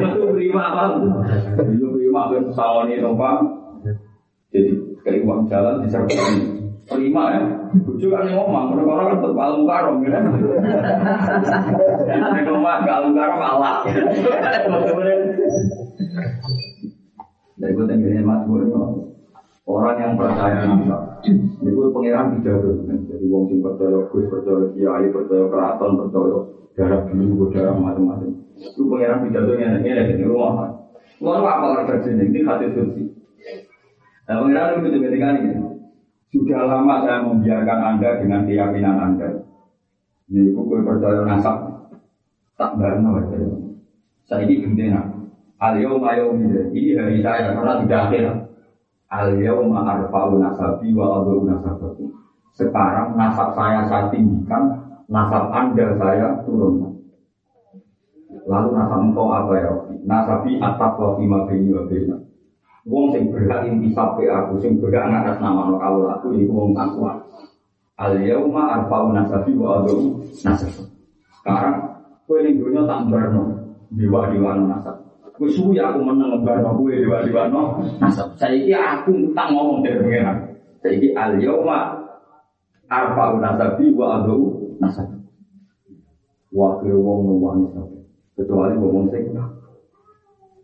Betul 0.00 0.32
prima 0.32 0.72
apa? 0.72 0.84
Itu 1.68 1.92
prima 1.92 2.32
kan 2.32 2.48
sawani 2.56 2.96
numpak. 3.04 3.44
Jadi 4.56 4.72
kayak 5.04 5.28
uang 5.28 5.52
jalan 5.52 5.84
disertai 5.84 6.64
Terima 6.86 7.22
ya. 7.34 7.42
Bujuk 7.82 8.14
kan 8.14 8.30
ngomong, 8.30 8.78
orang-orang 8.78 9.06
kan 9.10 9.18
tetap 9.26 9.38
alung 9.42 9.98
ya. 10.06 10.18
Nek 12.06 12.46
omah 12.46 12.76
gak 12.86 12.96
alung 13.02 13.14
karom 13.18 13.42
Allah. 13.42 13.82
Dari 17.56 17.72
gue 17.72 17.84
tenggine 17.88 18.20
mas 18.22 18.46
gue 18.46 18.68
orang 19.66 19.98
yang 19.98 20.14
percaya 20.14 20.62
nasa. 20.62 20.98
Ini 21.26 21.70
gue 21.74 21.90
pangeran 21.90 22.38
pidato. 22.38 22.70
Jadi 22.86 23.26
wong 23.26 23.50
sing 23.50 23.58
percaya 23.58 23.98
Gus, 24.06 24.30
percaya 24.30 24.70
Kiai, 24.70 25.10
percaya 25.10 25.44
keraton, 25.50 25.90
percaya 25.98 26.38
darah 26.78 27.00
biru, 27.10 27.50
darah 27.50 27.74
macam-macam. 27.74 28.30
Itu 28.54 28.86
pangeran 28.86 29.26
pidato 29.26 29.52
yang 29.58 29.82
ini 29.82 30.22
di 30.22 30.24
rumah. 30.24 30.70
Lalu 31.18 31.48
apa 31.50 31.82
kerja 31.90 32.14
ini? 32.14 32.30
Ini 32.30 32.40
hati 32.46 32.66
suci. 32.76 33.02
Nah, 34.30 34.38
pangeran 34.38 34.86
itu 34.86 34.98
ketika 35.02 35.34
ini. 35.34 35.65
Sudah 36.36 36.68
lama 36.68 37.00
saya 37.00 37.24
membiarkan 37.24 37.80
Anda 37.80 38.20
dengan 38.20 38.44
keyakinan 38.44 38.96
Anda. 39.00 39.40
Ini 40.28 40.52
kue 40.52 40.84
percaya 40.84 41.24
nasab. 41.24 41.88
Tak 42.60 42.76
barno 42.76 43.16
aja. 43.16 43.40
Saya 44.28 44.44
ini 44.44 44.60
gendena. 44.60 45.00
Al-yawm 45.56 46.04
Ini 46.76 46.92
hari 46.92 47.24
saya 47.24 47.56
karena 47.56 47.80
tidak 47.80 48.00
akhir. 48.12 48.24
Al-yawm 49.08 49.72
arfa'u 49.72 50.36
nasabi 50.36 50.92
wa 50.92 51.24
adu 51.24 51.48
nasabaku. 51.48 52.04
Sekarang 52.52 53.16
nasab 53.16 53.56
saya 53.56 53.88
saya 53.88 54.12
tinggikan, 54.12 54.76
nasab 55.08 55.48
Anda 55.56 55.96
saya 55.96 56.44
turun. 56.44 57.00
Lalu 58.44 58.68
nasab 58.76 59.00
engkau 59.08 59.32
apa 59.32 59.52
ya? 59.56 59.72
Nasabi 60.04 60.60
atap 60.60 61.00
wa 61.00 61.16
fima 61.16 61.48
bini 61.48 61.72
wa 61.72 61.88
bina. 61.88 62.16
Wong 62.86 63.10
sing 63.10 63.34
berhak 63.34 63.66
intisab 63.66 64.14
ke 64.14 64.30
aku, 64.30 64.62
sing 64.62 64.78
berhak 64.78 65.10
ngatas 65.10 65.42
nama 65.42 65.66
no 65.66 65.74
kawul 65.74 66.06
aku, 66.06 66.38
ini 66.38 66.46
wong 66.46 66.70
takwa. 66.70 67.18
Al 67.98 68.14
yauma 68.22 68.78
arfa'u 68.78 69.10
nasabi 69.10 69.58
wa 69.58 69.82
adu 69.82 70.22
nasab. 70.46 70.70
Sekarang, 71.42 71.82
kue 72.30 72.46
dunia 72.46 72.86
tak 72.86 73.10
berno, 73.10 73.58
dewa 73.90 74.30
dewa 74.30 74.54
no 74.54 74.70
nasab. 74.70 75.02
Kue 75.34 75.50
suwi 75.50 75.82
aku 75.82 75.98
menang 75.98 76.46
berno 76.46 76.78
kue 76.78 77.02
dewa 77.02 77.26
dewa 77.26 77.50
no 77.50 77.82
nasab. 77.98 78.38
Saya 78.38 78.54
ini 78.54 78.70
aku 78.70 79.34
tak 79.34 79.50
ngomong 79.50 79.82
dari 79.82 79.98
pengiran. 79.98 80.38
Saya 80.78 80.94
ini 80.94 81.08
al 81.18 81.32
yauma 81.42 81.78
arfa'u 82.86 83.42
nasabi 83.42 83.90
wa 83.98 84.22
adu 84.22 84.38
nasab. 84.78 85.10
Wakil 86.54 86.94
wong 87.02 87.34
nuwani. 87.34 87.66
Kecuali 88.38 88.78
wong 88.78 89.10
sing 89.10 89.34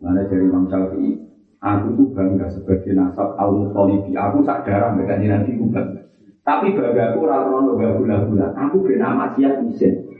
Mana 0.03 0.19
dari 0.27 0.43
Imam 0.43 0.67
Syafi'i, 0.67 1.15
Aku 1.63 1.95
tuh 1.95 2.11
bangga 2.11 2.51
sebagai 2.51 2.91
nasab 2.91 3.39
al 3.39 3.55
mutolibi. 3.55 4.11
Aku 4.19 4.43
sak 4.43 4.67
darah 4.67 4.91
mereka 4.91 5.15
nanti 5.15 5.55
aku 5.55 5.71
bangga. 5.71 6.03
Tapi 6.43 6.75
bangga 6.75 7.15
aku 7.15 7.23
rata 7.23 7.55
gak 7.55 7.93
gula-gula. 8.03 8.47
Aku 8.51 8.83
kena 8.83 9.15
maksiat 9.15 9.63
isin. 9.71 10.11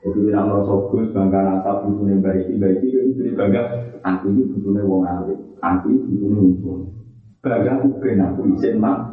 Jadi 0.00 0.18
bila 0.22 0.46
merasa 0.46 0.74
gus 0.86 1.10
bangga 1.10 1.40
nasab 1.42 1.90
butuhnya 1.90 2.22
baik 2.22 2.54
baik 2.62 2.86
itu 2.86 3.18
jadi 3.18 3.34
bangga. 3.34 3.62
Aku 4.06 4.30
ini 4.30 4.46
butuhnya 4.46 4.86
wong 4.86 5.02
alim. 5.02 5.38
Aku 5.58 5.90
ini 5.90 6.06
butuhnya 6.06 6.38
wong 6.62 6.80
Bangga 7.42 7.70
aku 7.82 7.88
kena 7.98 8.24
aku 8.30 8.42
isin 8.54 8.78
mak. 8.78 9.10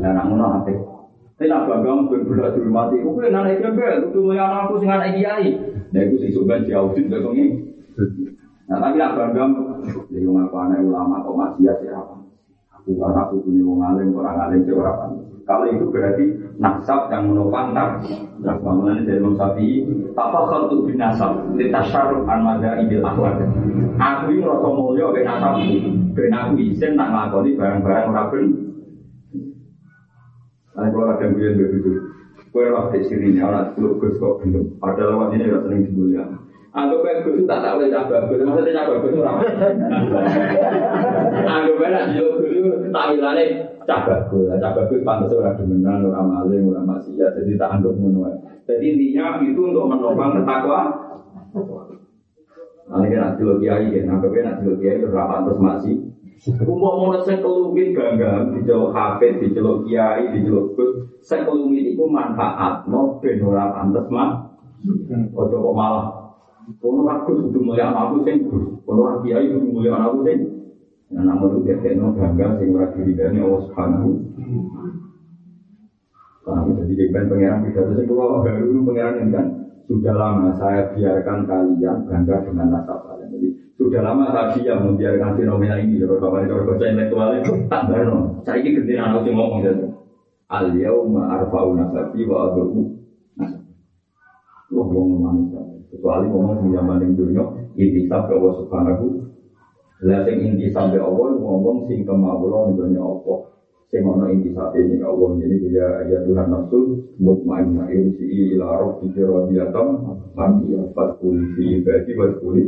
Dan 0.00 0.16
aku 0.16 0.32
nak 0.32 0.64
apa? 0.64 0.72
Tapi 1.36 1.44
nak 1.52 1.68
bangga 1.68 1.88
aku 1.92 2.04
berbeda 2.08 2.56
di 2.56 2.60
rumah 2.64 2.88
itu. 2.88 3.04
Aku 3.04 3.20
kena 3.20 3.44
naik 3.44 3.60
kebel. 3.60 3.96
Aku 4.08 4.32
yang 4.32 4.64
aku 4.64 4.80
sing 4.80 4.88
anak 4.88 5.12
kiai. 5.12 5.60
Nah 5.92 6.00
aku 6.08 6.14
sih 6.24 6.32
coba 6.32 6.64
diaudit 6.64 7.04
begini. 7.12 7.44
Nah 8.66 8.78
tapi 8.82 8.98
nak 8.98 9.14
bangga 9.14 9.44
jadi 10.10 10.26
wong 10.26 10.42
aku 10.42 10.56
anak 10.58 10.82
ulama 10.82 11.22
kok 11.22 11.36
maksiat 11.38 11.78
ya 11.86 11.94
apa? 12.02 12.14
Aku 12.74 12.90
karena 12.98 13.20
aku 13.22 13.34
punya 13.46 13.62
wong 13.62 13.78
alim 13.78 14.10
orang 14.18 14.38
alim 14.50 14.66
ya 14.66 14.74
orang 14.74 15.22
Kalau 15.46 15.62
itu 15.70 15.86
berarti 15.94 16.24
nasab 16.58 17.06
yang 17.06 17.30
menopang 17.30 17.70
tak. 17.70 18.02
Nah, 18.42 18.58
bangunan 18.58 19.06
dari 19.06 19.22
Imam 19.22 19.38
Syafi'i, 19.38 19.86
apa 20.18 20.42
khutu 20.42 20.90
bin 20.90 20.98
nasab? 20.98 21.38
Litasharuf 21.54 22.26
an 22.26 22.42
mada 22.42 22.82
idil 22.82 23.06
akhlak. 23.06 23.46
Aku 23.94 24.34
ini 24.34 24.42
rasa 24.42 24.68
mulia 24.74 25.06
ben 25.14 25.22
nasab. 25.22 25.62
Ben 26.18 26.34
aku 26.34 26.50
izin 26.58 26.98
nak 26.98 27.14
ngelakoni 27.14 27.54
barang-barang 27.54 28.10
orang 28.10 28.28
ben. 28.34 28.44
Nah, 30.74 30.86
kalau 30.90 31.14
ada 31.14 31.22
yang 31.22 31.38
begitu, 31.38 31.94
kue 32.50 32.66
sini, 33.06 33.38
anak 33.38 33.78
dulu 33.78 34.02
gus 34.02 34.18
kok 34.18 34.42
belum. 34.42 34.82
Padahal 34.82 35.14
lewat 35.14 35.28
ini 35.38 35.46
sering 35.46 35.80
dibulia. 35.86 36.24
Anggap 36.76 36.98
kayak 37.00 37.24
gus 37.24 37.48
tak 37.48 37.64
tak 37.64 37.80
boleh 37.80 37.88
cabang 37.88 38.28
gus, 38.28 38.44
maksudnya 38.44 38.76
cabang 38.84 39.00
gus 39.00 39.16
orang. 39.16 39.36
Anggap 41.48 41.88
nak 41.88 42.04
jual 42.12 42.36
gus 42.36 42.84
tak 42.92 43.04
wilane 43.16 43.44
cabang 43.88 44.28
gus, 44.28 44.52
cabang 44.60 44.86
gus 44.92 45.00
pantas 45.00 45.32
orang 45.32 45.56
demenan, 45.56 46.04
orang 46.04 46.28
maling, 46.28 46.68
orang 46.68 46.84
maksiat, 46.84 47.32
jadi 47.32 47.56
tak 47.56 47.80
anggap 47.80 47.96
menua. 47.96 48.28
Jadi 48.68 48.92
intinya 48.92 49.40
itu 49.40 49.56
untuk 49.56 49.88
menopang 49.88 50.36
ketakwa. 50.36 50.80
Nanti 52.92 53.06
kan 53.08 53.18
nak 53.24 53.34
jual 53.40 53.56
kiai 53.56 53.88
kan, 53.88 54.12
anggap 54.12 54.30
kayak 54.36 54.44
nak 54.44 54.56
jual 54.60 54.76
kiai 54.76 55.00
berapa 55.00 55.48
terus 55.48 55.60
masih. 55.64 55.96
Umum 56.60 57.08
mau 57.08 57.16
sing 57.24 57.40
kelumit 57.40 57.96
ganggang 57.96 58.52
di 58.52 58.68
jalur 58.68 58.92
hafid, 58.92 59.40
di 59.40 59.56
jalur 59.56 59.80
kiai, 59.88 60.28
di 60.28 60.44
jalur 60.44 60.76
gus, 60.76 61.24
kelumit 61.24 61.96
itu 61.96 62.04
manfaat, 62.04 62.84
no 62.84 63.16
ben 63.24 63.40
ora 63.40 63.72
pantes 63.72 64.04
mah. 64.12 64.44
Ojo 65.32 65.56
kok 65.56 65.74
malah. 65.74 66.15
Kono 66.82 67.06
aku 67.06 67.46
kudu 67.46 67.62
mulia 67.62 67.94
aku 67.94 68.26
sing 68.26 68.50
gus, 68.50 68.82
kono 68.82 69.22
kiai 69.22 69.46
kudu 69.54 69.70
mulia 69.70 69.94
aku 70.02 70.26
sing. 70.26 70.38
Nah, 71.06 71.22
namun 71.22 71.62
itu 71.62 71.78
dia 71.78 71.94
no 71.94 72.10
ganggang 72.18 72.58
sing 72.58 72.74
ora 72.74 72.90
diridani 72.90 73.38
Allah 73.38 73.62
Subhanahu. 73.70 74.10
Karena 76.42 76.70
jadi 76.82 76.92
jengben 76.98 77.30
pangeran 77.30 77.62
pidato 77.62 77.92
sing 77.94 78.06
kula 78.10 78.42
baru 78.42 78.82
pangeran 78.82 79.14
ini 79.22 79.30
kan 79.30 79.46
sudah 79.86 80.14
lama 80.18 80.50
saya 80.58 80.90
biarkan 80.90 81.46
kalian 81.46 81.96
bangga 82.10 82.36
dengan 82.42 82.66
nasab 82.74 82.98
kalian. 83.06 83.30
Jadi 83.30 83.48
sudah 83.78 84.00
lama 84.02 84.34
saya 84.34 84.58
diam 84.58 84.78
membiarkan 84.90 85.38
fenomena 85.38 85.78
ini. 85.78 86.02
Kalau 86.02 86.18
kapan 86.18 86.50
kalau 86.50 86.66
baca 86.66 86.84
intelektual 86.90 87.30
tak 87.70 87.82
benar. 87.86 88.06
Saya 88.42 88.58
ini 88.58 88.74
kerja 88.74 88.94
anak 89.06 89.22
sih 89.22 89.30
ngomong 89.30 89.62
gitu. 89.62 89.86
Al 90.50 90.74
yauma 90.74 91.22
arba'u 91.30 91.78
nasabi 91.78 92.26
wa 92.26 92.50
abu 92.50 92.94
Wah, 94.66 94.82
ngomong 94.82 95.22
manis 95.22 95.75
Kecuali 95.92 96.26
ngomong 96.28 96.66
di 96.66 96.68
zaman 96.74 97.02
yang 97.02 97.12
dunia, 97.14 97.44
intisab 97.78 98.28
ke 98.28 98.32
Allah 98.34 98.52
Subhanahu. 98.62 99.06
Lah 100.04 100.20
sing 100.26 100.36
intisab 100.42 100.92
ke 100.92 100.98
Allah, 101.00 101.28
ngomong 101.38 101.86
sing 101.88 102.04
kemaulan 102.04 102.76
nih 102.76 103.00
Allah. 103.00 103.38
Sing 103.88 104.02
ono 104.02 104.26
intisab 104.28 104.74
ini 104.74 104.98
ke 104.98 105.06
Allah. 105.06 105.28
Jadi 105.40 105.54
dia 105.66 105.88
ya 106.10 106.18
Tuhan 106.26 106.46
nafsu 106.50 106.78
mutmainnah 107.22 107.86
irsi 107.90 108.54
ila 108.54 108.82
rabbika 108.82 109.22
radiyatan 109.22 109.86
mardiyah. 110.34 110.90
Fatkul 110.92 111.54
fi 111.54 111.80
ibadi 111.80 112.12
watkul 112.18 112.58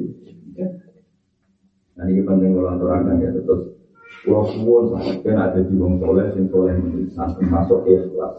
Nah 1.99 2.07
ini 2.07 2.23
penting 2.23 2.55
kalau 2.55 2.79
aturakan 2.79 3.19
ya 3.19 3.35
terus 3.35 3.75
Pulau 4.25 4.51
suwon 4.51 4.99
kan 5.23 5.37
ada 5.39 5.63
di 5.63 5.75
wong 5.79 6.03
soleh 6.03 6.27
sing 6.35 6.51
soleh 6.51 6.75
menisan 6.75 7.39
termasuk 7.39 7.87
ikhlas. 7.87 8.35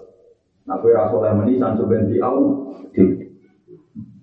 Nah 0.67 0.75
kue 0.83 0.91
rasoleh 0.91 1.31
menisan 1.39 1.79
sebenarnya 1.79 2.19
au 2.27 2.67
di 2.91 3.28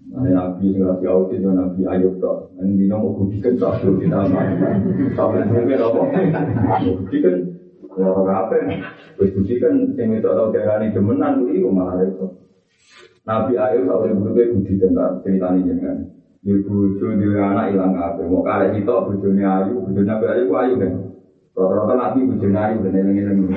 Nabi 0.06 0.70
sing 0.70 0.86
rapi 0.86 1.04
audit 1.10 1.42
ya 1.42 1.50
Nabi 1.50 1.82
Ayub 1.82 2.22
tok. 2.22 2.54
Nang 2.54 2.78
dino 2.78 2.94
mau 3.02 3.18
budikan 3.18 3.58
satu 3.58 3.98
di 3.98 4.06
dalam. 4.06 4.30
Sampai 5.18 5.42
mungkin 5.50 5.82
apa? 5.82 6.00
Budikan 6.78 7.34
ya 7.98 8.06
ora 8.14 8.46
apa. 8.46 8.54
Wis 9.18 9.34
budikan 9.34 9.98
sing 9.98 10.14
itu 10.14 10.30
tau 10.30 10.54
darani 10.54 10.94
demenan 10.94 11.42
kuwi 11.42 11.58
malah 11.66 12.06
itu. 12.06 12.22
Nabi 13.26 13.58
Ayub 13.58 13.90
sampai 13.90 14.14
budikan 14.14 14.54
budikan 14.62 14.90
tak 14.94 15.10
ceritanya 15.26 15.66
jenengan. 15.66 15.98
Di 16.46 16.54
bojo 16.62 17.06
di 17.18 17.26
anak 17.34 17.74
hilang 17.74 17.98
apa? 17.98 18.22
Mau 18.22 18.46
kare 18.46 18.78
itu 18.78 18.86
bojone 18.86 19.42
ayu, 19.42 19.82
bojone 19.82 20.06
Nabi 20.06 20.26
Ayub 20.30 20.54
ayu 20.54 20.74
kan. 20.78 20.92
Rata-rata 21.58 21.94
Nabi 21.98 22.30
bojone 22.30 22.54
ayu 22.54 22.76
dan 22.86 22.94
eling-eling. 22.94 23.50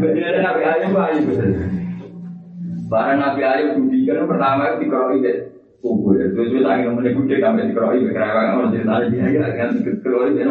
Bojone 0.00 0.38
Nabi 0.40 0.62
Ayub 0.64 0.96
ayu. 0.96 1.20
Barang 2.88 3.20
Nabi 3.20 3.40
Ayub 3.44 3.84
budikan 3.84 4.24
pertama 4.24 4.72
itu 4.72 4.88
dikeroi 4.88 5.20
deh 5.20 5.36
kubur 5.84 6.16
ya. 6.16 6.32
Terus 6.32 6.48
terus 6.56 6.64
angin 6.64 6.96
meneh 6.96 7.12
gede 7.12 7.36
sampai 7.44 7.68
dikeroi 7.68 8.00
kerewang 8.08 8.48
orang 8.56 8.72
cerita 8.72 9.04
dia 9.12 9.24
ya 9.28 9.48
kan 9.60 9.68
dikeroi 9.76 10.32
deh 10.32 10.44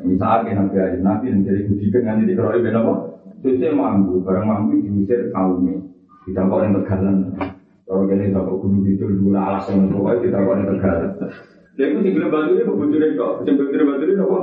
Misalnya 0.00 0.50
Nabi 0.64 0.76
Ayub 0.80 1.00
Nabi 1.04 1.24
yang 1.28 1.44
jadi 1.44 1.60
budikan 1.68 2.02
nanti 2.08 2.24
dikeroi 2.32 2.64
deh 2.64 2.72
apa? 2.72 2.94
Terus 3.40 3.56
dia 3.60 3.72
mampu, 3.72 4.20
barang 4.24 4.44
mampu 4.48 4.80
diusir 4.80 5.28
kaumnya. 5.32 5.80
Kita 6.24 6.44
kok 6.44 6.60
yang 6.60 6.76
tegalan. 6.80 7.16
Kalau 7.88 8.04
kalian 8.04 8.36
tak 8.36 8.44
gunung 8.46 8.84
itu 8.84 9.02
dulu 9.02 9.32
alas 9.32 9.64
yang 9.72 9.88
pokoknya 9.88 10.20
kita 10.24 10.38
kok 10.44 10.56
yang 10.56 10.68
tegalan. 10.76 11.10
Dia 11.76 11.86
itu 11.88 11.98
tinggal 12.04 12.28
bantu 12.28 12.50
dia 12.56 12.64
kebutuhan 12.68 13.12
kok. 13.16 13.32
Tinggal 13.48 13.84
bantu 13.88 14.04
dia 14.04 14.20
apa? 14.20 14.40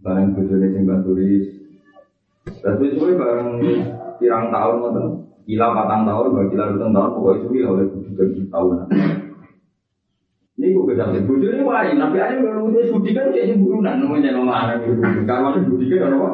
Barang 0.00 0.26
kebutuhan 0.32 0.72
yang 0.72 0.84
bantu 0.88 1.10
Tapi 2.60 2.84
sebenarnya 2.88 3.20
barang 3.20 3.48
pirang 4.20 4.52
tahun 4.52 4.76
ngoten. 4.84 5.06
Kila 5.48 5.74
patang 5.74 6.06
tahun, 6.06 6.30
bagi 6.30 6.54
kila 6.54 6.64
ruteng 6.70 6.92
tahun, 6.94 7.10
pokoknya 7.10 7.40
suwi 7.42 7.58
oleh 7.66 7.84
budi 7.90 8.46
tahun. 8.52 8.86
Ini 10.60 10.76
gue 10.76 10.84
kesal, 10.92 11.16
budi 11.24 11.48
ini 11.48 11.64
wajib, 11.64 11.96
nabi 11.96 12.20
aja 12.20 12.36
kalau 12.36 12.68
udah 12.68 12.84
budi 12.92 13.10
kan 13.16 13.32
jadi 13.32 13.56
burunan, 13.56 13.96
namanya 13.96 14.36
nama 14.36 14.68
anak 14.68 14.84
itu. 14.84 15.00
Kalau 15.24 15.56
ada 15.56 15.64
budi 15.64 15.88
kan 15.88 16.12
apa? 16.12 16.28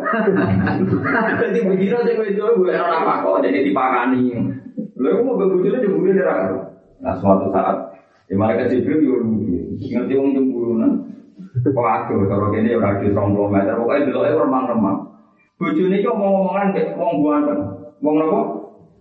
Jadi 1.39 1.59
begini 1.63 1.95
aja 1.95 2.11
gue 2.11 2.35
jual 2.35 2.59
gue 2.59 2.75
orang 2.75 3.07
apa 3.07 3.23
kok, 3.23 3.41
jadi 3.47 3.71
dipakani. 3.71 4.35
Lalu 4.99 5.23
mau 5.23 5.39
berbudi 5.39 5.71
aja 5.71 5.87
budi 5.87 6.11
neraka. 6.11 6.75
Nah 7.01 7.15
suatu 7.17 7.55
saat, 7.55 7.97
di 8.27 8.35
mereka 8.35 8.67
Jibril 8.67 9.01
yo 9.07 9.17
ngerti 9.79 10.13
wong 10.19 10.35
jemburunan. 10.35 10.93
Waduh, 11.73 12.27
kalau 12.27 12.51
gini 12.51 12.75
ya 12.75 12.83
udah 12.83 13.01
di 13.01 13.15
20 13.15 13.55
meter, 13.55 13.79
pokoknya 13.79 14.11
dulu 14.11 14.45
remang-remang. 14.45 14.99
Bojone 15.57 15.97
iki 16.03 16.09
omong-omongan 16.11 16.75
kayak 16.75 16.99
wong 17.01 17.25
buanten. 17.25 17.76
Wong 18.05 18.17
napa? 18.21 18.41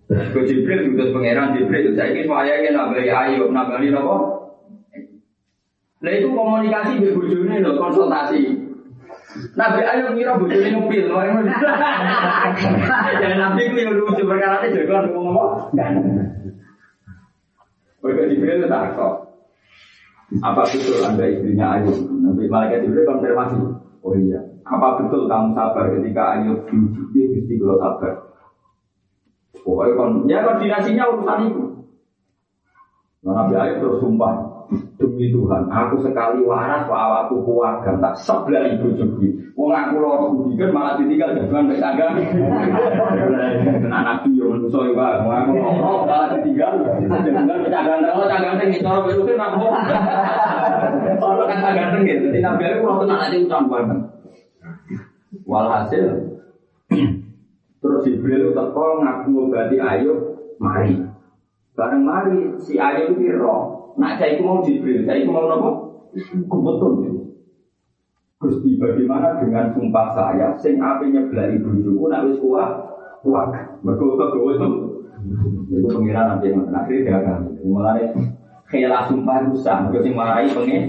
Ke 0.06 0.40
Jibril 0.46 0.86
diutus 0.86 1.10
pangeran 1.12 1.58
Jibril 1.58 1.98
saiki 1.98 2.30
wayahe 2.30 2.70
nambah 2.70 3.02
ayo 3.02 3.50
nambah 3.50 3.82
napa? 3.82 4.18
Lah 6.06 6.12
itu 6.14 6.28
komunikasi 6.30 7.02
be 7.02 7.18
bojone 7.18 7.66
lho 7.66 7.82
konsultasi. 7.82 8.62
Nabi 9.58 9.82
Ayub 9.84 10.14
ngira 10.14 10.38
bojone 10.38 10.70
ngupil, 10.72 11.12
ya 13.20 13.30
Nabi 13.36 13.62
ku 13.74 13.78
yo 13.82 13.92
lucu 13.98 14.24
perkara 14.24 14.64
itu 14.70 14.86
jago 14.86 15.12
ngomong. 15.12 15.74
Mereka 18.06 18.30
Jibril 18.30 18.70
tak 18.70 18.94
kok. 18.94 19.14
Apa 20.46 20.62
betul 20.70 21.02
anda 21.02 21.26
istrinya 21.26 21.82
Ayub? 21.82 22.06
Nabi 22.22 22.46
Malaikat 22.54 22.86
Jibril 22.86 23.10
konfirmasi. 23.10 23.58
Oh 24.06 24.14
iya, 24.14 24.38
apa 24.62 25.02
betul 25.02 25.26
kamu 25.26 25.58
sabar 25.58 25.90
ketika 25.98 26.38
Ayub 26.38 26.70
diuji 26.70 27.22
mesti 27.34 27.54
kalau 27.58 27.82
sabar? 27.82 28.25
Pokoknya 29.66 29.98
kon, 29.98 30.30
ya 30.30 30.46
koordinasinya 30.46 31.10
urusan 31.10 31.40
itu. 31.50 31.62
Nah, 33.26 33.34
Nabi 33.34 33.58
Ayub 33.58 33.82
terus 33.82 33.98
sumpah 33.98 34.34
demi 35.02 35.34
Tuhan, 35.34 35.66
aku 35.74 36.06
sekali 36.06 36.46
waras 36.46 36.86
pak 36.86 36.94
awakku 36.94 37.42
keluarga 37.42 37.98
tak 37.98 38.14
sebelah 38.22 38.70
ibu 38.70 38.94
juga. 38.94 39.26
Wong 39.58 39.74
aku 39.74 39.98
loh 39.98 40.30
budikan 40.38 40.70
malah 40.70 41.02
ditinggal 41.02 41.34
jangan 41.34 41.66
baik 41.66 41.82
tangga. 41.82 42.14
Kena 43.82 44.00
nabi 44.06 44.30
yang 44.38 44.70
ya 44.70 44.94
pak, 44.94 45.12
aku 45.26 45.52
ngomong 45.58 46.06
malah 46.06 46.30
ditinggal 46.38 46.86
jangan 47.10 47.58
bercanda 47.66 48.10
kalau 48.14 48.30
canggang 48.30 48.56
tinggi 48.62 48.86
cara 48.86 49.02
itu 49.10 49.22
kan 49.26 49.42
aku. 49.42 49.66
Kalau 51.18 51.46
kan 51.50 51.58
canggang 51.58 51.90
tinggi, 51.98 52.14
jadi 52.30 52.40
nabi 52.46 52.62
Ayub 52.70 52.86
kalau 52.86 53.02
tenang 53.02 53.22
aja 53.26 53.58
banget. 53.66 54.00
Walhasil 55.50 56.06
terus 57.86 58.02
Jibril 58.02 58.50
teko 58.58 59.06
ngaku 59.06 59.28
ngobati 59.30 59.78
Ayub 59.78 60.20
mari. 60.58 60.98
Bareng 61.78 62.02
mari 62.02 62.58
si 62.58 62.82
Ayub 62.82 63.14
itu 63.14 63.38
roh. 63.38 63.94
Nak 64.02 64.18
saya 64.18 64.42
mau 64.42 64.66
Jibril, 64.66 65.06
saya 65.06 65.22
mau 65.30 65.46
nopo? 65.46 65.70
Kebetul. 66.18 66.94
Gusti 68.36 68.76
bagaimana 68.76 69.40
dengan 69.40 69.72
sumpah 69.72 70.12
saya 70.12 70.52
sing 70.60 70.82
apinya 70.82 71.24
belai 71.32 71.56
bojoku 71.62 72.12
nak 72.12 72.26
wis 72.28 72.42
kuat 72.42 72.70
kuat. 73.24 73.54
Mergo 73.86 74.20
kegawa 74.20 74.50
itu 74.58 74.70
itu 75.72 75.88
pengiran 75.88 76.36
nanti 76.36 76.52
yang 76.52 76.68
akhirnya 76.70 77.02
dia 77.02 77.16
akan 77.24 77.40
mulai 77.66 78.12
khela 78.68 79.08
sumpah 79.08 79.48
rusak, 79.48 79.88
mergo 79.88 80.00
sing 80.04 80.14
marahi 80.14 80.52
pengen 80.52 80.84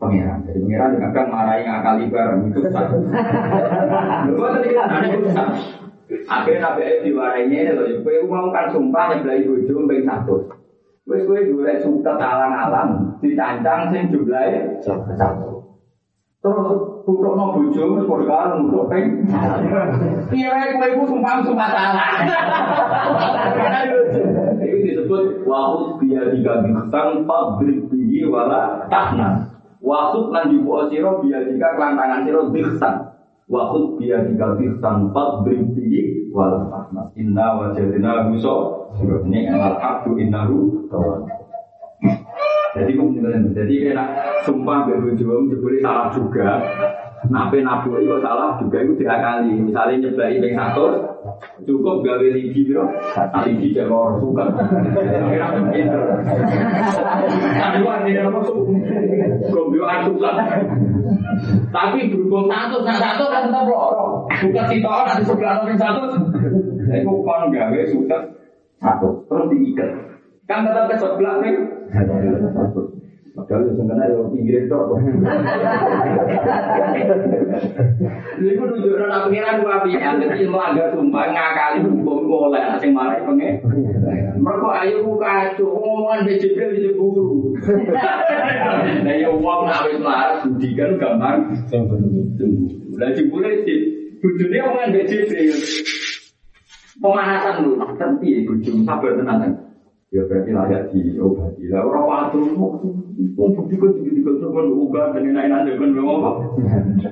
pengiran. 0.00 0.40
Jadi 0.48 0.58
pengiran 0.64 0.94
juga 0.96 1.08
kan 1.12 1.26
marahi 1.28 1.60
ngakali 1.68 2.04
bareng 2.08 2.40
itu 2.48 2.60
sah. 2.72 2.86
Lho 4.32 4.44
tadi 4.56 4.68
ada 4.72 4.98
itu 5.04 5.28
sah. 5.30 5.52
Akhirnya 6.06 6.62
Nabi 6.62 6.80
Ayub 6.86 7.02
diwarainya, 7.02 7.74
loh, 7.74 7.90
kowe 8.06 8.14
mau 8.30 8.54
kan 8.54 8.70
sumpah 8.70 9.10
nyebelai 9.10 9.42
bojo 9.42 9.90
ping 9.90 10.06
satu. 10.06 10.46
Wes 11.02 11.26
kowe 11.26 11.38
golek 11.38 11.82
suket 11.82 12.14
alang-alang 12.14 13.18
dicancang 13.18 13.90
sing 13.90 14.14
jumlahe 14.14 14.78
satu. 14.86 15.66
Terus 16.38 17.02
bojo 17.10 17.82
wis 17.98 18.06
padha 18.06 18.24
karo 18.30 18.54
nutuk 18.62 18.86
ping. 18.86 19.26
Piye 20.30 20.46
wae 20.46 20.78
kowe 20.78 20.86
iku 20.94 21.02
sumpah 21.10 21.42
sumpah 21.42 21.68
salah. 21.74 22.10
Itu 24.62 24.76
disebut 24.86 25.42
wahud 25.42 25.98
biya 25.98 26.30
tiga 26.30 26.62
bintang 26.62 27.26
pabrik 27.26 27.90
tinggi 27.90 28.22
wala 28.30 28.86
tahna. 28.86 29.58
Wasut 29.82 30.30
lan 30.30 30.54
jubu 30.54 30.86
sira 30.86 31.18
biya 31.18 31.50
tiga 31.50 31.74
kelantangan 31.74 32.22
sira 32.22 32.46
bintang. 32.46 33.05
Waktu 33.46 34.02
dia 34.02 34.26
diganti 34.26 34.66
tanpa 34.82 35.46
berhenti 35.46 36.26
wal 36.34 36.66
rahmat. 36.66 37.14
Inna 37.14 37.54
wajadina 37.54 38.26
muso. 38.26 38.90
Ini 38.98 39.54
al 39.54 39.78
abdu 39.78 40.18
innahu 40.18 40.86
kawan. 40.90 41.30
Jadi 42.76 42.92
jadi 43.56 43.74
kena 43.88 44.04
sumpah 44.44 44.84
berujung 44.90 45.48
jebule 45.48 45.78
salah 45.80 46.12
juga. 46.12 46.60
Nape 47.30 47.64
nabu 47.64 47.96
itu 47.96 48.18
salah 48.20 48.60
juga 48.60 48.82
itu 48.84 48.92
tiga 49.00 49.16
kali. 49.16 49.56
Misalnya 49.56 50.10
nyeblai 50.10 50.36
ping 50.42 50.54
satu, 50.54 50.84
cukup 51.66 52.04
gawe 52.06 52.28
ligi 52.32 52.66
bro. 52.68 52.84
Ligi 53.46 53.74
jadi 53.74 53.90
orang 53.90 54.18
suka. 54.22 54.44
Kira 55.02 55.46
pinter. 55.72 56.00
Wah 57.82 57.96
ini 58.04 58.20
apa 58.20 58.38
tuh? 58.44 58.58
Gombio 59.50 59.84
atukan. 59.86 60.34
Tapi 61.70 62.08
berhubung 62.08 62.48
satu, 62.48 62.80
nah 62.86 62.96
satu 62.96 63.28
kan 63.28 63.44
tetap 63.46 63.68
lorong. 63.68 64.24
Bukan 64.26 64.64
si 64.72 64.76
nanti 64.80 65.22
sebelah 65.26 65.62
orang 65.62 65.78
satu. 65.78 66.00
Itu 66.86 67.12
kon 67.22 67.52
gawe 67.52 67.80
suka 67.90 68.18
satu, 68.80 69.08
terus 69.28 69.46
diikat. 69.52 69.90
Kan 70.46 70.64
tetap 70.64 70.88
ke 70.88 70.96
sebelah 70.96 71.42
nih. 71.44 71.54
Padahal 73.36 73.68
yang 73.68 73.84
kena 73.84 74.08
yang 74.08 74.32
pinggir 74.32 74.64
itu. 74.64 74.80
Ini 78.40 78.52
pun 78.56 78.68
nunjukkan 78.72 79.12
aku 79.12 79.26
kira 79.28 79.60
dua 79.60 79.84
pihak. 79.84 80.12
Jadi 80.24 80.48
melanggar 80.48 80.88
sumpah 80.96 81.24
ngakali 81.36 81.84
hukum 81.84 82.24
boleh. 82.24 82.64
Asing 82.64 82.96
marah 82.96 83.20
pengen. 83.28 83.60
Mereka 84.40 84.68
ayo 84.80 85.04
buka 85.04 85.52
kacau. 85.52 85.68
Ngomongan 85.68 86.24
di 86.24 86.40
jibril 86.40 86.80
di 86.80 86.88
jeburu. 86.88 87.52
Nah 89.04 89.14
ya 89.20 89.28
uang 89.28 89.60
nawis 89.68 90.00
marah. 90.00 90.40
Budikan 90.40 90.96
gampang. 90.96 91.52
Nah 92.96 93.08
jeburu 93.12 93.52
sih. 93.68 93.80
Bujurnya 94.24 94.64
omongan 94.64 94.96
di 94.96 95.00
jibril. 95.12 95.60
Pemanasan 97.04 97.68
dulu. 97.68 97.84
Tapi 97.84 98.32
ya 98.32 98.40
bujur. 98.48 98.80
Sabar 98.80 99.12
tenang. 99.12 99.65
Ya 100.16 100.24
berarti 100.24 100.50
layak 100.56 100.82
diobati. 100.96 101.68
Lah 101.68 101.84
waktu 101.84 102.40
mau 103.36 103.52
bukti 103.52 103.76
kan 103.76 103.92
juga 104.00 104.32
sama 104.40 104.64
uga 104.64 105.12
dan 105.12 105.28
enak-enak 105.28 105.60
dengan 105.68 105.90
memang 105.92 106.16
apa. 106.24 106.30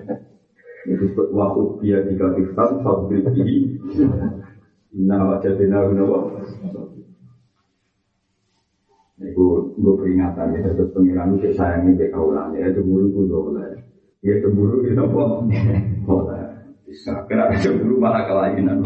Itu 0.89 1.05
disebut 1.05 1.29
waktu 1.33 1.63
dia 1.85 1.99
kita 2.09 2.65
sabri 2.81 3.21
ini. 3.37 3.77
Nah 5.05 5.21
wajah 5.37 5.53
benar 5.57 5.85
gue 9.75 9.95
peringatan 10.01 10.55
ya 10.55 10.61
terus 10.75 10.91
pengiran 10.95 11.35
itu 11.39 11.51
sayangnya 11.55 11.93
ke 11.97 12.07
kaulan 12.13 12.53
ya 12.57 12.71
cemburu 12.73 13.09
pun 13.11 13.25
boleh. 13.27 13.81
Ya 14.25 14.41
cemburu 14.41 14.81
itu 14.85 14.97
apa? 14.97 15.23
Boleh. 16.09 16.44
Kenapa 17.33 17.57
cemburu 17.65 17.97
malah 17.97 18.29
kelainan? 18.29 18.85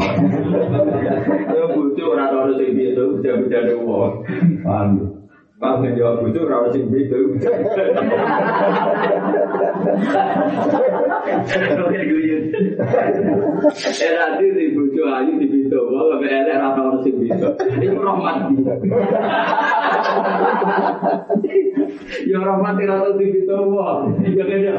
Ya 1.51 1.65
butuh 1.75 2.15
orang 2.15 2.31
orang 2.31 2.55
sing 2.55 2.79
itu 2.79 3.05
ada 3.51 3.75
uang. 3.75 4.15
Paham? 4.63 5.18
Kan 5.59 5.83
jawab 5.99 6.23
butuh 6.23 6.47
orang 6.47 6.71
sing 6.71 6.87
itu. 6.95 7.19
Eh 13.75 14.11
nanti 14.15 14.47
di 14.55 14.71
butuh 14.71 15.07
ayu 15.19 15.35
di 15.35 15.51
pintu, 15.51 15.83
mau 15.91 16.15
nggak 16.15 16.31
ada 16.31 16.63
rata 16.63 16.79
orang 16.79 17.03
sing 17.03 17.19
itu. 17.27 17.49
Itu 17.83 17.99
rahmat. 17.99 18.55
Ya 22.23 22.39
rahmat 22.39 22.79
rata 22.79 23.19
di 23.19 23.27
pintu, 23.27 23.59
wah. 23.75 24.07
Ya 24.23 24.45
kan 24.47 24.63
ya. 24.63 24.79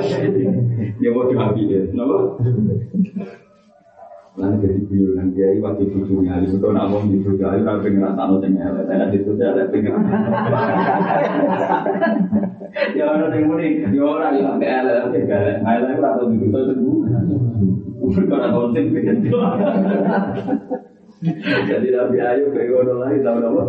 Ya 1.03 1.09
mau 1.11 1.27
kenapa? 1.27 1.59
Lalu 4.39 4.55
jadi 4.63 4.79
guyonan 4.87 5.27
kiai 5.35 5.59
waktu 5.59 5.83
itu 5.91 5.99
tuh 6.55 6.71
nak 6.71 6.87
ngomong 6.87 7.11
cucu 7.11 7.43
ayu 7.43 7.59
tapi 7.67 7.91
pengen 7.91 8.07
rasa 8.07 8.23
no 8.23 8.39
sing 8.39 8.55
elek, 8.55 8.87
saya 8.87 9.11
di 9.11 9.19
cucu 9.19 9.43
elek 9.43 9.67
pengen. 9.67 9.99
Ya 12.95 13.03
orang 13.11 13.35
yang 13.35 13.43
muni, 13.51 13.83
ya 13.83 14.03
orang 14.07 14.39
yang 14.39 14.55
sampai 14.55 14.69
elek 14.71 14.95
sampai 15.03 15.27
elek, 15.27 15.55
elek 15.59 15.91
itu 15.91 16.03
atau 16.07 16.25
di 16.31 16.35
cucu 16.39 16.59
sembuh. 16.71 16.97
Kalau 18.09 18.39
ada 18.39 18.47
konsen 18.55 18.85
pengen 18.95 19.17
Jadi 21.19 21.87
Nabi 21.91 22.17
Ayub 22.23 22.55
kayak 22.55 22.71
ngono 22.71 23.03
lagi 23.03 23.19
tahu 23.19 23.43
apa? 23.43 23.63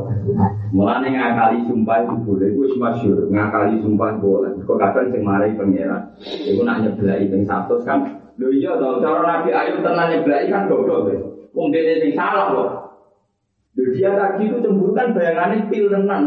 Mulane 0.70 1.08
ngakali 1.10 1.66
sumpah 1.66 2.06
itu 2.06 2.14
boleh, 2.22 2.46
itu 2.54 2.78
masyhur. 2.78 3.26
Ngakali 3.26 3.82
sumpah 3.82 4.22
boleh. 4.22 4.54
Kok 4.62 4.78
kadang 4.78 5.10
sing 5.10 5.26
marai 5.26 5.58
pangeran. 5.58 6.14
Iku 6.22 6.62
nak 6.62 6.86
nyeblai 6.86 7.26
ping 7.26 7.42
100 7.42 7.82
kan 7.82 8.19
Lho 8.40 8.48
iya 8.56 8.72
toh, 8.80 9.04
cara 9.04 9.20
Nabi 9.20 9.52
Ayub 9.52 9.84
tenang 9.84 10.08
nyeblai 10.08 10.48
kan 10.48 10.64
goblok 10.64 11.12
deh. 11.12 11.20
Wong 11.52 11.68
dene 11.68 12.00
sing 12.00 12.16
salah 12.16 12.56
loh. 12.56 12.68
Lho 13.76 13.92
dia 13.92 14.16
tadi 14.16 14.48
itu 14.48 14.64
cemburu 14.64 14.96
kan 14.96 15.12
bayangannya 15.12 15.68
pil 15.68 15.92
tenan. 15.92 16.24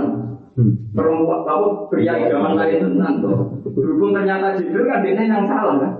Perempuan 0.93 1.41
tahu 1.49 1.89
pria 1.89 2.13
idaman 2.13 2.53
lain 2.53 2.85
tenan 2.85 3.17
tuh. 3.17 3.65
Berhubung 3.73 4.13
ternyata 4.13 4.53
Jibril 4.53 4.85
kan 4.85 5.01
dia 5.01 5.17
yang 5.17 5.49
salah 5.49 5.81
kan. 5.81 5.93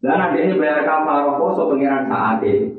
Dan 0.00 0.24
adiknya 0.24 0.56
bayar 0.56 0.88
kafarah 0.88 1.36
poso 1.36 1.68
pengiran 1.68 2.08
saat 2.08 2.40
ini. 2.40 2.72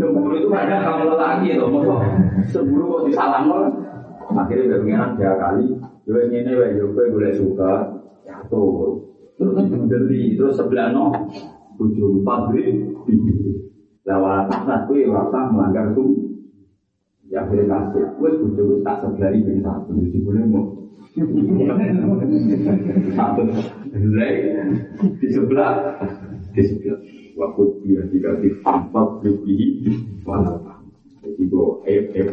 Cemburu 0.00 0.34
itu 0.42 0.48
ada 0.50 0.82
kamu 0.82 1.14
lagi 1.14 1.54
loh, 1.60 1.68
mau 1.70 2.02
cemburu 2.50 2.84
kok 2.98 3.04
disalam 3.06 3.46
loh. 3.46 3.70
Akhirnya 4.34 4.82
pengiran 4.82 5.14
tiga 5.14 5.38
kali. 5.38 5.70
Jadi 6.08 6.34
ini 6.34 6.50
gue 6.50 7.12
boleh 7.14 7.30
suka. 7.30 8.02
Ya 8.26 8.42
Terus 9.40 9.56
dibeli, 9.72 10.36
terus 10.36 10.52
sebelah 10.60 10.92
no, 10.92 11.16
ujung 11.80 12.20
pabrik, 12.20 12.92
lewat 14.04 14.52
atas 14.52 14.84
gue 14.84 15.08
rasa 15.08 15.48
melanggar 15.48 15.96
tuh. 15.96 16.28
Ya 17.32 17.48
akhirnya 17.48 17.88
kasih, 17.88 18.20
gue 18.20 18.30
ujung 18.36 18.84
tak 18.84 19.00
sebelah 19.00 19.32
ini 19.32 19.64
satu, 19.64 19.96
jadi 19.96 20.18
boleh 20.20 20.44
mau. 20.44 20.76
Satu, 23.16 23.40
di 25.16 25.28
sebelah, 25.32 25.72
di 26.52 26.60
sebelah. 26.60 27.00
Waktu 27.40 27.62
dia 27.88 28.04
dikasih 28.12 28.60
empat 28.60 29.24
lebih, 29.24 29.88
walau 30.28 30.60
Jadi 31.24 31.42
gue, 31.48 31.68
eh, 31.88 32.00
eh, 32.12 32.28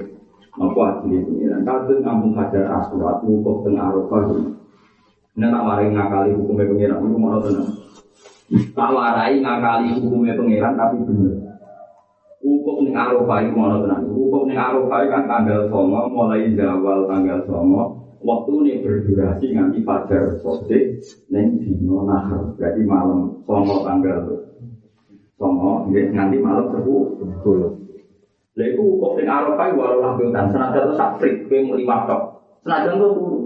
apa 0.60 0.80
hasilnya 0.91 1.24
pengiran? 1.24 1.64
Kadang 1.64 2.03
kampung 2.03 2.36
hajar 2.36 2.68
asurat, 2.68 3.24
kok 3.24 3.58
tengah 3.64 3.95
arokah 3.95 4.22
ini 5.38 5.53
tak 5.53 5.61
warai 5.69 5.93
ngakali 5.93 6.33
hukumnya 6.33 6.65
pengiran, 6.65 6.97
itu 7.05 7.17
mau 7.21 7.38
tenang. 7.38 7.69
Tak 8.73 8.89
warai 8.89 9.38
ngakali 9.38 9.88
hukumnya 10.01 10.33
pengiran, 10.33 10.73
tapi 10.73 10.97
bener. 11.05 11.33
Hukum 12.41 12.89
ini 12.89 12.97
arafah 12.97 13.45
itu 13.45 13.53
mau 13.53 13.77
tenang. 13.85 14.01
Hukum 14.09 14.49
ini 14.49 14.57
arafah 14.57 14.99
kan 15.13 15.23
tanggal 15.29 15.69
songo, 15.69 16.09
mulai 16.09 16.57
zawal 16.57 17.05
tanggal 17.05 17.45
songo. 17.45 17.83
Waktu 18.17 18.51
ini 18.65 18.81
berdurasi 18.81 19.53
nanti 19.53 19.85
fajar 19.85 20.41
sodik, 20.41 21.05
neng 21.29 21.61
dino 21.61 22.09
nahar. 22.09 22.57
Berarti 22.57 22.81
malam 22.81 23.38
songo 23.45 23.85
tanggal 23.85 24.41
songo, 25.38 25.85
nanti 25.93 26.38
malam 26.41 26.65
sepuluh. 26.73 27.77
Lalu 28.57 28.73
hukum 28.73 29.21
ini 29.21 29.29
arafah 29.29 29.69
walau 29.77 30.01
lakukan, 30.01 30.49
senajan 30.49 30.89
itu 30.89 30.93
sakfrik, 30.97 31.45
kue 31.45 31.61
lima 31.61 32.09
tok. 32.09 32.41
Senajan 32.65 32.97
itu. 32.97 33.36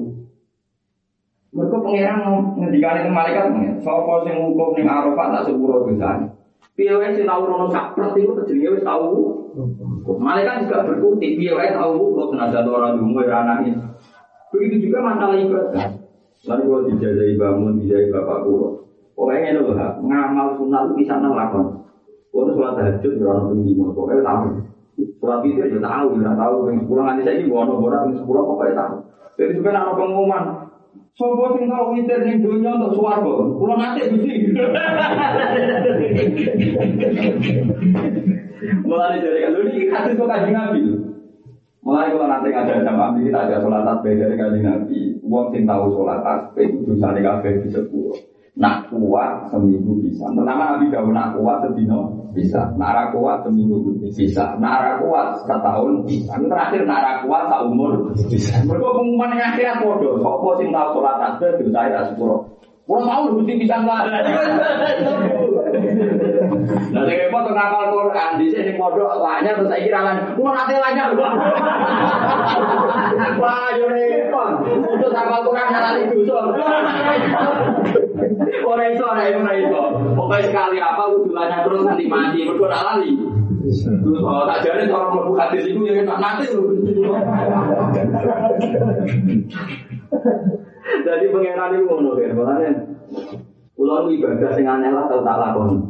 Mereka 1.51 1.77
pengiran 1.83 2.19
ngendikan 2.55 3.03
itu 3.03 3.11
malaikat 3.11 3.51
pengen. 3.51 3.75
Sopo 3.83 4.23
sing 4.23 4.39
hukum 4.39 4.71
ning 4.71 4.87
Arafat 4.87 5.27
tak 5.35 5.43
sepuro 5.51 5.83
dosane. 5.83 6.31
Piye 6.79 6.95
wae 6.95 7.11
sing 7.11 7.27
tau 7.27 7.43
rono 7.43 7.67
sakpret 7.67 8.15
iku 8.15 8.39
jenenge 8.47 8.79
wis. 8.79 8.87
Malaikat 10.15 10.63
juga 10.63 10.87
berkutik 10.87 11.35
piye 11.35 11.51
tau 11.75 11.99
kok 11.99 12.27
tenaga 12.31 12.63
orang 12.63 12.95
dungu 12.99 13.19
ora 13.27 13.43
anake. 13.43 13.75
Begitu 14.51 14.87
juga 14.87 15.03
masalah 15.03 15.35
ibadah. 15.39 15.87
Lalu 16.41 16.63
kalau 16.65 16.87
dijajai 16.89 17.37
bangun, 17.37 17.77
dijajai 17.79 18.09
bapak 18.09 18.49
kulo. 18.49 18.69
Pokoknya 19.13 19.53
ini 19.53 19.59
loh, 19.61 19.77
ngamal 20.01 20.57
sunat 20.57 20.89
itu 20.89 20.93
bisa 21.05 21.21
ngelakon. 21.21 21.85
Kalau 22.33 22.49
sholat 22.57 22.73
tahajud, 22.79 23.13
ya 23.21 23.25
orang 23.29 23.45
penggima, 23.53 23.85
pokoknya 23.93 24.25
tahu. 24.25 24.45
Sholat 25.21 25.39
itu 25.45 25.61
ya 25.61 25.77
tahu, 25.77 26.07
ya 26.17 26.33
tahu. 26.33 26.55
Yang 26.65 26.77
sepuluh 26.81 27.03
nanti 27.05 27.21
saya 27.21 27.37
ini, 27.37 27.51
bono 27.51 27.77
bono, 27.77 27.95
yang 28.07 28.17
sepuluh 28.17 28.41
pokoknya 28.41 28.73
tahu. 28.73 28.95
Jadi 29.37 29.51
sebenarnya 29.53 29.81
ada 29.85 29.93
pengumuman, 29.93 30.43
Sopo 31.11 31.59
sing 31.59 31.67
tau 31.67 31.91
witir 31.91 32.23
ning 32.23 32.39
donya 32.39 32.79
untuk 32.79 32.95
swarga. 32.95 33.33
Kula 33.59 33.75
nate 33.75 34.07
Gusti. 34.15 34.35
Mulai 38.87 39.19
dari 39.19 39.39
kalau 39.43 39.61
ini 39.67 39.91
hadis 39.91 40.15
kok 40.15 40.29
kaji 40.31 40.51
Nabi. 40.55 40.81
Mulai 41.83 42.13
kalau 42.15 42.27
nanti 42.31 42.49
ada 42.55 42.85
sama 42.85 43.11
Nabi 43.11 43.27
kita 43.27 43.39
ada 43.43 43.57
sholat 43.59 43.83
tasbih 43.83 44.13
dari 44.15 44.35
kaji 44.39 44.59
Nabi. 44.63 44.99
Wong 45.27 45.51
sing 45.51 45.67
tahu 45.67 45.99
sholat 45.99 46.23
tasbih 46.23 46.67
itu 46.79 46.93
sane 46.95 47.19
kabeh 47.19 47.59
di 47.59 47.69
sepuluh. 47.73 48.15
Nak 48.51 48.91
kuat 48.91 49.47
seminggu 49.47 50.03
bisa. 50.03 50.27
Pertama 50.27 50.75
Nabi 50.75 50.91
jauh 50.91 51.07
nak 51.15 51.39
kuat 51.39 51.63
sedino 51.63 52.11
bisa. 52.35 52.67
Nara 52.75 53.07
kuat 53.15 53.47
seminggu 53.47 53.79
bisa. 54.11 54.59
Nara 54.59 54.99
kuat 54.99 55.39
setahun 55.47 56.03
bisa. 56.03 56.35
Terakhir 56.35 56.83
nara 56.83 57.23
kuat 57.23 57.47
tak 57.47 57.63
umur 57.71 58.11
bisa. 58.27 58.59
Mereka 58.67 58.87
pengumuman 58.91 59.39
yang 59.39 59.55
akhirat 59.55 59.79
bodoh. 59.79 60.19
Sopo 60.19 60.59
sing 60.59 60.67
tahu 60.67 60.99
sholat 60.99 61.15
tasbih 61.23 61.63
itu 61.63 61.71
saya 61.71 62.03
sepuluh. 62.11 62.43
Kurang 62.91 63.07
tahu 63.07 63.39
mesti 63.39 63.55
bisa 63.55 63.75
nggak. 63.87 64.03
Nah, 66.91 67.07
saya 67.07 67.15
repot 67.23 67.39
tuh 67.47 67.55
ngapal 67.55 67.87
Quran 67.87 68.35
di 68.35 68.51
sini 68.51 68.75
pondok 68.75 69.15
lanya 69.23 69.55
terus 69.55 69.71
saya 69.71 69.79
kira 69.79 70.03
lan, 70.03 70.35
mau 70.35 70.51
nanti 70.51 70.75
lanya 70.75 71.15
Wah, 73.39 73.71
yo 73.79 73.87
repot. 73.87 74.67
Untuk 74.75 75.07
ngapal 75.07 75.39
Quran 75.47 75.71
nyala 75.71 76.03
itu 76.03 76.27
so. 76.27 76.35
Ora 78.67 78.83
iso, 78.91 79.07
ora 79.07 79.23
iso, 79.23 79.39
ora 79.39 79.55
iso. 79.55 79.81
Pokoknya 80.11 80.51
sekali 80.51 80.77
apa 80.83 81.03
kudu 81.15 81.31
lanya 81.31 81.63
terus 81.63 81.87
nanti 81.87 82.11
mati, 82.11 82.43
mergo 82.43 82.67
ora. 82.67 82.99
Terus 82.99 83.87
kalau 84.19 84.43
tak 84.51 84.67
jadi 84.67 84.91
orang 84.91 85.15
mlebu 85.15 85.39
hadis 85.39 85.63
itu 85.63 85.79
ya 85.87 86.03
enak 86.03 86.19
nanti 86.19 86.43
lho. 86.51 86.75
Jadi 90.91 91.25
pengenan 91.31 91.71
itu 91.79 91.83
ngono 91.87 92.11
kan, 92.19 92.31
makanya 92.35 92.71
Kulo 93.71 94.13
ibadah 94.13 94.51
sing 94.53 94.67
aneh 94.69 94.93
lah 94.93 95.09
tau 95.09 95.25
tak 95.25 95.41
lakoni. 95.41 95.81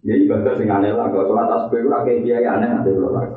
Ya 0.00 0.16
ibadah 0.16 0.56
sing 0.56 0.72
aneh 0.72 0.94
lah, 0.96 1.12
kalau 1.12 1.28
sholat 1.28 1.46
tasbih 1.52 1.84
ora 1.84 2.00
kayak 2.06 2.24
kiai 2.24 2.46
aneh 2.48 2.68
nanti 2.70 2.96
lakoni. 2.96 3.28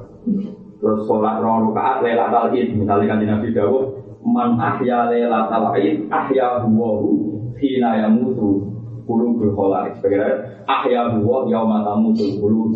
Terus 0.79 1.03
sholat 1.03 1.43
rong 1.43 1.71
rakaat 1.71 2.03
lailatul 2.03 2.55
id, 2.55 2.79
misalnya 2.79 3.11
kan 3.11 3.23
Nabi 3.23 3.49
Dawud, 3.51 3.85
man 4.23 4.55
ahya 4.55 5.11
lailatul 5.11 5.75
id 5.79 6.07
ahya 6.07 6.63
huwahu 6.63 7.11
hina 7.59 8.07
yamutu 8.07 8.67
qulubul 9.03 9.51
khalaiq. 9.51 9.99
Sebagai 9.99 10.63
ahya 10.63 11.19
huwa 11.19 11.47
yauma 11.47 11.83
tamutu 11.83 12.39
qulub. 12.39 12.71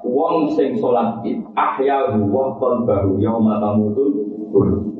Wong 0.00 0.56
sing 0.56 0.76
sholat 0.80 1.20
id 1.24 1.44
ahya 1.52 2.16
huwa 2.16 2.56
qalbahu 2.56 3.20
yauma 3.20 3.60
tamutu 3.60 4.19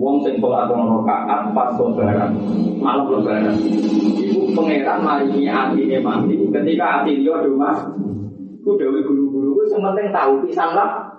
Wong 0.00 0.22
sing 0.22 0.38
sholat 0.38 0.70
rong 0.70 1.02
rakaat 1.02 1.50
pas 1.50 1.74
lebaran, 1.74 2.30
malam 2.78 3.10
lebaran. 3.10 3.54
Iku 4.16 4.54
pangeran 4.54 5.02
maringi 5.02 5.50
atine 5.50 5.98
mati 5.98 6.38
ketika 6.38 7.02
ati 7.02 7.26
do 7.26 7.34
mas. 7.58 7.82
Ku 8.62 8.78
dewe 8.78 9.02
guru-guru 9.02 9.58
ku 9.58 9.62
sing 9.66 9.82
penting 9.82 10.14
tahu 10.14 10.46
pisan 10.46 10.72
lah. 10.78 11.10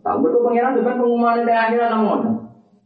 Tahu 0.00 0.16
betul 0.24 0.40
pangeran 0.48 0.80
depan 0.80 0.96
pengumuman 0.96 1.44
di 1.44 1.52
akhirat 1.52 1.92
namun. 1.92 2.37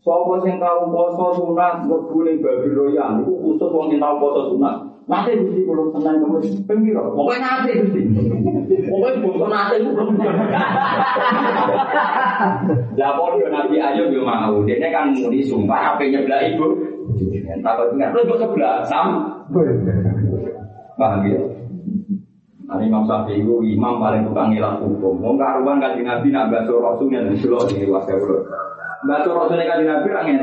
Sopo 0.03 0.35
sing 0.43 0.59
tahu 0.59 0.91
poso 0.91 1.27
sunat 1.39 1.87
mlebu 1.87 2.27
babi 2.43 2.69
royan 2.75 3.23
iku 3.23 3.39
khusus 3.39 3.71
wong 3.71 3.87
sing 3.87 4.03
tahu 4.03 4.19
poso 4.19 4.51
sunat. 4.51 4.77
Nanti 5.07 5.35
mesti 5.35 5.67
kalau 5.67 5.91
tenang 5.91 6.23
kamu 6.23 6.63
pengiro, 6.63 7.11
pokoknya 7.11 7.43
nanti 7.43 7.71
mesti. 7.75 8.01
Pokoknya 8.87 9.19
bukan 9.19 9.51
nanti 9.51 9.75
itu 9.83 9.91
belum. 9.91 10.15
Lah 12.95 13.11
podo 13.19 13.47
Nabi 13.51 13.77
Ayub 13.83 14.15
yo 14.15 14.23
mau, 14.23 14.63
dia 14.63 14.79
kan 14.95 15.11
muni 15.11 15.43
sumpah 15.43 15.95
apa 15.95 16.07
nyebelah 16.07 16.51
ibu. 16.55 16.67
Takut 17.63 17.99
ingat 17.99 18.15
lu 18.15 18.35
sebelah 18.39 18.87
sam. 18.87 19.07
Paham 20.95 21.27
ya? 21.27 21.43
Nah, 22.73 22.79
Imam 22.81 23.05
Syafi'i 23.05 23.45
itu 23.45 23.61
imam 23.77 24.01
paling 24.01 24.25
tukang 24.25 24.49
ngilang 24.49 24.81
hukum. 24.81 25.21
Mau 25.21 25.37
karuan 25.37 25.77
kaji 25.77 26.07
Nabi 26.07 26.33
nak 26.33 26.49
baso 26.49 26.81
rasulnya 26.81 27.27
dan 27.27 27.37
selo 27.37 27.61
di 27.69 27.85
wasya 27.85 28.17
Baso 29.03 29.35
rasulnya 29.35 29.67
kaji 29.67 29.85
Nabi 29.87 30.09
rangen. 30.15 30.41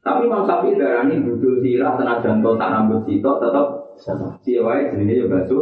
Tapi 0.00 0.24
Imam 0.24 0.48
Syafi'i 0.48 0.80
darah 0.80 1.04
ini 1.04 1.20
budul 1.20 1.60
sirah 1.60 1.92
senajan 2.00 2.40
to 2.40 2.56
tak 2.56 2.72
rambut 2.72 3.04
sitok 3.04 3.36
tetap 3.44 3.66
siawai 4.40 4.88
jenisnya 4.96 5.24
ya 5.24 5.26
baso. 5.28 5.58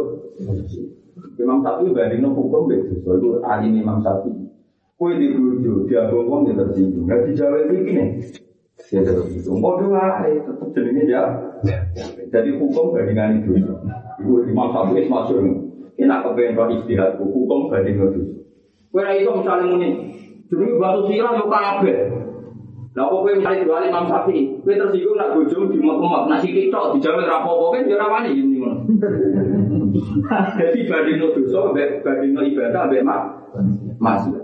Imam 1.39 1.59
Syafi'i 1.59 1.91
banding 1.91 2.23
no 2.23 2.31
hukum 2.31 2.71
begitu. 2.71 3.03
So 3.03 3.19
itu 3.19 3.43
alim 3.43 3.75
Imam 3.75 3.99
Syafi'i. 3.99 4.47
Kue 4.99 5.15
di 5.15 5.31
bujo, 5.31 5.87
dia 5.87 6.11
ngomong 6.11 6.43
dia 6.43 6.59
tersinggung. 6.59 7.07
Gak 7.07 7.23
dijawab 7.31 7.71
ini 7.71 7.91
nih. 7.95 8.07
Tersinggung. 8.75 9.63
Mau 9.63 9.79
dua, 9.79 10.27
tetap 10.27 10.67
jenisnya 10.75 11.03
ya. 11.07 11.23
Jadi 12.27 12.59
hukum 12.59 12.91
bandingan 12.95 13.39
itu. 13.43 13.59
Ibu 14.23 14.51
Imam 14.51 14.71
Syafi'i 14.75 15.07
masuk. 15.07 15.39
Kena 15.99 16.23
kepengen 16.23 16.55
roh 16.55 16.67
istirahat. 16.75 17.19
Hukum 17.19 17.71
banding 17.71 17.95
itu. 17.95 18.21
Kue 18.91 19.03
itu 19.19 19.31
misalnya 19.35 19.67
muni. 19.67 19.89
Jadi 20.49 20.65
batu 20.81 21.01
sirah 21.05 21.31
yo 21.37 21.45
kabeh. 21.45 21.97
Lah 22.97 23.05
kok 23.05 23.21
kowe 23.21 23.31
misalnya 23.37 23.63
jual 23.63 23.85
Imam 23.85 24.09
Syafi'i, 24.09 24.49
kowe 24.65 24.73
tersinggung 24.73 25.13
nak 25.13 25.37
bojo 25.37 25.69
di 25.69 25.77
mak 25.77 26.25
nak 26.25 26.41
sithik 26.41 26.73
tok 26.73 26.97
dijawe 26.97 27.21
ra 27.21 27.45
apa-apa 27.45 27.65
kan 27.77 27.85
yo 27.85 27.95
ora 28.01 28.07
wani 28.09 28.29
ngene 28.33 28.55
ngono. 28.57 28.77
Jadi 30.57 30.79
banding 30.89 31.21
dosa 31.21 31.69
mbek 31.69 32.01
banding 32.01 32.33
ibadah 32.33 32.89
mbek 32.89 33.05
mak 33.05 33.21
masih. 34.01 34.41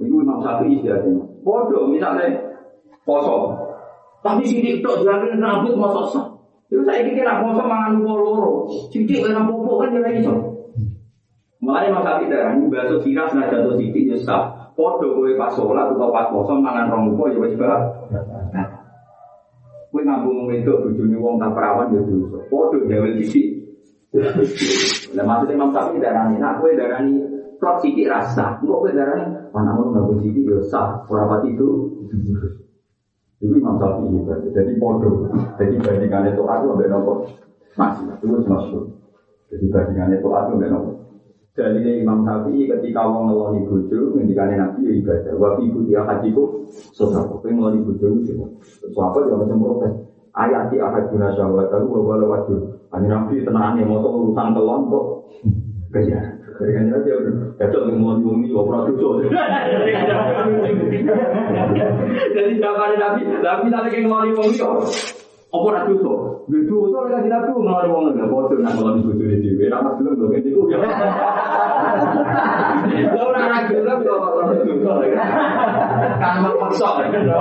Iku 0.00 0.16
Imam 0.24 0.40
Syafi'i 0.40 0.80
istilahnya. 0.80 1.28
Bodoh 1.44 1.92
misalnya 1.92 2.56
poso. 3.04 3.52
Tapi 4.24 4.48
sithik 4.48 4.80
tok 4.80 5.04
jalan 5.04 5.36
rambut 5.36 5.76
masuk 5.76 6.08
sah. 6.08 6.26
Itu 6.72 6.88
saya 6.88 7.04
kira 7.04 7.44
poso 7.44 7.68
mangan 7.68 8.00
loro. 8.00 8.64
Sithik 8.88 9.28
ora 9.28 9.44
apa-apa 9.44 9.72
kan 9.84 9.92
yo 9.92 10.00
ora 10.00 10.10
iso. 10.16 10.34
Mulai 11.58 11.90
Syafi'i 11.90 12.30
darah 12.30 12.54
ini 12.54 12.70
bahasa 12.70 13.02
sirah 13.02 13.26
senajan 13.26 13.66
to 13.66 13.72
sithik 13.74 14.06
yo 14.06 14.16
sah. 14.22 14.70
Podo 14.78 15.10
kowe 15.10 15.26
pas 15.34 15.50
sholat 15.50 15.90
atau 15.90 16.14
pas 16.14 16.30
poso 16.30 16.54
mangan 16.54 16.86
rong 16.86 17.18
upo 17.18 17.26
ya 17.26 17.38
wis 17.42 17.58
bah. 17.58 17.82
Kowe 19.90 20.00
ngambung 20.06 20.46
wedok 20.46 20.86
bojone 20.86 21.18
wong 21.18 21.34
tak 21.42 21.50
perawan 21.58 21.90
ya 21.90 21.98
dosa. 22.06 22.38
Podo 22.46 22.86
gawe 22.86 23.10
sithik. 23.18 23.58
Lah 25.18 25.24
maksudnya 25.26 25.58
Imam 25.58 25.74
Syafi'i 25.74 25.98
darani, 25.98 26.38
nak 26.38 26.62
kowe 26.62 26.70
darani 26.78 27.18
plot 27.58 27.82
sithik 27.82 28.06
rasa. 28.06 28.62
Engko 28.62 28.86
kowe 28.86 28.94
darani 28.94 29.26
anakmu 29.50 29.90
ngambung 29.90 30.18
sithik 30.22 30.46
ya 30.46 30.62
sah, 30.70 31.02
pati 31.10 31.58
itu. 31.58 31.68
Itu 33.42 33.54
Imam 33.58 33.82
Syafi'i 33.82 34.14
berarti. 34.22 34.48
Jadi 34.54 34.72
podo. 34.78 35.26
Jadi 35.58 35.74
bandingannya 35.82 36.38
itu 36.38 36.42
aku 36.46 36.64
ambek 36.78 36.86
nopo? 36.86 37.26
Masih, 37.74 38.06
itu 38.14 38.26
masuk. 38.46 38.94
Jadi 39.50 39.66
bandingannya 39.74 40.22
itu 40.22 40.28
aku 40.30 40.54
ambek 40.54 40.70
nopo? 40.70 40.97
Dari 41.58 41.82
Imam 42.06 42.22
Syafi'i 42.22 42.70
ketika 42.70 43.02
wong 43.02 43.34
ngeloni 43.34 43.66
bojo, 43.66 44.14
ngendikane 44.14 44.54
Nabi 44.54 44.86
ya 44.86 44.92
ibadah. 45.02 45.34
Wa 45.34 45.58
fi 45.58 45.66
kutia 45.66 46.06
hajiku 46.06 46.62
sodako. 46.94 47.42
Kowe 47.42 47.50
ngeloni 47.50 47.82
bojo 47.82 48.14
itu. 48.22 48.38
Sahabat 48.94 49.26
ya 49.26 49.34
macam 49.34 49.58
protes. 49.58 49.92
Ayat 50.38 50.70
di 50.70 50.78
ahad 50.78 51.10
guna 51.10 51.34
syahwat 51.34 51.66
aku 51.74 51.98
wa 51.98 52.14
wala 52.14 52.30
wajur. 52.30 52.78
Hanya 52.94 53.10
Nabi 53.10 53.42
tenangane 53.42 53.82
mau 53.90 53.98
urusan 54.06 54.54
kelon 54.54 54.86
kok. 54.86 55.06
Kerja. 55.90 56.20
Kerja 56.62 56.78
dia 57.02 57.14
udah. 57.26 57.34
Jatuh 57.58 57.90
ngeloni 57.90 58.22
wong 58.22 58.38
ini 58.46 58.54
ora 58.54 58.78
dosa. 58.94 59.26
Jadi 62.38 62.54
zaman 62.62 62.90
Nabi, 63.02 63.20
Nabi 63.42 63.88
ke 63.90 63.98
ngeloni 64.06 64.30
wong 64.30 64.54
apa 65.48 65.64
ora 65.64 65.80
dosa? 65.88 66.44
Lha 66.52 66.60
dosa 66.68 66.96
ora 67.00 67.08
kanjeng 67.16 67.32
Nabi 67.32 67.48
ngeloni 67.56 67.88
wong 67.88 68.04
lho 68.12 68.26
padha 68.28 68.54
nak 68.60 68.72
ngeloni 68.76 69.00
bojone 69.00 69.36
dhewe. 69.40 69.64
Ora 69.72 69.80
pas 69.80 69.96
gelem 69.96 70.20
kok 70.20 70.36
iku 70.44 70.62
ya. 70.68 70.76
Lha 70.76 70.92
ora 73.16 73.40
ora 73.48 73.58
gelem 73.64 73.98
kok 74.04 74.20
ora 74.28 74.52
dosa. 74.60 74.92
Kan 76.20 76.44
maksa 76.44 76.88
lho. 77.00 77.40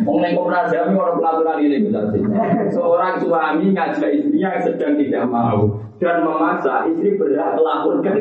Wong 0.00 0.16
ning 0.24 0.32
koperasi 0.32 0.80
kami 0.80 0.96
orang 0.96 1.16
pelaturan 1.20 1.60
ini 1.60 1.92
berarti. 1.92 2.24
Seorang 2.72 3.20
suami 3.20 3.68
ngajak 3.76 4.10
istrinya 4.16 4.56
yang 4.56 4.64
sedang 4.64 4.96
tidak 4.96 5.28
mau 5.28 5.76
dan 6.00 6.24
memaksa 6.24 6.88
istri 6.88 7.20
berhak 7.20 7.52
melaporkan. 7.52 8.16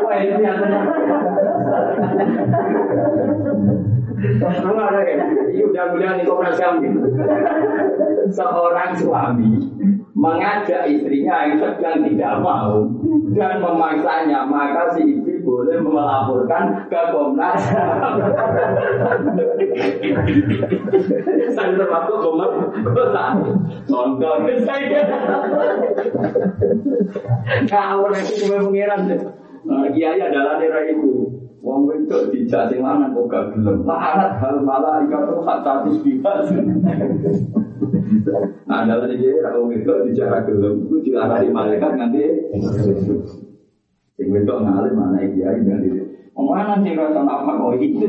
Wah 0.00 0.16
ini 0.16 0.48
Ada 4.18 5.00
ya. 5.06 5.26
Seorang 8.28 8.90
suami 8.98 9.50
mengajak 10.18 10.90
istrinya 10.90 11.46
yang 11.46 11.62
sedang 11.62 12.02
tidak 12.02 12.42
mau 12.42 12.82
dan 13.38 13.62
memaksanya, 13.62 14.42
maka 14.50 14.90
si 14.98 15.06
istri 15.06 15.38
boleh 15.46 15.78
melaporkan 15.78 16.90
ke 16.90 17.02
Komnas. 17.14 17.62
Saya 21.54 21.70
termasuk 21.78 22.18
Komnas 22.18 22.52
Contoh 23.86 24.34
saya. 24.66 25.02
Cuma 28.42 28.56
mengiran 28.66 29.06
deh. 29.06 29.22
Kiai 29.94 30.18
adalah 30.18 30.58
daerah 30.58 30.82
itu. 30.90 31.37
Wong 31.58 31.90
wedok 31.90 32.30
dijak 32.30 32.70
sing 32.70 32.86
lanang 32.86 33.18
kok 33.18 33.26
gak 33.26 33.44
gelem. 33.54 33.82
Larat 33.82 34.38
hal 34.38 34.62
malah 34.62 35.02
ikut 35.02 35.42
hak 35.42 35.58
status 35.66 35.96
bebas. 36.06 36.46
Nah, 38.68 38.84
dalam 38.84 39.10
ini 39.10 39.42
ra 39.42 39.56
wong 39.58 39.74
wedok 39.74 40.06
dijak 40.06 40.28
ra 40.30 40.40
gelem 40.46 40.86
iku 40.86 40.96
dilarani 41.02 41.48
malaikat 41.50 41.92
nganti 41.98 42.24
sing 44.18 44.28
wedok 44.34 44.66
ngalim 44.66 44.94
mana 44.98 45.18
iki 45.24 45.46
ya 45.46 45.54
dari 45.56 45.90
Omongan 46.38 46.86
sing 46.86 46.94
rasa 46.94 47.18
apa 47.26 47.50
kok 47.50 47.82
itu 47.82 48.06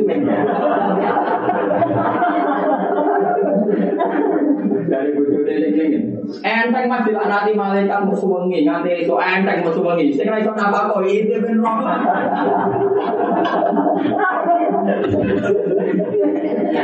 dari 4.90 5.10
bujur 5.14 5.46
ini 5.46 5.68
ingin 5.78 6.04
enteng 6.42 6.86
mas 6.90 7.06
dilaknati 7.06 7.54
malaikat 7.54 8.02
musuh 8.06 8.30
wengi 8.42 8.66
nganti 8.66 9.06
itu 9.06 9.14
enteng 9.18 9.62
musuh 9.66 9.84
wengi 9.86 10.14
sing 10.14 10.26
ra 10.30 10.42
iso 10.42 10.54
napa 10.58 10.90
kok 10.90 11.06
itu 11.06 11.38
ben 11.42 11.62
roh. 11.62 11.78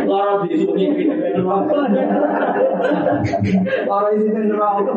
Loro 0.05 0.33
disuruh 0.45 0.77
Orang 3.85 4.13
isi 4.17 4.29
neraka. 4.29 4.93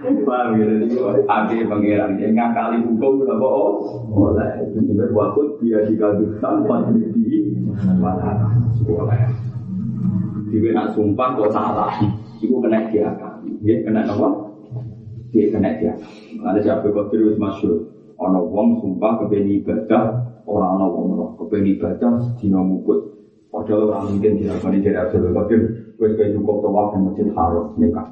Paham 0.00 0.58
ya, 0.58 0.66
jadi 0.82 0.98
akhir 1.30 1.62
pangeran 1.70 2.18
yang 2.18 2.34
ngakali 2.34 2.82
hukum 2.82 3.22
berapa 3.22 3.46
oh, 3.46 4.02
mulai 4.10 4.66
itu 4.66 4.82
juga 4.82 5.06
waktu 5.14 5.42
dia 5.62 5.86
dikabulkan 5.86 6.66
pas 6.66 6.90
di 6.90 7.38
mana, 8.02 8.50
sekolah. 8.74 9.49
Dia 10.50 10.70
nak 10.74 10.98
sumpah 10.98 11.38
kok 11.38 11.54
salah, 11.54 11.94
itu 12.42 12.58
kena 12.58 12.90
dia, 12.90 13.06
dia 13.62 13.76
kena 13.86 14.02
apa? 14.02 14.28
Dia 15.30 15.46
kena 15.54 15.70
dia. 15.78 15.94
Ada 16.42 16.58
siapa 16.58 16.90
kok 16.90 17.14
terus 17.14 17.38
masuk, 17.38 17.86
ono 18.18 18.50
wong 18.50 18.82
sumpah 18.82 19.22
kebeni 19.24 19.62
ibadah, 19.62 20.10
orang 20.50 20.70
ono 20.82 20.86
wong 20.90 21.06
roh 21.14 21.30
kebeni 21.38 21.78
ibadah, 21.78 22.18
dino 22.42 22.60
mukut. 22.66 22.98
Padahal 23.50 23.90
orang 23.90 24.14
mungkin 24.14 24.38
pernah 24.42 24.78
jadi 24.78 24.98
Abdul 25.06 25.34
Qadir, 25.34 25.60
wes 25.98 26.14
kayak 26.14 26.38
cukup 26.38 26.62
tawaf 26.62 26.94
di 26.94 26.98
masjid 27.02 27.26
haram 27.34 27.66
nikah. 27.78 28.06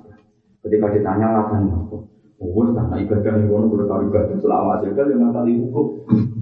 Ketika 0.66 0.90
ditanya 0.90 1.26
alasan 1.30 1.70
apa? 1.70 1.96
Oh, 2.38 2.54
karena 2.54 2.94
ibadah 3.02 3.34
yang 3.34 3.50
kono 3.50 3.66
kudu 3.66 3.84
tahu 3.90 4.00
ibadah 4.14 4.36
selama 4.38 4.78
aja 4.78 4.94
dengan 4.94 5.34
kali 5.34 5.58
hukum. 5.58 5.86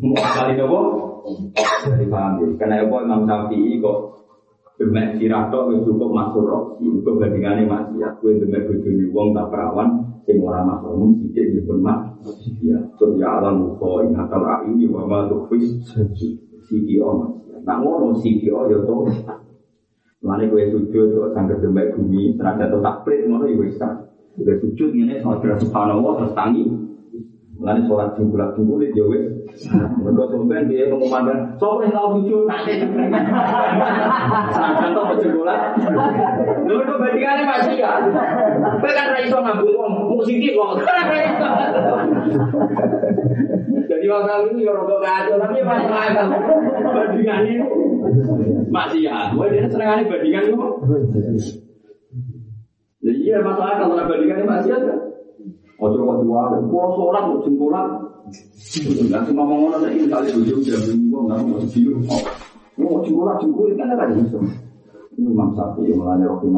Mau 0.04 0.12
kali 0.12 0.60
apa? 0.60 0.80
Jadi 1.88 2.04
paham 2.12 2.32
ya. 2.36 2.46
Karena 2.60 2.84
apa 2.84 2.96
Imam 3.00 3.20
Syafi'i 3.24 3.80
kok 3.80 3.98
Demek 4.76 5.16
sirah 5.16 5.48
tok 5.48 5.72
wis 5.72 5.88
cukup 5.88 6.12
masuk 6.12 6.44
roh, 6.44 6.64
itu 6.84 7.00
bandingane 7.00 7.64
maksiat. 7.64 8.20
Kowe 8.20 8.36
demek 8.36 8.68
bojone 8.68 9.04
wong 9.08 9.28
tak 9.32 9.48
perawan 9.48 9.88
sing 10.28 10.36
ora 10.44 10.60
masuk 10.68 10.92
umum 10.92 11.16
sithik 11.16 11.56
ya 11.56 11.60
pun 11.64 11.80
mak. 11.80 12.20
Ya, 12.60 12.76
so 13.00 13.16
ya 13.16 13.40
alam 13.40 13.72
ko 13.80 14.04
ing 14.04 14.12
akal 14.12 14.44
aini 14.44 14.84
wa 14.92 15.08
ma 15.08 15.18
tukhfis 15.32 15.80
siki 16.68 17.00
o 17.00 17.08
maksiat. 17.24 17.64
Ngono 17.64 18.20
siki 18.20 18.52
o 18.52 18.68
ya 18.68 18.84
to. 18.84 18.96
Mane 20.20 20.44
kowe 20.52 20.60
sujud 20.60 21.08
kok 21.08 21.32
sangger 21.32 21.56
demek 21.64 21.96
bumi, 21.96 22.36
tenaga 22.36 22.68
to 22.68 22.84
takprit 22.84 23.24
ngono 23.24 23.48
ya 23.48 23.56
wis 23.56 23.80
Udah 24.36 24.56
sujud 24.60 24.92
ini 24.92 25.16
sama 25.24 25.40
kira 25.40 25.56
subhanallah 25.56 26.12
terus 26.20 26.36
tangi. 26.36 26.64
Lalu 27.56 27.88
sholat 27.88 28.12
jumlah 28.20 28.52
jumlah 28.52 28.84
ya 28.92 29.04
wes. 29.08 29.32
Mereka 29.72 30.24
sampai 30.28 30.68
dia 30.68 30.92
pengumuman 30.92 31.56
soal 31.56 31.80
yang 31.80 31.96
tahu 31.96 32.20
sujud 32.20 32.44
nanti. 32.44 32.84
Sangat 34.52 34.92
tahu 34.92 35.16
jumlah. 35.24 35.58
Lalu 36.68 36.82
itu 36.84 36.94
bandingannya 37.00 37.44
masih 37.48 37.74
ya. 37.80 37.92
Tapi 38.60 38.92
kan 38.92 39.08
raiso 39.16 39.40
ngabul 39.40 39.72
uang 39.72 39.94
musik 40.04 40.36
uang. 40.52 40.84
Jadi 43.86 44.06
waktu 44.12 44.32
ini 44.52 44.68
ya 44.68 44.72
rokok 44.76 45.00
kacau 45.00 45.36
tapi 45.40 45.64
masih 45.64 45.88
akal. 45.88 46.28
Bandingannya 46.92 47.64
masih 48.68 49.00
ya. 49.00 49.32
Gue 49.32 49.48
dia 49.48 49.64
seneng 49.64 50.04
bandingan 50.04 50.44
itu. 50.52 50.68
Ya 53.00 53.12
iya 53.16 53.36
masalah 53.40 53.80
kalau 53.80 53.96
bandingkan 54.04 54.44
maksiat 54.44 54.82
kan. 54.84 55.05
Ojo 55.76 55.98
kok 56.08 56.16
dua, 56.24 56.56
pulau 56.72 56.90
sholat 56.96 57.22
mau 57.28 57.44
jempulan. 57.44 57.86
Nanti 59.12 59.30
ngomong 59.36 59.76
ada 59.76 59.92
ini 59.92 60.08
kali 60.08 60.32
tujuh 60.32 60.64
jam 60.64 60.80
minggu 60.88 61.18
nggak 61.28 61.38
mau 61.44 61.60
segitu. 61.68 61.92
Mau 62.80 63.04
jempulan 63.04 63.36
jempul 63.36 63.68
kan 63.76 63.92
ada 63.92 64.08
bisa. 64.08 64.40
Ini 65.16 65.32
Imam 65.32 65.52
Sapi 65.56 65.88
yang 65.88 66.00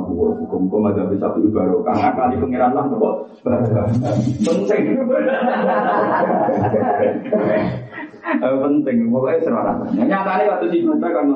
puluh 0.06 0.34
hukum 0.38 0.66
kau 0.70 0.82
ada 0.86 1.06
bisa 1.10 1.30
ibarat 1.34 1.78
karena 1.82 2.10
kali 2.14 2.34
pengiran 2.42 2.74
lah 2.74 2.84
kok 2.90 3.14
penting. 4.42 4.82
penting 8.38 8.96
pokoknya 9.10 9.38
serana. 9.42 9.86
Nyatanya 9.94 10.44
waktu 10.46 10.66
di 10.74 10.78
kan 10.86 11.26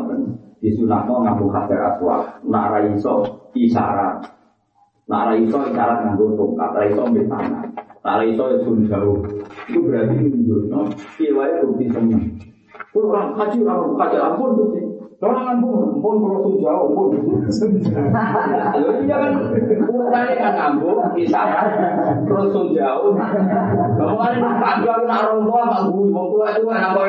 di 0.63 0.71
sunatno 0.79 1.27
ngaku 1.27 1.51
hajar 1.51 1.95
aswal, 1.95 2.23
nak 2.47 2.71
raiso 2.71 3.27
isyarat 3.59 4.23
Nah, 5.11 5.27
ra 5.27 5.35
iso 5.35 5.59
isyarat 5.67 5.99
nganggo 6.07 6.39
tongkat, 6.39 6.71
ra 6.79 6.83
iso 6.87 7.01
ambil 7.03 7.27
tangan. 7.27 7.75
Nah, 8.07 8.15
ra 8.19 8.25
iso 8.25 8.45
sun 8.63 8.87
jauh. 8.87 9.19
Itu 9.67 9.79
berarti 9.83 10.15
menunjukno 10.15 10.79
piye 11.19 11.35
wae 11.35 11.59
bukti 11.59 11.91
seneng. 11.91 12.39
Kuwi 12.95 13.11
ora 13.11 13.35
kaji 13.35 13.67
ora 13.67 13.83
kaji 13.99 14.17
ampun 14.23 14.51
tuh 14.55 14.67
sih. 14.71 14.85
Orang 15.23 15.55
ampun, 15.55 15.99
ampun 15.99 16.15
kalau 16.19 16.39
sun 16.47 16.55
jauh, 16.63 16.87
ampun. 16.95 17.09
Lalu 18.75 19.07
iya 19.07 19.17
kan 19.23 19.33
ukurannya 19.87 20.35
kan 20.39 20.55
ampun, 20.71 20.99
isyarat, 21.19 21.67
terus 22.23 22.47
sun 22.55 22.71
jauh. 22.71 23.15
Kamu 23.19 24.15
kan 24.19 24.35
kaji 24.39 24.87
aku 24.87 25.03
nak 25.07 25.35
mak 25.43 25.83
gue, 25.91 26.05
mau 26.11 26.31
tua 26.31 26.47
itu 26.55 26.63
kan 26.67 26.95
apa 26.95 27.03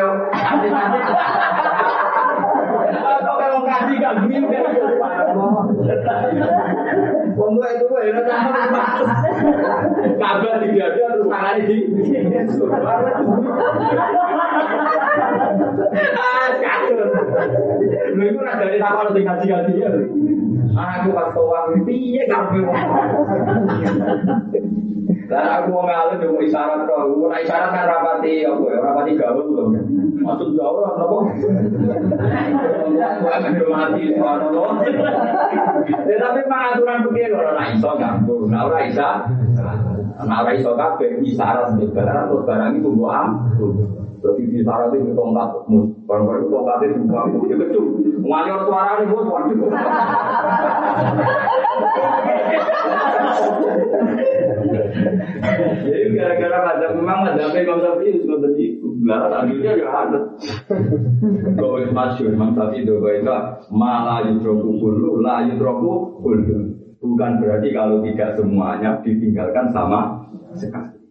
Atau 2.93 3.33
kalau 3.41 3.59
itu 7.73 8.21
kabar 10.19 10.55
di 10.61 10.67
dia 10.77 10.87
terus 10.93 11.25
tangannya 11.25 11.63
di 11.65 11.77
lu 18.13 18.23
itu 18.29 18.39
ada 18.45 18.61
dari 18.61 18.79
kaji 19.25 19.45
kaji 19.49 19.73
ya 19.81 19.89
aku 20.73 21.09
pas 21.13 21.33
piye 21.85 22.23
dan 25.33 25.49
aku 25.49 25.71
mau 25.71 25.87
ngalir 25.87 26.29
mau 26.29 26.41
isyarat 26.43 26.85
kok, 26.85 26.99
mau 27.15 27.31
isyarat 27.33 27.69
kan 27.73 27.89
rapati 27.89 28.43
apa 28.45 28.63
ya, 28.69 28.77
rapati 28.83 29.11
gaul. 29.17 29.71
Maksud 30.19 30.53
apa? 30.59 30.81
Aku 30.99 31.17
mati. 33.71 34.13
Ya 36.05 36.15
tapi 36.19 36.39
pengaturan 36.45 37.07
begini 37.07 37.33
iso 37.73 37.89
ganggu, 37.97 38.35
nah 38.51 38.67
ora 38.67 38.79
nah 40.23 40.37
ora 40.45 40.51
iso 40.53 40.71
kabeh 40.77 41.23
isyarat 41.23 41.81
barang 41.81 42.23
terus 42.29 42.43
barang 42.45 42.71
itu 42.77 42.89
buat 42.93 43.27
Jadi 44.23 44.47
di 44.47 44.63
syarat 44.63 44.95
itu 44.95 45.11
tongkat, 45.11 45.67
tongkat 46.07 46.79
itu 46.87 47.03
buang, 47.11 47.27
itu 47.35 47.55
kecil. 47.59 47.83
Orang 48.23 48.63
suara 48.63 49.03
ini, 49.03 49.11
bos, 49.11 49.27
waduh. 49.27 49.67
Jadi 55.83 56.07
gara-gara 56.15 56.59
ada 56.71 56.87
memang 56.95 57.27
ada 57.27 57.51
Imam 57.51 57.83
Syafi'i 57.83 58.15
itu 58.15 58.23
sudah 58.23 58.51
itu. 58.55 58.87
Lah 59.03 59.43
akhirnya 59.43 59.71
ya 59.75 59.87
ada. 59.91 60.19
Kau 61.59 61.83
masyur 61.91 62.31
Imam 62.31 62.55
Syafi'i 62.55 62.87
itu 62.87 62.95
kau 63.03 63.11
itu 63.11 63.35
malah 63.75 64.23
yudroku 64.23 64.79
kulu, 64.79 65.19
lah 65.19 65.43
yudroku 65.51 66.23
kulu. 66.23 66.79
Bukan 67.03 67.43
berarti 67.43 67.75
kalau 67.75 67.99
tidak 67.99 68.39
semuanya 68.39 69.03
ditinggalkan 69.03 69.67
sama 69.75 70.31
sekali. 70.55 71.02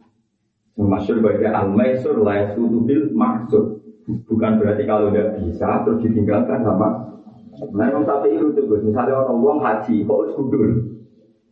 Masyur 0.73 1.21
itu 1.21 1.47
al-maisur 1.49 2.25
la 2.25 2.49
yasutu 2.49 2.81
bil 2.85 3.13
maksud. 3.13 3.85
Bukan 4.27 4.59
berarti 4.59 4.83
kalau 4.89 5.13
tidak 5.13 5.39
bisa 5.39 5.85
terus 5.85 6.01
ditinggalkan 6.03 6.65
sama 6.65 7.13
Nah, 7.53 7.85
Imam 7.93 8.03
Syafi'i 8.03 8.41
itu 8.41 8.49
juga, 8.57 8.81
misalnya 8.81 9.23
orang 9.23 9.39
uang 9.39 9.61
haji, 9.61 10.09
kok 10.09 10.19
harus 10.25 10.35
gudul. 10.41 10.73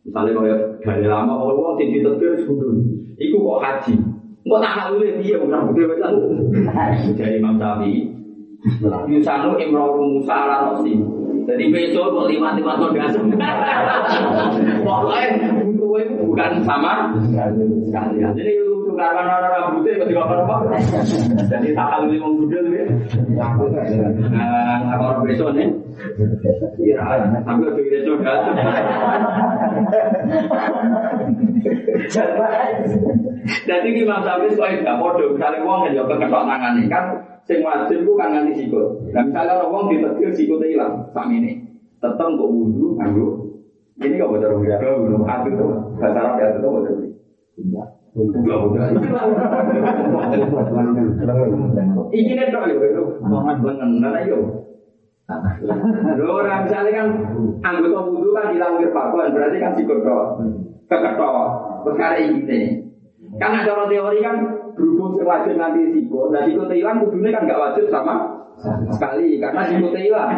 Misalnya 0.01 0.33
kalau 0.33 0.49
dari 0.81 1.05
lama 1.05 1.33
kalau 1.37 1.53
uang 1.61 1.75
tinggi 1.77 2.01
tetir 2.01 2.41
sebudul, 2.41 2.73
itu 3.21 3.37
kok 3.37 3.61
haji. 3.61 3.93
Kok 4.41 4.59
tak 4.59 4.73
halu 4.81 5.05
dia 5.21 5.37
udah 5.37 5.61
betul 5.69 5.85
betul. 5.93 6.13
Jadi 7.13 7.37
Imam 7.37 7.61
Syafi'i, 7.61 8.09
Yusanu 9.13 9.61
Imroru 9.61 10.17
Musa 10.17 10.33
ala. 10.33 10.81
Jadi 11.41 11.63
besok 11.69 12.17
kok 12.17 12.25
lima 12.33 12.57
lima 12.57 12.73
tahun 12.81 12.97
dasar. 12.97 13.21
Pokoknya 14.81 15.25
itu 15.69 15.85
bukan 16.25 16.51
sama. 16.65 17.13
Jadi 18.33 18.53
karena 19.09 19.33
orang 19.41 19.53
rambutnya 19.57 20.01
ketika 20.05 20.21
apa 20.21 20.35
apa. 20.45 20.55
Jadi 21.49 21.73
tak 21.73 21.87
halu 21.89 22.13
lima 22.13 22.27
budel 22.37 22.65
ya. 22.69 22.85
Nah, 23.33 24.93
kalau 25.01 25.25
besok 25.25 25.49
nih. 25.57 25.67
Iya, 26.77 27.01
tapi 27.41 27.59
udah 27.65 27.73
besok. 27.81 28.17
Jadi 33.65 33.87
di 33.97 34.01
masa 34.05 34.37
soal 34.53 34.77
tidak 34.77 34.99
bodoh, 35.01 35.33
misalnya 35.33 35.65
uang 35.65 35.89
yang 35.89 35.93
jauh 35.97 36.07
keketok 36.13 36.43
tangan 36.45 36.77
ini 36.77 36.85
kan, 36.85 37.03
sing 37.45 37.59
wajib 37.65 38.05
itu 38.05 38.13
kan 38.13 38.29
nganti 38.33 38.53
sikut. 38.53 39.01
Nah 39.13 39.23
misalnya 39.25 39.57
orang 39.57 39.71
uang 39.73 39.85
ditetir 39.89 40.29
sikutnya 40.37 40.67
hilang, 40.69 40.93
sama 41.13 41.33
ini, 41.33 41.57
tetap 41.97 42.29
kok 42.29 42.49
wudhu, 42.49 42.97
nganggu. 43.01 43.27
Ini 44.01 44.21
kok 44.21 44.29
bodoh 44.29 44.61
ya, 44.65 44.77
hati 45.25 45.49
tuh, 45.57 45.73
bahasa 45.97 46.19
Arab 46.21 46.37
ya 46.37 46.45
itu. 46.57 46.69
Iki 52.11 52.33
lengan, 52.35 53.91
mana 54.03 54.19
yuk. 54.27 54.43
Loh, 56.19 56.43
orang 56.43 56.67
misalnya 56.67 56.91
kan 56.91 57.07
anggota 57.63 57.99
wudhu 58.03 58.35
kan 58.35 58.51
hilang 58.51 58.83
wirpakuan, 58.83 59.31
berarti 59.31 59.63
kan 59.63 59.71
sikut 59.79 60.03
doang 60.03 60.35
keketok 60.91 61.35
perkara 61.87 62.19
ini 62.19 62.83
kan 63.39 63.63
ada 63.63 63.71
orang 63.71 63.87
teori 63.87 64.19
kan 64.19 64.35
berhubung 64.75 65.23
wajib 65.23 65.55
nanti 65.55 65.87
siko 65.95 66.27
dan 66.35 66.51
siko 66.51 66.67
hilang 66.67 66.99
kudunya 66.99 67.31
kan 67.31 67.47
nggak 67.47 67.61
wajib 67.63 67.87
sama 67.87 68.43
sekali 68.91 69.39
karena 69.39 69.61
sikutnya 69.71 70.01
hilang. 70.03 70.31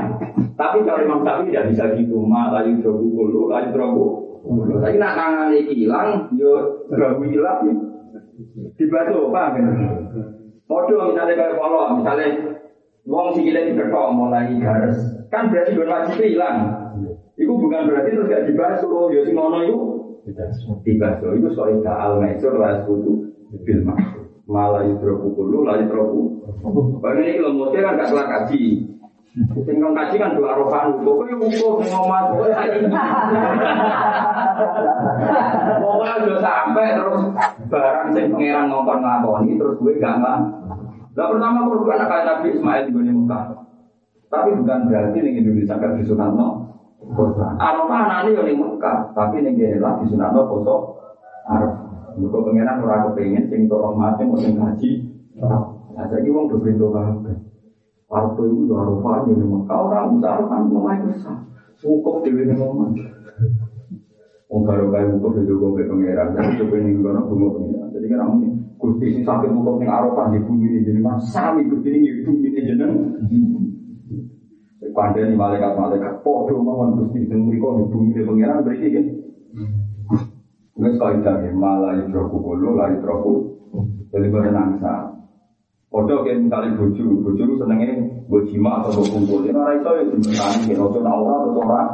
Tapi 0.53 0.85
kalau 0.85 1.01
Imam 1.01 1.25
Syafi'i 1.25 1.49
tidak 1.49 1.65
bisa 1.73 1.83
gitu, 1.97 2.21
mak 2.29 2.53
lagi 2.53 2.77
drogu 2.77 3.09
kulu, 3.09 3.49
lagi 3.49 3.73
drogu. 3.73 4.22
Tapi 4.43 4.95
nak 4.99 5.15
tangan 5.15 5.55
hilang, 5.55 6.27
yo 6.35 6.83
drogu 6.91 7.23
hilang, 7.31 7.63
dibasuh 8.75 9.31
apa 9.31 9.55
kan? 9.55 9.65
Podo 10.67 11.11
misalnya 11.11 11.33
kayak 11.39 11.55
polo, 11.55 11.95
misalnya 11.95 12.27
Wong 13.03 13.35
sikile 13.35 13.67
diketok 13.67 14.15
mulai 14.15 14.55
garis, 14.63 14.95
kan 15.27 15.51
berarti 15.51 15.75
gon 15.75 15.91
wajib 15.91 16.23
hilang. 16.23 16.71
Iku 17.35 17.51
bukan 17.59 17.91
berarti 17.91 18.15
terus 18.15 18.31
gak 18.31 18.47
dibasuh, 18.47 19.11
ya 19.11 19.27
sing 19.27 19.35
ngono 19.35 19.59
iku 19.59 19.79
dibasuh. 20.87 21.35
Iku 21.35 21.47
soal 21.51 21.83
al 21.83 22.23
maisur 22.23 22.55
lah 22.55 22.79
sekutu 22.79 23.27
bil 23.67 23.79
maksud. 23.83 24.23
Malah 24.47 24.87
yudroku 24.87 25.35
kulu, 25.35 25.67
lah 25.67 25.83
yudroku. 25.83 26.47
Bahkan 27.03 27.27
ini 27.27 27.43
motif 27.43 27.83
kan 27.83 27.99
gak 27.99 28.07
salah 28.07 28.27
kaji. 28.27 28.87
Sing 29.33 29.81
kong 29.81 29.97
kaji 29.97 30.15
kan 30.21 30.37
dua 30.37 30.53
rohan, 30.53 31.01
pokoknya 31.01 31.41
wukuf 31.41 31.81
ngomong, 31.89 32.37
pokoknya 32.37 32.85
Pokoknya 35.81 36.13
udah 36.21 36.37
sampai 36.37 36.93
terus 36.93 37.23
barang 37.65 38.07
sing 38.13 38.25
pangeran 38.29 38.69
ngomong 38.69 39.01
ngakoni 39.01 39.57
terus 39.57 39.81
gue 39.81 39.97
gak 39.97 40.21
nggak. 40.21 40.37
Nah 41.17 41.25
pertama 41.29 41.65
korban 41.65 42.05
anak 42.05 42.21
Nabi 42.29 42.47
Ismail 42.53 42.93
di 42.93 42.93
Mekah. 42.93 43.45
Tapi 44.29 44.49
bukan 44.53 44.79
berarti 44.89 45.17
nih 45.17 45.33
Indonesia 45.41 45.81
kan 45.81 45.97
di 45.97 46.05
Sunatno 46.05 46.47
korban. 47.17 47.57
Arafah 47.57 48.01
nanti 48.05 48.37
yang 48.37 48.45
di 48.45 48.53
Mekah, 48.53 49.17
tapi 49.17 49.41
nih 49.41 49.57
dia 49.57 49.81
lah 49.81 49.97
di 49.97 50.13
Sunatno 50.13 50.45
poso 50.45 50.75
Arafah. 51.49 51.81
Mereka 52.21 52.37
pengenan 52.37 52.85
orang 52.85 53.09
kepengen 53.09 53.49
sing 53.49 53.65
tolong 53.65 53.97
mati 53.97 54.21
mau 54.29 54.37
sing 54.37 54.53
haji. 54.61 54.91
Nah 55.41 56.05
uang 56.05 56.45
udah 56.45 56.59
pintu 56.61 56.93
kabeh. 56.93 57.52
Parto 58.13 58.45
itu 58.45 58.69
udah 58.69 58.77
Arafah 58.77 59.25
di 59.25 59.33
Mekah 59.41 59.79
orang 59.89 60.21
Arafah 60.21 60.59
mulai 60.69 61.01
besar. 61.01 61.49
Cukup 61.81 62.21
di 62.21 62.29
Mekah. 62.29 62.69
Wong 64.53 64.69
karo 64.69 64.93
kae 64.93 65.09
buka 65.17 65.41
video 65.41 65.57
kok 65.57 65.81
ke 65.81 65.89
pangeran, 65.89 66.37
tapi 66.37 66.61
coba 66.61 66.75
ning 66.77 67.01
kono 67.01 67.25
bunga 67.25 67.47
pangeran. 67.57 67.87
Jadi 67.89 68.05
kan 68.05 68.19
aku 68.21 68.33
Gusti 68.77 69.17
sing 69.17 69.23
sakit 69.25 69.49
buka 69.49 69.81
ning 69.81 69.89
Arafah 69.89 70.29
di 70.29 70.45
bumi 70.45 70.65
ini 70.69 70.85
jenengan 70.85 71.17
sami 71.17 71.65
Gusti 71.65 71.89
ini 71.89 72.13
di 72.13 72.21
bumi 72.21 72.53
ini 72.53 72.61
jenengan. 72.61 72.93
Kandani 74.93 75.33
malaikat-malaikat 75.33 76.21
podo 76.21 76.61
mawon 76.61 77.01
Gusti 77.01 77.25
sing 77.25 77.49
mriko 77.49 77.81
di 77.81 77.83
bumi 77.89 78.13
ini 78.13 78.21
pangeran 78.29 78.61
berarti 78.61 78.87
kan. 78.93 79.05
Wes 80.77 80.97
kaidah 81.01 81.35
ya 81.41 81.49
malah 81.57 81.97
idroku 81.97 82.37
kulo 82.37 82.77
la 82.77 82.93
idroku. 82.93 83.57
Jadi 84.13 84.29
pada 84.29 84.53
nangsa. 84.53 85.12
Podo 85.93 86.25
kayak 86.25 86.49
misalnya 86.49 86.73
bojo, 86.73 87.05
bojo 87.21 87.41
itu 87.45 87.55
senengnya 87.61 87.93
bojima 88.25 88.81
atau 88.81 89.05
kumpul. 89.05 89.45
Ini 89.45 89.53
orang 89.53 89.77
itu 89.77 89.89
ya 89.93 90.03
sebenarnya 90.09 90.57
kena 90.65 90.85
tuh 90.89 91.01
aura 91.05 91.35
atau 91.37 91.61
orang 91.61 91.89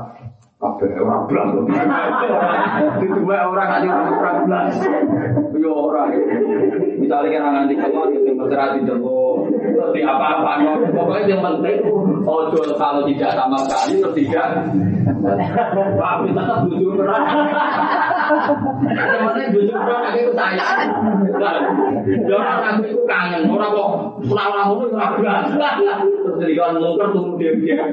Kabeh 0.59 0.91
ora 0.91 1.23
blas. 1.23 1.55
Dituwe 2.99 3.31
ora 3.31 3.63
kali 3.63 3.87
ora 3.87 4.31
blas. 4.43 4.75
Yo 5.55 5.71
ora. 5.71 6.11
Misalnya 6.99 7.39
kan 7.39 7.51
nganti 7.55 7.79
keluar 7.79 8.11
itu 8.11 8.35
mesra 8.35 8.75
di 8.75 8.83
terus 8.83 9.47
di 9.95 10.01
apa-apa. 10.03 10.59
Pokoknya 10.91 11.31
yang 11.31 11.43
penting 11.47 11.79
ojo 12.27 12.59
kalau 12.75 13.07
tidak 13.07 13.31
sama 13.39 13.55
sekali 13.63 14.03
terus 14.03 14.15
tidak. 14.19 14.47
Tapi 15.95 16.27
tetap 16.35 16.59
jujur 16.67 16.91
perang. 16.99 17.23
Yang 18.29 19.21
penting 19.25 19.47
jujur 19.57 19.73
perang 19.73 20.13
itu 20.13 20.31
saya. 20.37 20.85
Orang 22.29 22.61
aku 22.61 22.81
itu 22.85 23.01
kangen, 23.09 23.49
orang 23.49 23.73
kok 23.73 23.89
pulang-pulang 24.21 24.69
itu 24.69 24.85
ora 24.93 25.07
blas. 25.17 25.49
Terus 25.49 26.37
dikon 26.45 26.77
mungker 26.77 27.07
tunggu 27.09 27.41
dia-dia. 27.41 27.89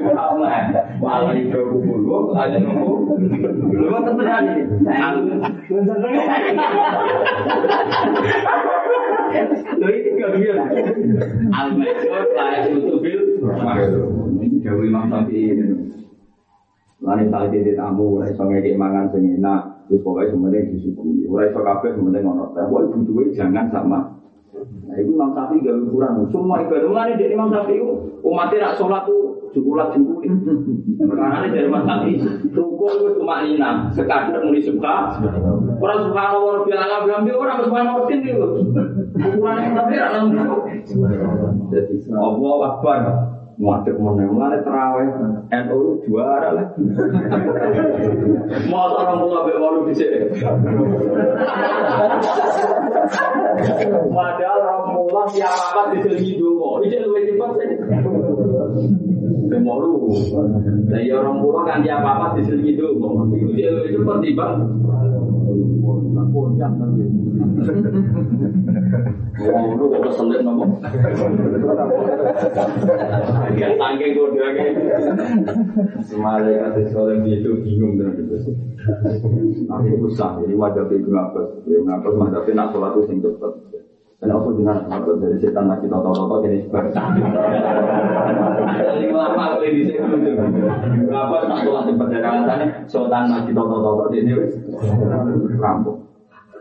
Malah 1.01 1.33
itu 1.33 1.57
kumpul, 1.57 2.37
ada 2.37 2.61
nunggu. 2.61 3.17
Lu 3.73 3.87
kan 3.89 4.01
tenan 4.13 4.45
ini. 4.45 4.63
Lho 9.77 9.87
iki 9.89 10.09
gak 10.21 10.31
biar. 10.37 10.57
Layak 12.37 12.77
untuk 12.77 13.01
bil. 13.01 13.21
Jauh 14.61 14.83
Imam 14.85 15.09
Syafi'i. 15.09 15.65
Lain 16.97 17.29
titik 17.53 17.77
tamu, 17.77 18.25
ngekek 18.25 18.73
mangan 18.77 19.13
wis 19.87 20.03
pokoke 20.03 20.29
sementing 20.31 20.75
disyukuri. 20.75 21.27
Ora 21.27 21.47
iso 21.47 21.59
kabeh 21.63 21.95
sementing 21.95 22.23
ngono. 22.23 22.51
Tapi 22.51 22.91
butuhe 22.91 23.31
jangan 23.35 23.67
sama. 23.71 23.99
Nah, 24.87 24.95
itu 24.97 25.13
Imam 25.13 25.35
Syafi'i 25.35 25.61
gak 25.61 25.77
ukuran. 25.85 26.25
Semua 26.33 26.63
ibadah 26.63 26.87
mulane 26.89 27.13
dari 27.19 27.35
Imam 27.35 27.51
Syafi'i 27.51 27.83
umatnya 28.25 28.63
rak 28.65 28.75
sholat 28.79 29.03
tuh 29.05 29.51
jukulat 29.53 29.93
jukuli. 29.93 30.27
Karena 30.97 31.45
dari 31.45 31.67
Imam 31.67 31.83
Syafi'i 31.85 32.17
rukun 32.55 32.93
itu 32.97 33.09
cuma 33.21 33.45
lina, 33.45 33.91
sekadar 33.93 34.41
muni 34.41 34.63
suka. 34.63 35.21
Orang 35.77 35.99
subhanallah 36.09 36.65
biasa 36.65 37.03
bilang 37.05 37.27
orang 37.27 37.59
subhanallah 37.61 38.09
itu. 38.09 38.33
Ukuran 39.13 39.61
yang 39.61 39.73
tapi 39.77 39.93
rak 39.99 40.09
nang. 40.15 40.25
Jadi 41.69 41.95
Allah 42.15 42.57
Akbar. 42.65 42.99
Muadek 43.57 43.97
mana 43.97 44.29
mana 44.29 44.61
terawih 44.61 45.09
NU 45.49 46.05
juara 46.05 46.53
lah. 46.53 46.67
Mau 48.69 48.85
orang 48.93 49.17
mulai 49.17 49.49
bewalu 49.49 49.89
di 49.89 49.93
sini. 49.97 50.29
Padahal 54.13 54.59
orang 54.61 54.81
mulai 54.93 55.25
siapa 55.33 55.73
apa 55.73 55.81
di 55.89 56.05
sini 56.05 56.37
dulu. 56.37 56.85
Ini 56.85 57.01
lebih 57.01 57.33
cepat 57.33 57.49
sih. 57.57 57.69
Bemolu. 59.57 60.13
Dari 60.87 61.09
orang 61.09 61.41
mulai 61.41 61.65
kan 61.65 61.81
dia 61.81 61.97
apa 61.97 62.09
apa 62.21 62.25
di 62.37 62.45
sini 62.45 62.77
dulu. 62.77 63.25
Itu 63.33 63.49
dia 63.57 63.73
lebih 63.73 64.05
cepat 64.05 64.17
di 64.21 64.37
bang. 64.37 64.61
Kodam 66.27 66.75
nanti. 66.77 67.07
Oh, 69.37 69.69
lu 69.79 69.85
kok 69.89 70.01
keselit 70.11 70.43
ngomong. 70.43 70.83
Ya 73.55 73.67
tangke 73.79 74.11
kodamnya. 74.11 74.75
Semale 76.03 76.51
kata 76.61 76.79
sekolah 76.91 77.15
itu 77.25 77.51
bingung 77.63 77.95
itu. 77.97 78.37
Usah, 80.03 80.43
jadi 80.43 80.53
wajah 80.53 80.85
itu. 80.91 81.09
Ya 81.65 81.79
itu. 81.79 82.09
Dan 84.17 84.33
aku 84.33 84.57
dengan 84.57 84.81
apa 84.89 85.13
dari 85.21 85.37
setan 85.37 85.69
lagi 85.69 85.85
toto 85.85 86.09
toto 86.09 86.41
jadi 86.41 86.65
sebar. 86.65 86.89
Jadi 86.89 89.13
lama 89.13 89.43
aku 89.53 89.69
di 89.69 89.85
sini 89.85 90.33
Apa 91.13 91.45
nak 91.45 91.61
sholat 91.61 91.85
cepet 91.85 92.07
dari 92.09 92.25
alasannya 92.25 92.89
setan 92.89 93.29
lagi 93.29 93.53
toto 93.53 93.77
toto 93.77 94.09
jadi 94.09 94.33
rampung. 95.61 96.09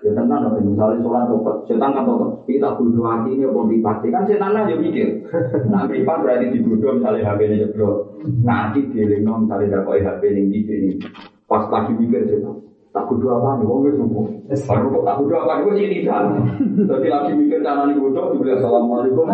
Ya 0.05 0.13
tenang 0.13 0.45
dong, 0.45 0.61
misalnya 0.61 1.01
sholat 1.01 1.33
cepet, 1.33 1.57
setan 1.73 1.97
kan 1.97 2.05
toto 2.05 2.45
kita 2.45 2.77
bodoh 2.77 3.09
hati 3.09 3.41
ini 3.41 3.49
apa 3.49 3.61
dipati 3.73 4.13
kan 4.13 4.29
setan 4.29 4.53
aja 4.53 4.77
mikir. 4.77 5.25
Nah 5.73 5.89
privat 5.89 6.29
berarti 6.29 6.53
dibodoh 6.53 7.01
misalnya 7.01 7.33
HP 7.33 7.41
ini 7.49 7.65
jeblok. 7.65 8.21
Nanti 8.45 8.85
dieling 8.93 9.25
misalnya 9.25 9.81
dapat 9.81 10.05
HP 10.05 10.23
ini 10.29 10.61
ini. 10.61 11.01
Pas 11.49 11.65
lagi 11.73 11.97
mikir 11.97 12.29
setan. 12.29 12.66
Tak 12.97 13.13
kudu 13.13 13.29
apa 13.29 13.61
nih, 13.61 13.69
wong 13.69 13.85
wis 13.85 14.01
subuh. 14.01 14.25
Baru 14.49 14.89
kok 14.89 15.05
tak 15.05 15.17
kudu 15.21 15.35
apa 15.37 15.53
nih, 15.61 15.65
wis 15.69 15.79
ini 15.85 15.99
kan. 16.09 16.33
Jadi 16.81 17.09
lagi 17.13 17.33
mikir 17.37 17.61
cara 17.61 17.85
nih 17.85 18.01
kudu, 18.01 18.33
dibeli 18.33 18.57
assalamualaikum. 18.57 19.29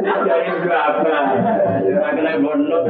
Jadi 0.00 0.48
berapa? 0.64 1.12
Kena 2.16 2.32
bonus. 2.40 2.84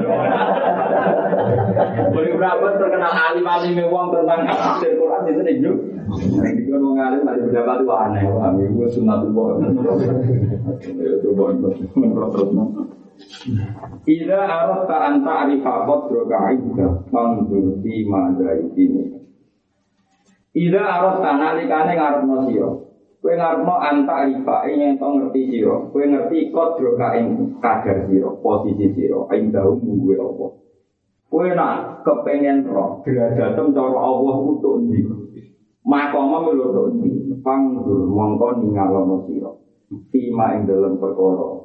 Beri 2.15 2.31
berapa 2.39 2.67
terkenal 2.79 3.13
alim 3.19 3.47
alim 3.51 3.75
wong 3.91 4.15
tentang 4.15 4.47
tafsir 4.47 4.95
Quran 4.95 5.27
itu 5.27 5.41
nih 5.43 5.55
juk. 5.59 5.77
Yang 6.39 6.55
dikon 6.63 6.87
wong 6.87 7.03
alim 7.03 7.27
ada 7.27 7.83
aneh. 7.83 8.23
Kami 8.31 8.63
gue 8.79 8.87
sunatullah. 8.95 9.59
Ya 11.03 11.19
coba 11.19 11.51
terus. 11.59 11.83
Ila 14.07 14.39
arata 14.47 14.97
anta 15.11 15.33
arifa 15.47 15.87
kodro 15.87 16.27
ka'idda 16.27 17.11
Mangdur 17.11 17.79
di 17.83 18.07
madai 18.07 18.67
dini 18.73 19.05
Ila 20.53 20.83
arata 20.83 21.31
nalikane 21.37 21.93
ngarep 21.97 22.23
no 22.27 22.37
siyo 22.47 22.69
Kue 23.23 23.35
ngarep 23.39 23.63
no 23.63 23.75
anta 23.79 24.27
arifa 24.27 24.67
Ini 24.69 24.83
yang 24.83 24.93
tau 24.99 25.17
ngerti 25.19 25.43
siyo 25.51 25.91
Kue 25.91 26.05
ngerti 26.07 26.51
kodro 26.55 26.95
ka'in 26.99 27.59
kadar 27.63 28.07
siyo 28.07 28.39
Posisi 28.41 28.91
siyo 28.95 29.29
Indah 29.31 29.67
umum 29.67 30.07
gue 30.07 30.17
apa. 30.19 30.47
Kue 31.31 31.49
nak 31.57 32.05
kepengen 32.05 32.67
roh 32.69 33.01
Gerajatem 33.07 33.75
cara 33.75 33.99
Allah 33.99 34.37
untuk 34.39 34.83
ini 34.83 35.03
Makoma 35.83 36.47
ngelotok 36.47 36.95
ini 36.99 37.39
Mangdur 37.43 38.07
mongkoni 38.07 38.71
ngalamu 38.71 39.27
siyo 39.27 39.63
Tima 40.09 40.57
ing 40.57 40.65
dalam 40.65 40.97
perkara. 40.97 41.62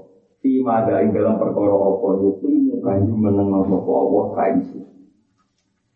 Tima 0.47 0.79
ada 0.79 1.03
ing 1.03 1.11
dalam 1.11 1.35
perkara 1.35 1.75
apa 1.75 2.07
yukimu 2.23 2.79
kanju 2.79 3.13
menengah 3.19 3.67
sapa 3.67 3.91
Allah 3.91 4.25
kaisi. 4.31 4.79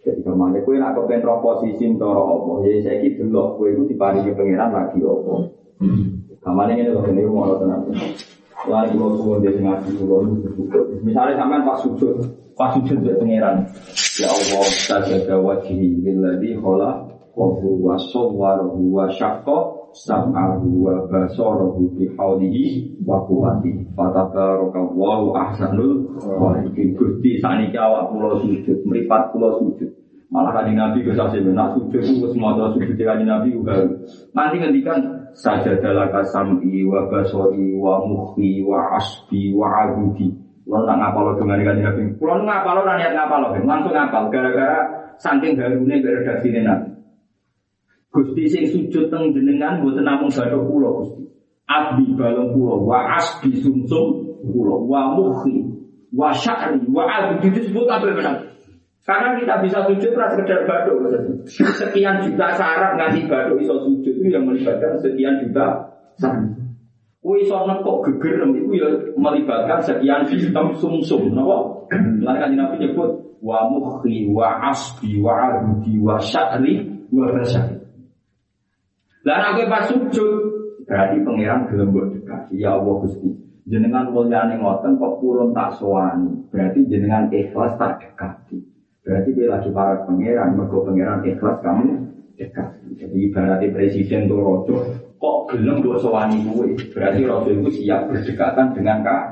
Jadi 0.03 0.19
ke 0.27 0.31
mana 0.35 0.59
kue 0.67 0.75
nak 0.75 0.99
kepen 0.99 1.23
posisi 1.23 1.87
ntoro 1.95 2.19
apa? 2.35 2.67
Jadi 2.67 2.83
saya 2.83 2.99
kira 2.99 3.23
delok 3.23 3.55
kue 3.55 3.71
itu 3.71 3.87
diparingi 3.87 4.35
pangeran 4.35 4.75
lagi 4.75 4.99
apa? 4.99 5.33
Ke 6.35 6.49
mana 6.51 6.75
ini 6.75 6.91
loh 6.91 7.07
ini 7.07 7.23
mau 7.23 7.55
tenang. 7.55 7.87
Lalu 8.67 8.91
kalau 8.99 9.15
suwon 9.23 9.39
dia 9.39 9.55
ngaji 9.55 9.89
bersyukur. 10.03 10.83
Misalnya 10.99 11.39
sampean 11.39 11.63
pas 11.63 11.79
sujud, 11.79 12.19
pas 12.59 12.75
sujud 12.75 12.99
dia 12.99 13.15
pangeran. 13.15 13.63
Ya 14.19 14.27
Allah, 14.27 14.67
sajadah 14.67 15.39
wajhi 15.39 15.95
lilladzi 16.03 16.59
khala 16.59 17.07
wahu 17.39 17.79
wa 17.79 17.95
sawwarahu 17.95 18.99
wa 18.99 19.07
syaqqa 19.15 19.57
sam'ahu 19.95 20.67
wa 20.83 21.07
basarahu 21.07 21.87
haulihi 22.19 22.99
wa. 23.07 23.23
Fatabarakallahu 23.91 25.35
ahsanul 25.35 26.15
khaliqin. 26.15 26.95
Gusti 26.95 27.43
saniki 27.43 27.75
awak 27.75 28.07
kula 28.07 28.39
sujud, 28.39 28.87
mripat 28.87 29.35
kula 29.35 29.59
sujud. 29.59 29.91
Malah 30.31 30.55
kanjeng 30.55 30.79
Nabi 30.79 31.03
ke 31.03 31.11
sasi 31.11 31.43
nak 31.43 31.75
sujud 31.75 31.99
itu 31.99 32.23
semua 32.31 32.55
doa 32.55 32.71
sujud 32.71 32.95
kanjeng 32.95 33.27
Nabi 33.27 33.51
juga. 33.51 33.83
Nanti 34.31 34.63
ngendikan 34.63 35.27
saja 35.35 35.75
dalam 35.83 36.07
sam'i 36.23 36.87
wa 36.87 37.03
basori 37.11 37.75
wa 37.75 37.99
muhi 38.07 38.63
wa 38.63 38.95
asbi 38.95 39.51
wa 39.51 39.67
agudi. 39.83 40.31
Kulo 40.63 40.87
tak 40.87 40.95
ngapal 41.03 41.35
dengan 41.35 41.59
kanjeng 41.59 41.83
Nabi. 41.83 42.01
Kulo 42.15 42.33
ngapal 42.47 42.75
ora 42.79 42.95
niat 42.95 43.11
ngapal 43.11 43.39
langsung 43.59 43.91
ngapal 43.91 44.23
gara-gara 44.31 44.79
saking 45.19 45.59
harune 45.59 45.99
beredaksi 45.99 46.47
Nabi. 46.63 46.95
Gusti 48.11 48.43
sing 48.47 48.63
sujud 48.71 49.11
teng 49.11 49.35
jenengan 49.35 49.83
mboten 49.83 50.07
namung 50.07 50.31
bathuk 50.31 50.63
kula 50.63 50.89
Gusti. 50.95 51.30
Abdi 51.69 52.13
balung 52.17 52.53
kula 52.57 52.75
wa 52.83 52.99
asbi 53.17 53.53
sumsum 53.61 54.39
kula 54.43 54.75
wa 54.85 55.01
muhi 55.15 55.71
wa 56.11 56.33
sya'ri 56.35 56.83
wa 56.91 57.07
agudi 57.07 57.55
disebut 57.55 57.87
apa 57.87 58.11
benar? 58.11 58.37
Karena 59.01 59.33
kita 59.33 59.55
bisa 59.65 59.79
sujud 59.89 60.13
ras 60.13 60.37
sekedar 60.37 60.61
baduk. 60.69 61.09
Sekian 61.49 62.21
juta 62.21 62.53
syarat 62.53 63.01
ngasih 63.01 63.25
baduk 63.25 63.57
iso 63.57 63.81
sujud 63.81 64.13
itu 64.13 64.29
yang 64.29 64.45
melibatkan 64.45 64.93
sekian 65.01 65.41
juta 65.41 65.89
syarat. 66.21 66.53
Kue 67.21 67.41
iso 67.41 67.65
nekok 67.65 68.05
geger 68.05 68.45
itu 68.49 68.73
ya 68.77 68.89
melibatkan 69.17 69.81
sekian 69.81 70.25
sistem 70.29 70.73
sumsum. 70.77 71.33
Napa? 71.33 71.89
Lan 72.21 72.35
kan 72.37 72.51
Nabi 72.53 72.85
nyebut 72.85 73.09
wa 73.41 73.65
mukhi 73.73 74.29
wa 74.29 74.69
asbi 74.69 75.17
wa 75.17 75.33
adudi 75.49 75.97
wa 75.97 76.21
sya'ri 76.21 76.85
wa 77.09 77.25
rasyari. 77.33 77.81
Lah 79.25 79.53
nek 79.53 79.69
pas 79.69 79.85
sujud 79.89 80.50
berarti 80.91 81.23
pangeran 81.23 81.71
gelem 81.71 81.87
mbok 81.95 82.05
dekat. 82.19 82.41
Ya 82.51 82.75
Allah 82.75 82.95
Gusti. 82.99 83.31
Jenengan 83.63 84.11
mulyane 84.11 84.59
ngoten 84.59 84.99
kok 84.99 85.23
purun 85.23 85.55
tak 85.55 85.79
sowani. 85.79 86.51
Berarti 86.51 86.83
jenengan 86.91 87.31
ikhlas 87.31 87.79
tak 87.79 88.03
dekati. 88.03 88.59
Berarti 89.07 89.29
dia 89.31 89.47
lagi 89.47 89.71
para 89.71 90.03
pangeran, 90.03 90.59
mereka 90.59 90.77
pangeran 90.83 91.23
ikhlas 91.23 91.57
kamu 91.63 91.87
dekat. 92.35 92.69
Jadi 92.99 93.19
berarti 93.31 93.67
presiden 93.71 94.27
tuh 94.27 94.43
rojo, 94.43 94.75
kok 95.15 95.37
gelem 95.47 95.79
buat 95.79 96.03
sewani 96.03 96.43
kue. 96.43 96.75
Berarti 96.91 97.21
rojo 97.23 97.49
itu 97.55 97.69
siap 97.81 98.11
berdekatan 98.11 98.75
dengan 98.75 98.99
kak. 98.99 99.23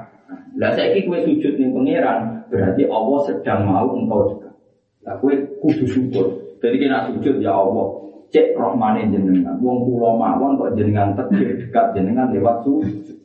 Lah 0.55 0.71
saya 0.79 0.95
kue 1.03 1.19
sujud 1.27 1.59
nih 1.59 1.69
pangeran, 1.75 2.19
berarti 2.47 2.87
Allah 2.87 3.19
sedang 3.27 3.61
mau 3.67 3.87
engkau 3.91 4.21
dekat. 4.31 4.53
Lah 5.03 5.15
kue 5.19 5.35
kudu 5.59 5.85
syukur. 5.85 6.25
Jadi 6.63 6.75
kena 6.79 7.11
sujud 7.11 7.43
ya 7.43 7.51
Allah, 7.51 7.87
cek 8.29 8.57
rohmane 8.57 9.09
jenengan. 9.09 9.57
Wong 9.61 9.85
pulau 9.85 10.17
mawon 10.17 10.57
kok 10.57 10.73
jenengan 10.77 11.17
tegir 11.17 11.57
dekat 11.57 11.97
jenengan 11.97 12.29
lewat 12.33 12.65
sujud. 12.65 13.17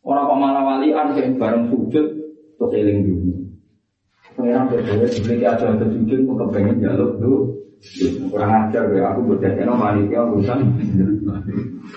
Orang 0.00 0.28
kok 0.28 0.38
malah 0.40 0.62
walian 0.64 1.36
bareng 1.36 1.64
sujud 1.68 2.06
terus 2.56 2.72
eling 2.76 2.98
dunia. 3.04 3.38
Pengiran 4.36 4.68
berdua 4.68 5.08
dibeli 5.08 5.44
aja 5.44 5.64
ada 5.74 5.86
sujud 5.88 6.18
mau 6.24 6.36
kepengen 6.44 6.80
jalur 6.80 7.16
tuh 7.18 7.60
kurang 8.28 8.68
ajar 8.68 8.92
ya 8.92 9.08
aku 9.08 9.32
berjaya 9.32 9.64
panitia 9.64 10.20
urusan 10.28 10.60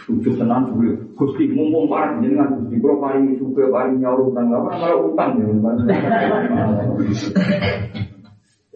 sujud 0.08 0.40
tenang 0.40 0.72
dulu 0.72 0.96
gusti 1.20 1.52
mumpung 1.52 1.92
parah 1.92 2.24
dengan 2.24 2.56
gusti 2.56 2.80
pro 2.80 3.04
paling 3.04 3.36
juga 3.36 3.68
paling 3.68 4.00
nyawa 4.00 4.24
utang 4.24 4.48
apa 4.48 4.80
malah 4.80 4.98
utang 5.04 5.32
ya 5.44 5.52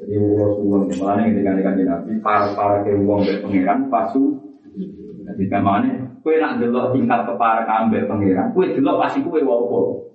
jadi 0.07 0.23
ulos 0.23 0.55
uang 0.63 0.87
mana 1.03 1.27
yang 1.27 1.59
dengan 1.59 1.75
nabi 1.75 2.15
para 2.23 2.55
para 2.55 2.87
ke 2.87 2.95
uang 2.95 3.27
dari 3.27 3.43
pangeran 3.43 3.91
pasu 3.91 4.39
jadi 5.27 5.43
ke 5.51 5.59
mana 5.59 6.15
kue 6.23 6.39
nak 6.39 6.63
delok 6.63 6.95
tingkat 6.95 7.27
kepara 7.27 7.67
ambek 7.67 8.07
pangeran 8.07 8.55
kue 8.55 8.71
delok 8.71 9.03
pasti 9.03 9.19
kue 9.19 9.43
wapo 9.43 10.07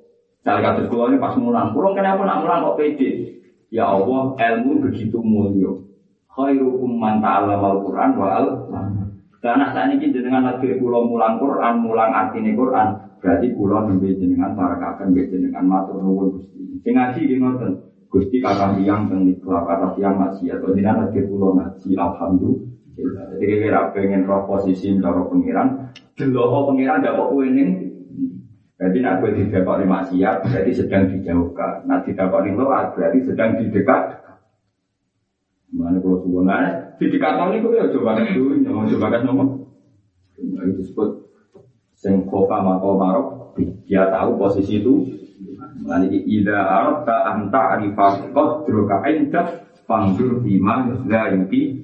Cara 0.43 0.59
kasus 0.59 0.91
kulo 0.91 1.07
ini 1.07 1.23
pas 1.23 1.39
mulang, 1.39 1.71
kurang 1.71 1.95
kenapa 1.95 2.27
nak 2.27 2.43
mulang 2.43 2.67
kok 2.67 2.83
pede? 2.83 3.39
Ya 3.71 3.87
Allah, 3.87 4.35
ilmu 4.35 4.83
begitu 4.83 5.23
mulia. 5.23 5.71
Khairukum 6.35 6.99
man 6.99 7.23
ta'allama 7.23 7.79
al-Qur'an 7.79 8.11
wa 8.19 8.27
al 8.27 8.47
Karena 9.39 9.71
saat 9.71 9.95
ini 9.95 10.11
jenengan 10.11 10.43
lagi 10.43 10.79
pulau 10.83 11.07
mulang 11.07 11.39
Quran, 11.39 11.83
mulang 11.83 12.11
artinya 12.15 12.55
Quran, 12.55 12.89
berarti 13.23 13.47
pulau 13.55 13.87
nembe 13.87 14.15
jenengan 14.15 14.55
para 14.55 14.79
nembe 15.03 15.31
jenengan 15.31 15.67
matur 15.67 15.99
nuwun 15.99 16.39
Gusti. 16.39 16.79
Sing 16.83 16.95
ngaji. 16.95 17.23
Gusti 18.13 18.45
kakak 18.45 18.77
tiyang 18.77 19.09
teng 19.09 19.25
niku 19.25 19.49
kata 19.49 19.97
tiyang 19.97 20.21
masih 20.21 20.53
atau 20.53 20.77
jenengan 20.77 21.09
lagi 21.09 21.25
pulau 21.25 21.57
ngaji 21.57 21.97
alhamdulillah. 21.97 23.41
Jadi 23.41 23.55
kira 23.57 23.89
pengen 23.97 24.29
roh 24.29 24.45
posisi 24.45 24.93
cara 25.01 25.25
pengiran, 25.25 25.89
delok 26.13 26.69
pengiran 26.69 27.01
dapat 27.01 27.27
kowe 27.33 27.47
ning 27.49 27.93
Berarti 28.83 28.99
nak 28.99 29.23
gue 29.23 29.31
didapat 29.39 29.87
lima 29.87 30.03
maksiat 30.03 30.43
berarti 30.43 30.73
sedang 30.75 31.07
dijauhkan. 31.07 31.87
Nak 31.87 32.03
didapat 32.03 32.51
lima 32.51 32.67
loat 32.67 32.99
berarti 32.99 33.23
sedang 33.23 33.55
didekat. 33.55 34.19
Mana 35.71 36.03
kalau 36.03 36.19
sebenarnya 36.19 36.99
di 36.99 37.07
dekat 37.07 37.33
ini 37.47 37.63
gue 37.63 37.79
ya 37.79 37.87
coba 37.95 38.19
kan 38.19 38.35
dulu, 38.35 38.59
mau 38.75 38.83
coba 38.83 39.07
kan 39.15 39.23
nomor. 39.23 39.47
Nah, 40.35 40.67
itu 40.67 40.83
disebut 40.83 41.09
sengkofa 41.95 42.59
mako 42.59 42.99
marok. 42.99 43.27
Dia 43.87 44.11
tahu 44.11 44.35
posisi 44.35 44.83
itu. 44.83 45.22
Nanti 45.83 46.19
ida 46.31 46.59
arta 46.63 47.35
anta 47.35 47.79
arifah 47.79 48.31
kodroka 48.31 49.03
indah 49.11 49.67
pangdur 49.87 50.39
bima 50.41 50.87
la 51.11 51.35
yuki 51.35 51.83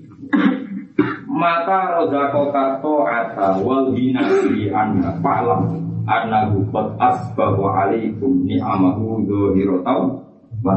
mata 1.26 1.98
rozako 1.98 2.50
kato 2.54 2.94
ata 3.06 3.58
wal 3.62 3.90
hina 3.94 4.22
di 4.46 4.70
anda 4.70 5.18
palam 5.22 5.82
annahu 6.06 6.66
qad 6.70 6.96
asbahu 6.98 7.68
alaikum 7.68 8.48
ni'amahu 8.48 9.26
dzahiratan 9.26 10.24
wa 10.64 10.74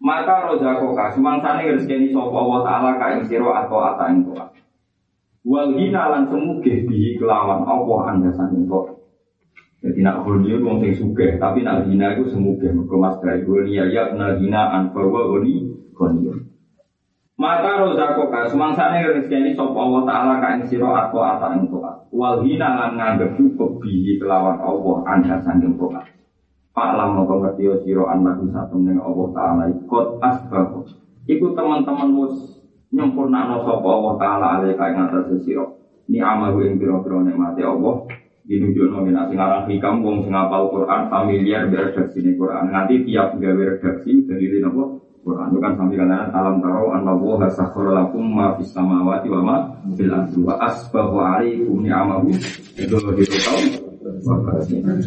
maka 0.00 0.48
rozako 0.48 0.96
ka 0.96 1.12
semangsane 1.12 1.76
rezeki 1.76 2.14
sapa 2.14 2.40
wa 2.40 2.64
taala 2.64 2.96
ka 2.96 3.20
ing 3.20 3.28
atau 3.28 3.80
ata 3.80 4.04
ing 4.12 4.28
wal 5.44 5.68
hina 5.72 6.02
lan 6.14 6.28
semuge 6.28 6.84
bihi 6.84 7.16
kelawan 7.16 7.64
apa 7.64 7.94
anda 8.12 8.30
toa 8.68 8.99
jadi 9.80 10.00
nak 10.04 10.28
hulnya 10.28 10.60
wong 10.60 10.84
sing 10.84 10.92
sugih 10.92 11.40
tapi 11.40 11.64
nak 11.64 11.88
hina 11.88 12.12
itu 12.16 12.28
semuge 12.28 12.68
mergo 12.68 13.00
mas 13.00 13.16
dari 13.24 13.44
ya 13.72 13.88
ya 13.88 14.12
na 14.12 14.36
hina 14.36 14.76
an 14.76 14.92
fawa 14.92 15.24
goni 15.32 15.72
goni 15.96 16.50
maka 17.40 17.80
rozako 17.80 18.28
ka 18.28 18.52
semangsane 18.52 19.00
rezeki 19.00 19.56
sapa 19.56 19.72
Allah 19.72 20.04
taala 20.04 20.34
ka 20.44 20.60
ing 20.60 20.68
sira 20.68 21.08
atau 21.08 21.24
ata 21.24 21.56
ing 21.56 21.72
toa. 21.72 22.04
Wal 22.12 22.44
hina 22.44 22.76
lan 22.76 23.00
nganggep 23.00 23.40
cukup 23.40 23.80
bihi 23.80 24.20
kelawan 24.20 24.60
Allah 24.60 24.96
anda 25.08 25.40
sanging 25.40 25.80
toa. 25.80 26.04
Pak 26.76 26.90
lam 27.00 27.16
moko 27.16 27.40
ngerti 27.40 27.64
sira 27.80 28.12
anak 28.12 28.44
satu 28.44 28.76
ning 28.84 29.00
Allah 29.00 29.28
taala 29.32 29.62
ikut 29.72 30.06
asbab. 30.20 30.84
Iku 31.24 31.56
teman-teman 31.56 32.12
mus 32.12 32.60
nyempurnakno 32.92 33.64
sapa 33.64 33.88
Allah 33.88 34.14
taala 34.20 34.46
ale 34.60 34.76
ka 34.76 34.92
ing 34.92 35.00
atas 35.08 35.40
sira. 35.40 35.64
Ni 36.12 36.20
amalu 36.20 36.68
ing 36.68 36.76
pira-pira 36.76 37.24
nikmate 37.24 37.64
Allah 37.64 38.04
dinunjukno 38.50 39.06
nek 39.06 39.30
sing 39.30 39.38
aran 39.38 39.62
hikam 39.70 40.02
wong 40.02 40.26
sing 40.26 40.34
hafal 40.34 40.66
Quran 40.74 41.06
familiar 41.06 41.70
biar 41.70 41.94
redaksi 41.94 42.18
Quran. 42.34 42.74
Nanti 42.74 43.06
tiap 43.06 43.38
gawe 43.38 43.62
redaksi 43.62 44.26
dari 44.26 44.58
napa 44.58 44.82
Quran 45.22 45.54
itu 45.54 45.58
kan 45.62 45.72
sampai 45.78 45.96
kalian 46.00 46.34
alam 46.34 46.58
taro 46.58 46.90
an 46.90 47.06
Allah 47.06 47.46
sakhara 47.54 47.90
lakum 47.94 48.26
ma 48.26 48.58
fis 48.58 48.74
samawati 48.74 49.30
wa 49.30 49.40
ma 49.46 49.56
fil 49.94 50.10
ardi 50.10 50.40
wa 50.42 50.58
asbahu 50.66 51.14
alaikum 51.22 51.78
ni'amahu 51.86 52.34
dzahiratan 52.74 53.64
wa 54.26 54.34
batinah. 54.42 54.98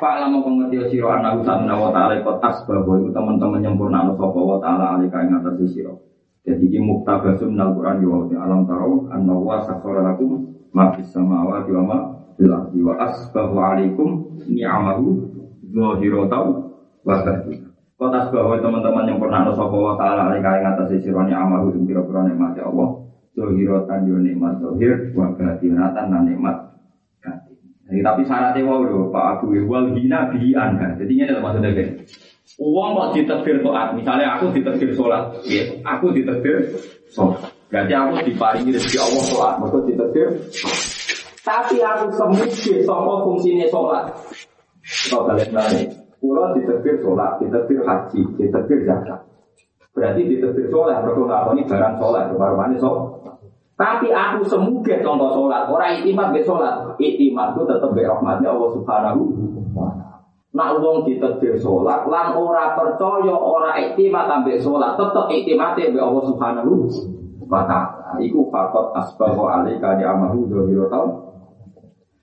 Pak 0.00 0.14
lama 0.20 0.40
pengerti 0.44 0.96
siro 0.96 1.12
anak 1.12 1.44
usaha 1.44 1.64
wa 1.64 1.92
ta'ala 1.92 2.20
ikut 2.20 2.36
asbahu 2.44 3.04
itu 3.04 3.08
teman-teman 3.12 3.60
nyempurna 3.64 4.04
sapa 4.12 4.36
wa 4.36 4.60
ta'ala 4.60 5.00
alika 5.00 5.24
ing 5.24 5.32
atas 5.32 5.56
siro. 5.72 5.96
Jadi 6.40 6.64
ini 6.72 6.80
muktabasum 6.80 7.52
nal 7.52 7.76
Quran 7.76 8.00
wa 8.08 8.24
alam 8.40 8.60
taro 8.64 9.06
an 9.12 9.28
Allah 9.28 9.58
sakhara 9.68 10.00
lakum 10.12 10.56
ma 10.72 10.92
fis 10.96 11.12
samawati 11.12 11.70
wa 11.76 11.82
ma 11.84 11.98
fil 12.40 12.48
ardi 12.48 12.80
wa 12.80 12.96
asbahu 12.96 13.54
alaikum 13.60 14.08
ni'amahu 14.48 15.06
dzahiratan 15.68 16.46
wa 17.04 17.14
batinah. 17.20 17.70
Kota 18.00 18.32
bahwa 18.32 18.56
teman-teman 18.56 19.04
yang 19.12 19.20
pernah 19.20 19.44
ada 19.44 19.52
sopo 19.52 19.84
wa 19.84 19.94
ta'ala 20.00 20.32
alika 20.32 20.56
yang 20.56 20.72
atas 20.72 20.96
sironi 21.04 21.36
amalu 21.36 21.76
yang 21.76 21.84
kira-kira 21.84 22.24
nikmat 22.32 22.56
ya 22.56 22.64
Allah. 22.72 22.88
Zohirotan 23.30 24.10
yo 24.10 24.18
nikmat 24.18 24.58
zohir 24.58 25.14
Wa 25.14 25.30
batinatan 25.38 26.10
dan 26.10 26.22
nikmat 26.26 26.70
tapi 27.90 28.22
syaratnya 28.22 28.62
wow 28.62 29.10
Pak 29.10 29.24
Abu 29.42 29.50
Wal 29.66 29.90
hina 29.98 30.30
bihi 30.30 30.54
anha 30.54 30.94
Jadi 30.94 31.10
ini 31.10 31.22
adalah 31.26 31.50
maksudnya 31.50 31.74
kan 31.74 31.88
Uang 32.58 32.90
kok 32.98 33.08
diterbir 33.14 33.62
to'at 33.62 33.94
Misalnya 33.94 34.40
aku 34.40 34.50
diterbir 34.50 34.90
sholat 34.96 35.30
ya, 35.46 35.62
Aku 35.86 36.10
diterbir 36.10 36.74
sholat 37.12 37.52
Berarti 37.70 37.92
aku 37.94 38.10
diparingi 38.26 38.74
rezeki 38.74 38.98
Allah 38.98 39.22
to'at 39.30 39.54
Maka 39.62 39.78
diterbir 39.86 40.28
Tapi 41.40 41.80
aku 41.80 42.06
semuji 42.12 42.84
sama 42.84 43.24
fungsinya 43.24 43.64
sholat. 43.72 44.12
Kalau 45.08 45.24
kalian 45.32 45.50
nanya, 45.56 45.88
pulau 46.20 46.52
diterbit 46.52 47.00
sholat, 47.00 47.40
diterbit 47.40 47.80
haji, 47.80 48.22
diterbit 48.36 48.80
zakat. 48.84 49.20
Berarti 49.96 50.20
diterbit 50.28 50.68
sholat, 50.68 51.00
mereka 51.00 51.50
ini 51.56 51.62
barang 51.64 51.94
sholat, 51.96 52.22
baru 52.36 52.76
sholat. 52.76 53.06
Tapi 53.80 54.12
aku 54.12 54.44
semuge 54.44 55.00
contoh 55.00 55.32
sholat, 55.32 55.64
orang 55.72 56.04
itimat 56.04 56.36
be 56.36 56.44
sholat, 56.44 56.84
itimat 57.00 57.56
itu 57.56 57.64
tetap 57.64 57.90
be 57.96 58.04
rahmatnya 58.04 58.52
Allah 58.52 58.70
Subhanahu 58.76 59.20
Nak 60.50 60.82
wong 60.82 61.06
ditetir 61.06 61.54
sholat, 61.62 62.10
lan 62.10 62.34
ora 62.34 62.74
percaya, 62.74 63.30
ora 63.30 63.70
itimat 63.78 64.26
ambek 64.26 64.58
sholat, 64.58 64.98
tetap 64.98 65.30
itimatnya 65.30 65.94
be 65.94 66.02
Allah 66.02 66.26
Subhanahu 66.26 66.90
wa 67.46 67.62
taala. 67.70 68.18
Iku 68.18 68.50
fakot 68.50 68.90
asbahu 68.98 69.46
alika 69.46 69.94
di 69.94 70.02
amahu 70.02 70.50
dohiro 70.50 70.90
tau. 70.90 71.06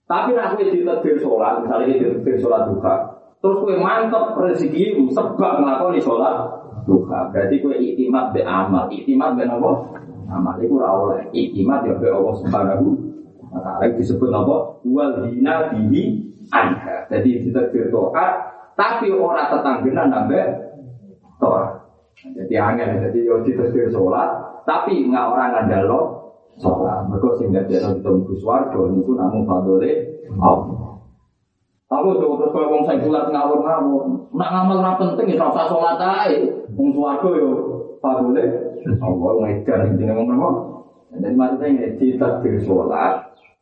Tapi 0.08 0.36
nak 0.36 0.60
kowe 0.60 0.68
ditetir 0.68 1.24
sholat, 1.24 1.64
misalnya 1.64 1.88
kita 1.88 2.20
ditetir 2.20 2.44
sholat 2.44 2.68
duha, 2.68 2.96
terus 3.40 3.64
kowe 3.64 3.76
mantep 3.80 4.36
rezeki 4.36 5.00
sebab 5.16 5.64
ngelakoni 5.64 6.00
sholat 6.04 6.36
duha. 6.84 7.32
Berarti 7.32 7.64
kowe 7.64 7.76
itimat 7.80 8.36
be 8.36 8.44
amal, 8.44 8.92
itimat 8.92 9.40
be 9.40 9.48
apa? 9.48 9.72
Amal 10.28 10.60
itu 10.60 10.76
ora 10.76 10.92
oleh. 10.92 11.24
Itimat 11.32 11.88
ya 11.88 11.96
be 11.96 12.12
Allah 12.12 12.36
Subhanahu 12.44 12.92
wa 13.56 13.60
taala 13.64 13.88
disebut 13.96 14.28
apa? 14.36 14.84
Wal 14.84 15.32
hina 15.32 15.72
bihi 15.72 16.28
anha. 16.52 17.08
Jadi 17.12 17.48
ditetir 17.48 17.90
toat, 17.90 18.32
tapi 18.78 19.12
ora 19.12 19.50
tetanggenan 19.52 20.12
sampai 20.12 20.44
toat. 21.42 21.88
Jadi 22.18 22.56
angin, 22.58 22.98
jadi 23.08 23.20
yo 23.30 23.46
ditetir 23.46 23.94
sholat, 23.94 24.62
tapi 24.66 25.06
nggak 25.06 25.26
orang 25.30 25.54
ngandalo 25.54 26.34
sholat. 26.58 27.06
Mereka 27.06 27.38
sehingga 27.38 27.62
dia 27.70 27.94
kita 27.94 28.10
mungkin 28.10 28.38
suarga, 28.42 28.80
itu 28.90 29.12
namun 29.14 29.46
fadole 29.46 29.92
Allah. 30.42 30.98
Aku 31.88 32.20
tuh 32.20 32.36
terus 32.36 32.52
kalau 32.52 32.84
saya 32.84 33.00
bulat 33.00 33.32
ngawur 33.32 33.64
ngawur, 33.64 34.04
nak 34.36 34.50
ngamal 34.52 34.78
nggak 34.84 34.98
penting 35.00 35.38
ya 35.38 35.46
rasa 35.46 35.70
sholat 35.70 36.02
aja. 36.02 36.36
Wong 36.74 36.90
suarga 36.92 37.30
yo 37.38 37.50
fadole 38.02 38.44
Allah 38.98 39.32
ngajar 39.46 39.80
ini 39.94 40.04
ngomong 40.10 40.30
apa? 40.42 40.50
Jadi 41.08 41.36
maksudnya 41.38 41.68
ini 41.70 41.88
kita 42.02 42.44
di 42.44 42.60
sholat, 42.66 43.14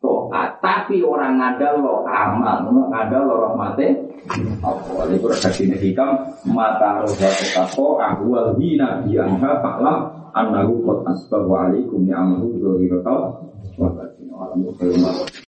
toat, 0.06 0.61
tapi 0.61 1.02
orang 1.02 1.41
ngadal 1.41 1.82
lo 1.82 2.06
amal, 2.06 2.69
ngadal 2.69 3.22
lo 3.26 3.36
rahmati. 3.49 3.90
Allah 4.61 5.06
itu 5.14 5.26
redaksi 5.30 5.69
hikam 5.69 6.18
mata 6.49 7.02
roda 7.02 7.30
tetako 7.30 8.02
ahwal 8.02 8.57
hina 8.57 9.06
biangha 9.06 9.61
faklam 9.61 10.10
annahu 10.34 10.82
qad 10.82 11.14
asbahu 11.14 11.49
alaikum 11.53 12.06
ni'amahu 12.10 12.57
dzahiratan 12.57 13.22
wa 13.77 13.90
batinah. 13.94 14.38
Alhamdulillah. 14.49 15.14